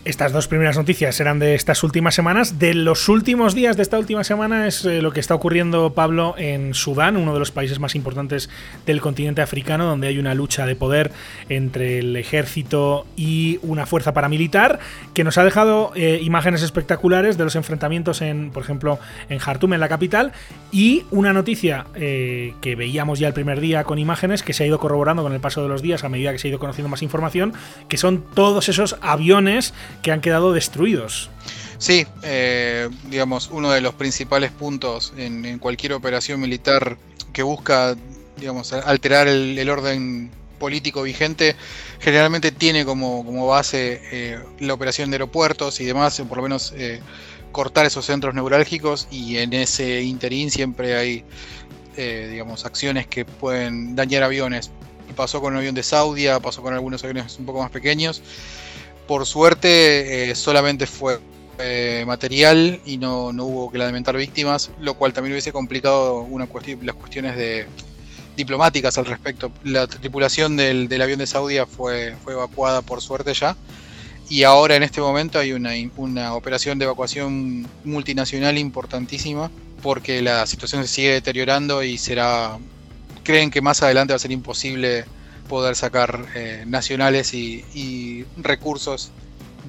Estas 0.06 0.32
dos 0.32 0.48
primeras 0.48 0.78
noticias 0.78 1.20
eran 1.20 1.40
de 1.40 1.56
estas 1.56 1.84
últimas 1.84 2.16
semanas. 2.16 2.60
De 2.60 2.74
los 2.74 3.10
últimos 3.10 3.54
días 3.56 3.76
de 3.76 3.84
esta 3.84 4.00
última 4.00 4.24
semana 4.24 4.68
es 4.68 4.86
eh, 4.86 5.02
lo 5.02 5.12
que 5.12 5.20
está 5.20 5.36
ocurriendo, 5.36 5.94
Pablo, 5.94 6.36
en 6.38 6.74
Sudán, 6.74 7.18
uno 7.18 7.34
de 7.34 7.40
los 7.40 7.52
países 7.52 7.80
más 7.80 7.96
importantes 7.96 8.50
del 8.86 9.02
continente 9.02 9.42
africano, 9.42 9.86
donde 9.86 10.08
hay 10.08 10.20
una 10.20 10.34
lucha 10.34 10.66
de 10.66 10.76
poder 10.76 11.12
entre 11.50 12.00
el 12.00 12.16
ejército 12.16 13.06
y 13.18 13.60
una 13.62 13.86
fuerza 13.86 14.14
paramilitar, 14.14 14.80
que 15.14 15.24
nos 15.24 15.38
ha 15.38 15.44
dejado 15.44 15.92
eh, 15.96 16.20
imágenes 16.24 16.62
espectaculares 16.62 17.38
de 17.38 17.44
los 17.44 17.56
enfrentamientos 17.56 18.22
en, 18.22 18.52
por 18.52 18.64
ejemplo, 18.64 19.00
en 19.30 19.40
Jartum, 19.40 19.74
en 19.74 19.80
la 19.82 19.90
capital, 19.90 20.32
y 20.72 21.04
una 21.12 21.34
noticia 21.34 21.88
eh, 21.96 22.54
que 22.62 22.76
veíamos 22.76 23.20
ya 23.20 23.28
el 23.28 23.34
primer 23.34 23.60
día 23.60 23.84
con 23.84 24.00
imágenes 24.00 24.44
que 24.44 24.54
se 24.54 24.64
ha 24.64 24.68
ido 24.68 24.80
corroborando 24.80 25.24
con 25.24 25.34
el 25.34 25.40
paso 25.40 25.62
de 25.62 25.68
los 25.68 25.82
días 25.82 26.04
a 26.04 26.10
medida 26.10 26.32
que 26.32 26.40
se 26.40 26.48
ha 26.48 26.50
ido 26.50 26.60
conociendo 26.60 26.90
más 26.90 27.02
información, 27.02 27.54
que 27.90 27.98
son 27.98 28.24
todos 28.34 28.70
esos 28.70 28.98
aviones 29.02 29.57
que 30.02 30.12
han 30.12 30.22
quedado 30.22 30.54
destruidos. 30.54 31.30
Sí, 31.78 32.08
eh, 32.24 32.90
digamos, 33.10 33.50
uno 33.52 33.72
de 33.72 33.82
los 33.82 33.94
principales 33.94 34.52
puntos 34.52 35.14
en, 35.16 35.60
cualquier 35.60 35.94
operación 35.94 36.40
militar 36.40 36.98
que 37.34 37.44
busca, 37.44 37.96
digamos, 38.38 38.74
alterar 38.74 39.28
el, 39.28 39.70
orden 39.70 40.32
político 40.58 41.04
vigente, 41.04 41.56
generalmente 42.00 42.52
tiene 42.52 42.84
como, 42.84 43.48
base 43.48 44.02
eh, 44.12 44.40
la 44.60 44.74
operación 44.74 45.12
de 45.12 45.16
aeropuertos 45.16 45.80
y 45.80 45.86
demás, 45.86 46.20
por 46.28 46.38
lo 46.38 46.44
menos 46.44 46.74
eh, 46.76 47.00
cortar 47.52 47.86
esos 47.86 48.06
centros 48.06 48.34
neurálgicos 48.34 49.08
y 49.12 49.38
en 49.38 49.54
ese 49.54 50.02
interín 50.02 50.50
siempre 50.50 50.96
hay, 50.96 51.24
digamos, 51.96 52.66
acciones 52.66 53.06
que 53.06 53.26
pueden 53.26 53.96
dañar 53.96 54.24
aviones. 54.24 54.72
Pasó 55.16 55.42
con 55.42 55.54
un 55.54 55.60
avión 55.60 55.74
de 55.74 55.84
Saudia, 55.84 56.40
pasó 56.40 56.62
con 56.62 56.74
algunos 56.74 57.04
aviones 57.04 57.38
un 57.40 57.46
poco 57.46 57.60
más 57.62 57.72
pequeños. 57.72 58.22
Por 59.08 59.26
suerte 59.26 60.30
eh, 60.30 60.36
solamente 60.36 60.86
fue 60.86 61.20
eh, 61.60 62.04
material 62.06 62.80
y 62.86 62.98
no, 62.98 63.30
hubo 63.30 63.72
que 63.72 63.78
lamentar 63.78 64.16
víctimas, 64.18 64.70
lo 64.80 64.94
cual 64.96 65.14
también 65.14 65.34
hubiese 65.34 65.52
complicado 65.52 66.22
una 66.22 66.48
las 66.84 66.96
cuestiones 66.96 67.36
de 67.36 67.66
diplomáticas 68.36 68.98
al 68.98 69.06
respecto. 69.06 69.52
La 69.64 69.88
tripulación 69.88 70.58
del, 70.58 71.02
avión 71.02 71.20
de 71.20 71.26
Saudia 71.26 71.66
fue, 71.66 72.16
fue 72.24 72.34
evacuada 72.34 72.82
por 72.82 73.02
suerte 73.02 73.34
ya. 73.34 73.56
Y 74.30 74.44
ahora 74.44 74.76
en 74.76 74.84
este 74.84 75.00
momento 75.00 75.40
hay 75.40 75.54
una, 75.54 75.72
una 75.96 76.36
operación 76.36 76.78
de 76.78 76.86
evacuación 76.86 77.66
multinacional 77.86 78.58
importantísima 78.58 79.50
porque 79.82 80.22
la 80.22 80.46
situación 80.46 80.84
se 80.84 80.90
sigue 80.90 81.14
deteriorando 81.14 81.82
y 81.82 81.98
será 81.98 82.58
creen 83.24 83.50
que 83.50 83.62
más 83.62 83.82
adelante 83.82 84.14
va 84.14 84.18
a 84.18 84.20
ser 84.20 84.32
imposible 84.32 85.06
poder 85.48 85.76
sacar 85.76 86.28
eh, 86.36 86.64
nacionales 86.68 87.34
y, 87.34 88.26
recursos 88.38 89.12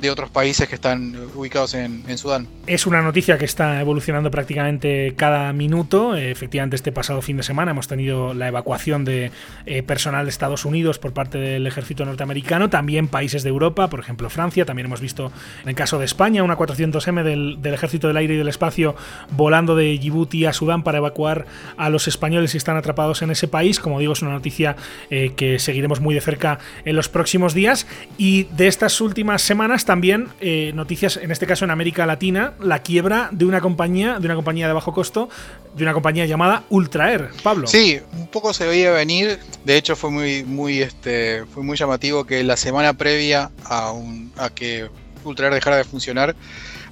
de 0.01 0.11
otros 0.11 0.31
países 0.31 0.69
que 0.69 0.75
están 0.75 1.17
ubicados 1.35 1.75
en, 1.75 2.19
Sudán. 2.19 2.49
Es 2.67 2.87
una 2.87 3.03
noticia 3.03 3.39
que 3.39 3.45
está 3.45 3.81
evolucionando 3.81 4.31
prácticamente 4.31 5.15
cada 5.17 5.53
minuto. 5.53 6.17
Efectivamente, 6.17 6.77
este 6.77 6.93
pasado 6.93 7.23
fin 7.23 7.37
de 7.37 7.43
semana 7.43 7.73
hemos 7.73 7.89
tenido 7.89 8.35
la 8.35 8.49
evacuación 8.49 9.05
de 9.05 9.31
eh, 9.67 9.83
personal 9.83 10.25
de 10.25 10.31
Estados 10.31 10.65
Unidos 10.65 10.99
por 10.99 11.13
parte 11.13 11.39
del 11.39 11.67
ejército 11.67 12.05
norteamericano, 12.05 12.71
también 12.71 13.09
países 13.09 13.43
de 13.43 13.49
Europa, 13.49 13.89
por 13.89 14.01
ejemplo 14.01 14.31
Francia. 14.31 14.65
También 14.65 14.87
hemos 14.87 15.01
visto 15.01 15.33
en 15.63 15.69
el 15.69 15.75
caso 15.75 15.99
de 15.99 16.05
España 16.05 16.43
una 16.43 16.57
400M 16.57 17.23
del, 17.23 17.63
del 17.63 17.75
ejército 17.75 18.09
del 18.09 18.17
aire 18.17 18.35
y 18.35 18.37
del 18.39 18.49
espacio 18.49 18.97
volando 19.31 19.77
de 19.77 19.99
Djibouti 19.99 20.47
a 20.47 20.53
Sudán 20.53 20.83
para 20.83 20.99
evacuar 20.99 21.47
a 21.77 21.91
los 21.91 22.09
españoles 22.09 22.53
si 22.53 22.59
están 22.59 22.77
atrapados 22.77 23.23
en 23.23 23.31
ese 23.31 23.49
país. 23.49 23.81
Como 23.81 24.01
digo, 24.01 24.13
es 24.13 24.23
una 24.23 24.33
noticia 24.33 24.77
eh, 25.11 25.33
que 25.37 25.59
seguiremos 25.59 26.01
muy 26.01 26.15
de 26.15 26.21
cerca 26.21 26.59
en 26.85 26.97
los 26.97 27.09
próximos 27.09 27.55
días. 27.55 27.87
Y 28.17 28.45
de 28.57 28.67
estas 28.67 29.01
últimas 29.01 29.43
semanas 29.43 29.85
también 29.89 30.29
eh, 30.43 30.73
noticias, 30.75 31.17
en 31.17 31.31
este 31.31 31.47
caso 31.47 31.65
en 31.65 31.71
América 31.71 32.05
Latina, 32.05 32.53
la 32.61 32.83
quiebra 32.83 33.31
de 33.33 33.47
una 33.47 33.63
compañía, 33.63 34.19
de 34.19 34.27
una 34.27 34.35
compañía 34.35 34.67
de 34.67 34.75
bajo 34.75 34.93
costo, 34.93 35.31
de 35.75 35.83
una 35.83 35.95
compañía 35.95 36.27
llamada 36.27 36.65
Ultraer. 36.69 37.31
Pablo. 37.43 37.67
Sí, 37.67 37.99
un 38.13 38.27
poco 38.27 38.53
se 38.53 38.67
veía 38.67 38.93
venir. 38.93 39.39
De 39.65 39.79
hecho, 39.79 39.97
fue 39.97 40.11
muy, 40.11 40.45
muy, 40.45 40.83
este, 40.83 41.47
fue 41.55 41.63
muy 41.63 41.75
llamativo 41.79 42.27
que 42.27 42.45
la 42.45 42.59
semana 42.59 42.93
previa 42.93 43.51
a, 43.65 43.93
un, 43.93 44.31
a 44.37 44.51
que 44.51 44.91
Ultraer 45.25 45.55
dejara 45.55 45.79
de 45.79 45.85
funcionar, 45.85 46.37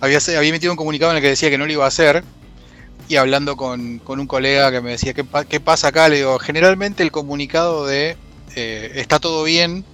había, 0.00 0.16
había 0.16 0.48
emitido 0.48 0.72
un 0.72 0.78
comunicado 0.78 1.10
en 1.12 1.18
el 1.18 1.22
que 1.22 1.28
decía 1.28 1.50
que 1.50 1.58
no 1.58 1.66
lo 1.66 1.72
iba 1.72 1.84
a 1.84 1.88
hacer. 1.88 2.24
Y 3.08 3.16
hablando 3.16 3.58
con, 3.58 4.00
un 4.06 4.26
colega 4.26 4.70
que 4.70 4.80
me 4.80 4.92
decía, 4.92 5.12
¿qué, 5.12 5.26
¿qué, 5.50 5.60
pasa 5.60 5.88
acá? 5.88 6.08
Le 6.08 6.16
digo, 6.16 6.38
generalmente 6.38 7.02
el 7.02 7.12
comunicado 7.12 7.84
de 7.84 8.16
eh, 8.54 8.92
está 8.94 9.18
todo 9.18 9.44
bien, 9.44 9.84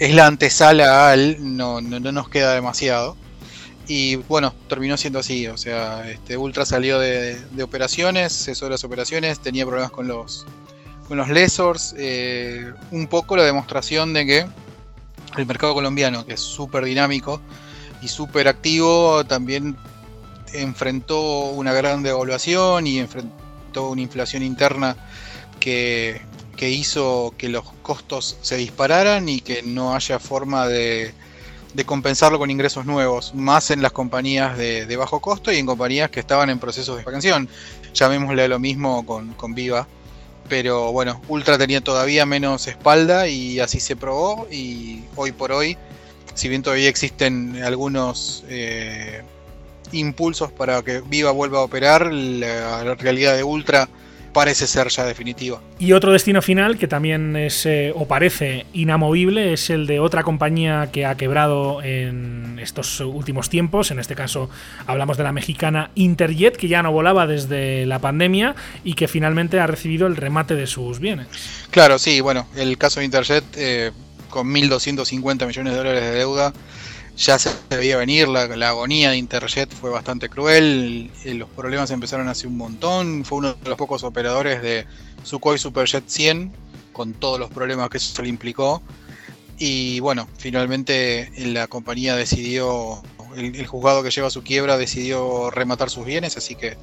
es 0.00 0.14
la 0.14 0.26
antesala 0.26 1.12
al 1.12 1.56
no, 1.56 1.82
no, 1.82 2.00
nos 2.00 2.28
queda 2.30 2.54
demasiado. 2.54 3.16
Y 3.86 4.16
bueno, 4.16 4.54
terminó 4.66 4.96
siendo 4.96 5.18
así. 5.18 5.46
O 5.46 5.58
sea, 5.58 6.08
este 6.10 6.38
Ultra 6.38 6.64
salió 6.64 6.98
de, 6.98 7.38
operaciones, 7.62 8.32
cesó 8.32 8.64
de 8.64 8.72
las 8.72 8.84
operaciones, 8.84 9.40
tenía 9.40 9.66
problemas 9.66 9.90
con 9.92 10.08
los, 10.08 10.46
con 11.06 11.18
los 11.18 11.28
lesors. 11.28 11.94
Eh, 11.98 12.72
un 12.90 13.08
poco 13.08 13.36
la 13.36 13.44
demostración 13.44 14.14
de 14.14 14.24
que 14.24 14.46
el 15.36 15.46
mercado 15.46 15.74
colombiano, 15.74 16.24
que 16.24 16.32
es 16.32 16.40
súper 16.40 16.86
dinámico 16.86 17.42
y 18.00 18.08
súper 18.08 18.48
activo, 18.48 19.22
también 19.26 19.76
enfrentó 20.54 21.50
una 21.50 21.74
gran 21.74 22.02
devaluación 22.02 22.86
y 22.86 23.00
enfrentó 23.00 23.90
una 23.90 24.00
inflación 24.00 24.42
interna 24.42 24.96
que, 25.60 26.22
que 26.60 26.68
hizo 26.68 27.32
que 27.38 27.48
los 27.48 27.64
costos 27.80 28.36
se 28.42 28.58
dispararan 28.58 29.30
y 29.30 29.40
que 29.40 29.62
no 29.62 29.94
haya 29.94 30.18
forma 30.18 30.68
de, 30.68 31.14
de 31.72 31.84
compensarlo 31.86 32.38
con 32.38 32.50
ingresos 32.50 32.84
nuevos, 32.84 33.34
más 33.34 33.70
en 33.70 33.80
las 33.80 33.92
compañías 33.92 34.58
de, 34.58 34.94
bajo 34.94 35.20
costo 35.20 35.50
y 35.50 35.56
en 35.56 35.64
compañías 35.64 36.10
que 36.10 36.20
estaban 36.20 36.50
en 36.50 36.58
procesos 36.58 36.96
de 36.96 37.00
expansión. 37.00 37.48
Llamémosle 37.94 38.46
lo 38.46 38.58
mismo 38.58 39.06
con, 39.06 39.32
con 39.32 39.54
Viva. 39.54 39.88
Pero 40.50 40.92
bueno, 40.92 41.22
Ultra 41.28 41.56
tenía 41.56 41.80
todavía 41.80 42.26
menos 42.26 42.66
espalda 42.66 43.26
y 43.26 43.58
así 43.58 43.80
se 43.80 43.96
probó 43.96 44.46
y 44.50 45.04
hoy 45.16 45.32
por 45.32 45.52
hoy, 45.52 45.78
si 46.34 46.50
bien 46.50 46.60
todavía 46.62 46.90
existen 46.90 47.62
algunos 47.64 48.44
eh, 48.50 49.22
impulsos 49.92 50.52
para 50.52 50.82
que 50.82 51.00
Viva 51.00 51.30
vuelva 51.30 51.60
a 51.60 51.62
operar, 51.62 52.12
la 52.12 52.96
realidad 52.96 53.34
de 53.34 53.44
Ultra 53.44 53.88
parece 54.32 54.66
ser 54.66 54.88
ya 54.88 55.04
definitiva. 55.04 55.60
Y 55.78 55.92
otro 55.92 56.12
destino 56.12 56.42
final 56.42 56.78
que 56.78 56.88
también 56.88 57.36
es 57.36 57.66
eh, 57.66 57.92
o 57.94 58.06
parece 58.06 58.66
inamovible 58.72 59.52
es 59.52 59.70
el 59.70 59.86
de 59.86 60.00
otra 60.00 60.22
compañía 60.22 60.90
que 60.92 61.06
ha 61.06 61.16
quebrado 61.16 61.82
en 61.82 62.58
estos 62.60 63.00
últimos 63.00 63.48
tiempos. 63.48 63.90
En 63.90 63.98
este 63.98 64.14
caso 64.14 64.50
hablamos 64.86 65.16
de 65.16 65.24
la 65.24 65.32
mexicana 65.32 65.90
Interjet, 65.94 66.56
que 66.56 66.68
ya 66.68 66.82
no 66.82 66.92
volaba 66.92 67.26
desde 67.26 67.86
la 67.86 67.98
pandemia 67.98 68.54
y 68.84 68.94
que 68.94 69.08
finalmente 69.08 69.60
ha 69.60 69.66
recibido 69.66 70.06
el 70.06 70.16
remate 70.16 70.54
de 70.54 70.66
sus 70.66 71.00
bienes. 71.00 71.26
Claro, 71.70 71.98
sí, 71.98 72.20
bueno, 72.20 72.46
el 72.56 72.78
caso 72.78 73.00
de 73.00 73.06
Interjet 73.06 73.44
eh, 73.56 73.92
con 74.28 74.48
1.250 74.52 75.46
millones 75.46 75.72
de 75.72 75.78
dólares 75.78 76.02
de 76.02 76.10
deuda 76.12 76.52
ya 77.20 77.38
se 77.38 77.50
debía 77.68 77.98
venir, 77.98 78.28
la, 78.28 78.46
la, 78.46 78.70
agonía 78.70 79.10
de 79.10 79.18
Interjet 79.18 79.70
fue 79.70 79.90
bastante 79.90 80.30
cruel, 80.30 81.10
los 81.26 81.50
problemas 81.50 81.90
empezaron 81.90 82.28
hace 82.28 82.46
un 82.46 82.56
montón, 82.56 83.26
fue 83.26 83.38
uno 83.38 83.52
de 83.52 83.68
los 83.68 83.76
pocos 83.76 84.04
operadores 84.04 84.62
de 84.62 84.86
Sukhoi 85.22 85.58
Superjet 85.58 86.04
100, 86.06 86.50
con 86.92 87.12
todos 87.12 87.38
los 87.38 87.50
problemas 87.50 87.90
que 87.90 87.98
eso 87.98 88.22
le 88.22 88.30
implicó, 88.30 88.82
y 89.58 90.00
bueno, 90.00 90.28
finalmente 90.38 91.30
la 91.36 91.66
compañía 91.66 92.16
decidió, 92.16 93.02
el 93.36 93.66
juzgado 93.66 94.02
que 94.02 94.10
lleva 94.10 94.30
su 94.30 94.42
quiebra 94.42 94.78
decidió 94.78 95.50
rematar 95.50 95.90
sus 95.90 96.06
bienes, 96.06 96.38
así 96.38 96.54
que 96.54 96.78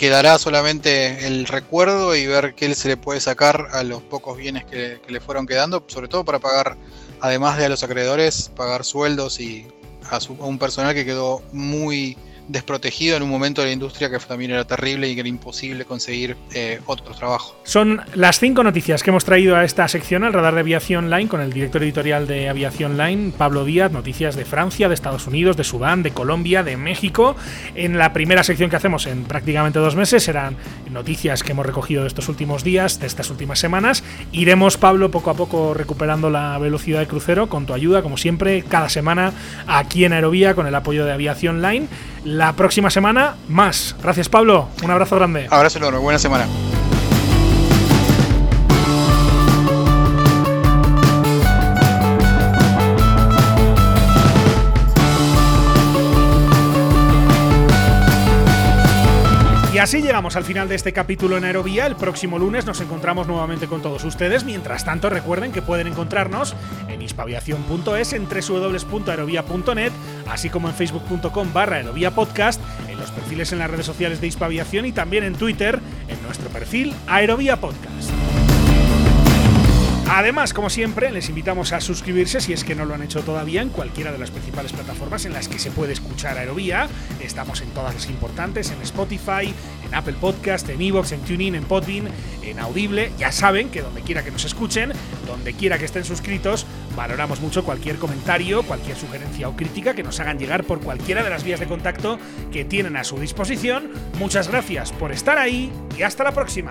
quedará 0.00 0.38
solamente 0.38 1.26
el 1.26 1.44
recuerdo 1.46 2.16
y 2.16 2.26
ver 2.26 2.54
qué 2.54 2.74
se 2.74 2.88
le 2.88 2.96
puede 2.96 3.20
sacar 3.20 3.68
a 3.72 3.82
los 3.82 4.00
pocos 4.00 4.38
bienes 4.38 4.64
que, 4.64 4.98
que 5.06 5.12
le 5.12 5.20
fueron 5.20 5.46
quedando, 5.46 5.84
sobre 5.88 6.08
todo 6.08 6.24
para 6.24 6.38
pagar 6.38 6.78
además 7.20 7.58
de 7.58 7.66
a 7.66 7.68
los 7.68 7.82
acreedores, 7.82 8.50
pagar 8.56 8.82
sueldos 8.82 9.40
y 9.40 9.66
a, 10.10 10.18
su, 10.18 10.38
a, 10.40 10.46
un 10.46 10.58
personal 10.58 10.94
que 10.94 11.04
quedó 11.04 11.42
muy 11.52 12.16
desprotegido 12.48 13.16
en 13.16 13.22
un 13.22 13.30
momento 13.30 13.60
de 13.60 13.68
la 13.68 13.72
industria 13.72 14.10
que 14.10 14.18
también 14.18 14.50
era 14.50 14.64
terrible 14.64 15.08
y 15.08 15.14
que 15.14 15.20
era 15.20 15.28
imposible 15.28 15.84
conseguir 15.84 16.36
eh, 16.54 16.80
otro 16.86 17.14
trabajo. 17.14 17.56
Son 17.64 18.00
las 18.14 18.38
cinco 18.38 18.62
noticias 18.62 19.02
que 19.02 19.10
hemos 19.10 19.24
traído 19.24 19.56
a 19.56 19.64
esta 19.64 19.86
sección, 19.88 20.24
al 20.24 20.32
radar 20.32 20.54
de 20.54 20.60
Aviación 20.60 21.10
Line, 21.10 21.28
con 21.28 21.40
el 21.40 21.52
director 21.52 21.82
editorial 21.82 22.26
de 22.26 22.48
Aviación 22.48 22.96
Line, 22.96 23.32
Pablo 23.36 23.64
Díaz, 23.64 23.92
noticias 23.92 24.36
de 24.36 24.44
Francia, 24.44 24.88
de 24.88 24.94
Estados 24.94 25.26
Unidos, 25.26 25.56
de 25.56 25.64
Sudán, 25.64 26.02
de 26.02 26.10
Colombia, 26.12 26.62
de 26.62 26.76
México. 26.76 27.36
En 27.74 27.98
la 27.98 28.12
primera 28.12 28.42
sección 28.44 28.70
que 28.70 28.76
hacemos 28.76 29.06
en 29.06 29.24
prácticamente 29.24 29.78
dos 29.78 29.96
meses 29.96 30.22
serán 30.22 30.56
noticias 30.90 31.42
que 31.42 31.52
hemos 31.52 31.66
recogido 31.66 32.02
de 32.02 32.08
estos 32.08 32.28
últimos 32.28 32.64
días, 32.64 33.00
de 33.00 33.06
estas 33.06 33.30
últimas 33.30 33.58
semanas. 33.58 34.02
Iremos, 34.32 34.76
Pablo, 34.76 35.10
poco 35.10 35.30
a 35.30 35.34
poco 35.34 35.74
recuperando 35.74 36.30
la 36.30 36.58
velocidad 36.58 37.00
de 37.00 37.06
crucero 37.06 37.48
con 37.48 37.66
tu 37.66 37.74
ayuda, 37.74 38.02
como 38.02 38.16
siempre, 38.16 38.62
cada 38.62 38.88
semana 38.88 39.32
aquí 39.66 40.04
en 40.04 40.12
Aerovía 40.12 40.54
con 40.54 40.66
el 40.66 40.74
apoyo 40.74 41.04
de 41.04 41.12
Aviación 41.12 41.62
Line. 41.62 41.88
La 42.40 42.54
próxima 42.54 42.88
semana, 42.88 43.36
más. 43.48 43.94
Gracias, 44.02 44.30
Pablo. 44.30 44.70
Un 44.82 44.90
abrazo 44.90 45.14
grande. 45.14 45.46
Abrazo 45.50 45.76
enorme. 45.76 45.98
Buena 45.98 46.18
semana. 46.18 46.46
Así 59.90 60.02
llegamos 60.02 60.36
al 60.36 60.44
final 60.44 60.68
de 60.68 60.76
este 60.76 60.92
capítulo 60.92 61.36
en 61.36 61.42
Aerovía. 61.42 61.84
El 61.84 61.96
próximo 61.96 62.38
lunes 62.38 62.64
nos 62.64 62.80
encontramos 62.80 63.26
nuevamente 63.26 63.66
con 63.66 63.82
todos 63.82 64.04
ustedes. 64.04 64.44
Mientras 64.44 64.84
tanto, 64.84 65.10
recuerden 65.10 65.50
que 65.50 65.62
pueden 65.62 65.88
encontrarnos 65.88 66.54
en 66.86 67.02
hispaviación.es, 67.02 68.12
en 68.12 68.28
www.aerovía.net, 68.28 69.90
así 70.28 70.48
como 70.48 70.68
en 70.68 70.76
facebook.com 70.76 71.52
barra 71.52 71.78
aerovía 71.78 72.12
podcast, 72.12 72.60
en 72.88 72.98
los 72.98 73.10
perfiles 73.10 73.50
en 73.50 73.58
las 73.58 73.68
redes 73.68 73.86
sociales 73.86 74.20
de 74.20 74.28
Hispaviación 74.28 74.86
y 74.86 74.92
también 74.92 75.24
en 75.24 75.34
Twitter, 75.34 75.80
en 76.06 76.22
nuestro 76.22 76.50
perfil 76.50 76.94
Aerovía 77.08 77.56
Podcast. 77.56 78.10
Además, 80.12 80.52
como 80.52 80.70
siempre, 80.70 81.10
les 81.10 81.28
invitamos 81.28 81.72
a 81.72 81.80
suscribirse 81.80 82.40
si 82.40 82.52
es 82.52 82.62
que 82.62 82.76
no 82.76 82.84
lo 82.84 82.94
han 82.94 83.02
hecho 83.02 83.22
todavía 83.22 83.62
en 83.62 83.70
cualquiera 83.70 84.12
de 84.12 84.18
las 84.18 84.30
principales 84.30 84.72
plataformas 84.72 85.24
en 85.24 85.32
las 85.32 85.48
que 85.48 85.58
se 85.58 85.72
puede 85.72 85.92
escuchar 85.92 86.09
Aerovía. 86.24 86.88
Estamos 87.20 87.60
en 87.60 87.70
todas 87.70 87.94
las 87.94 88.06
importantes, 88.08 88.70
en 88.70 88.80
Spotify, 88.82 89.52
en 89.86 89.94
Apple 89.94 90.14
Podcast, 90.20 90.68
en 90.68 90.80
Evox, 90.80 91.12
en 91.12 91.20
TuneIn, 91.20 91.54
en 91.54 91.64
Podbean, 91.64 92.08
en 92.42 92.58
Audible. 92.58 93.12
Ya 93.18 93.32
saben 93.32 93.70
que 93.70 93.82
donde 93.82 94.02
quiera 94.02 94.24
que 94.24 94.30
nos 94.30 94.44
escuchen, 94.44 94.92
donde 95.26 95.54
quiera 95.54 95.78
que 95.78 95.84
estén 95.84 96.04
suscritos, 96.04 96.66
valoramos 96.96 97.40
mucho 97.40 97.64
cualquier 97.64 97.96
comentario, 97.96 98.62
cualquier 98.62 98.96
sugerencia 98.96 99.48
o 99.48 99.56
crítica 99.56 99.94
que 99.94 100.02
nos 100.02 100.20
hagan 100.20 100.38
llegar 100.38 100.64
por 100.64 100.80
cualquiera 100.80 101.22
de 101.22 101.30
las 101.30 101.44
vías 101.44 101.60
de 101.60 101.66
contacto 101.66 102.18
que 102.52 102.64
tienen 102.64 102.96
a 102.96 103.04
su 103.04 103.18
disposición. 103.18 103.90
Muchas 104.18 104.48
gracias 104.48 104.92
por 104.92 105.12
estar 105.12 105.38
ahí 105.38 105.72
y 105.98 106.02
hasta 106.02 106.24
la 106.24 106.32
próxima. 106.32 106.70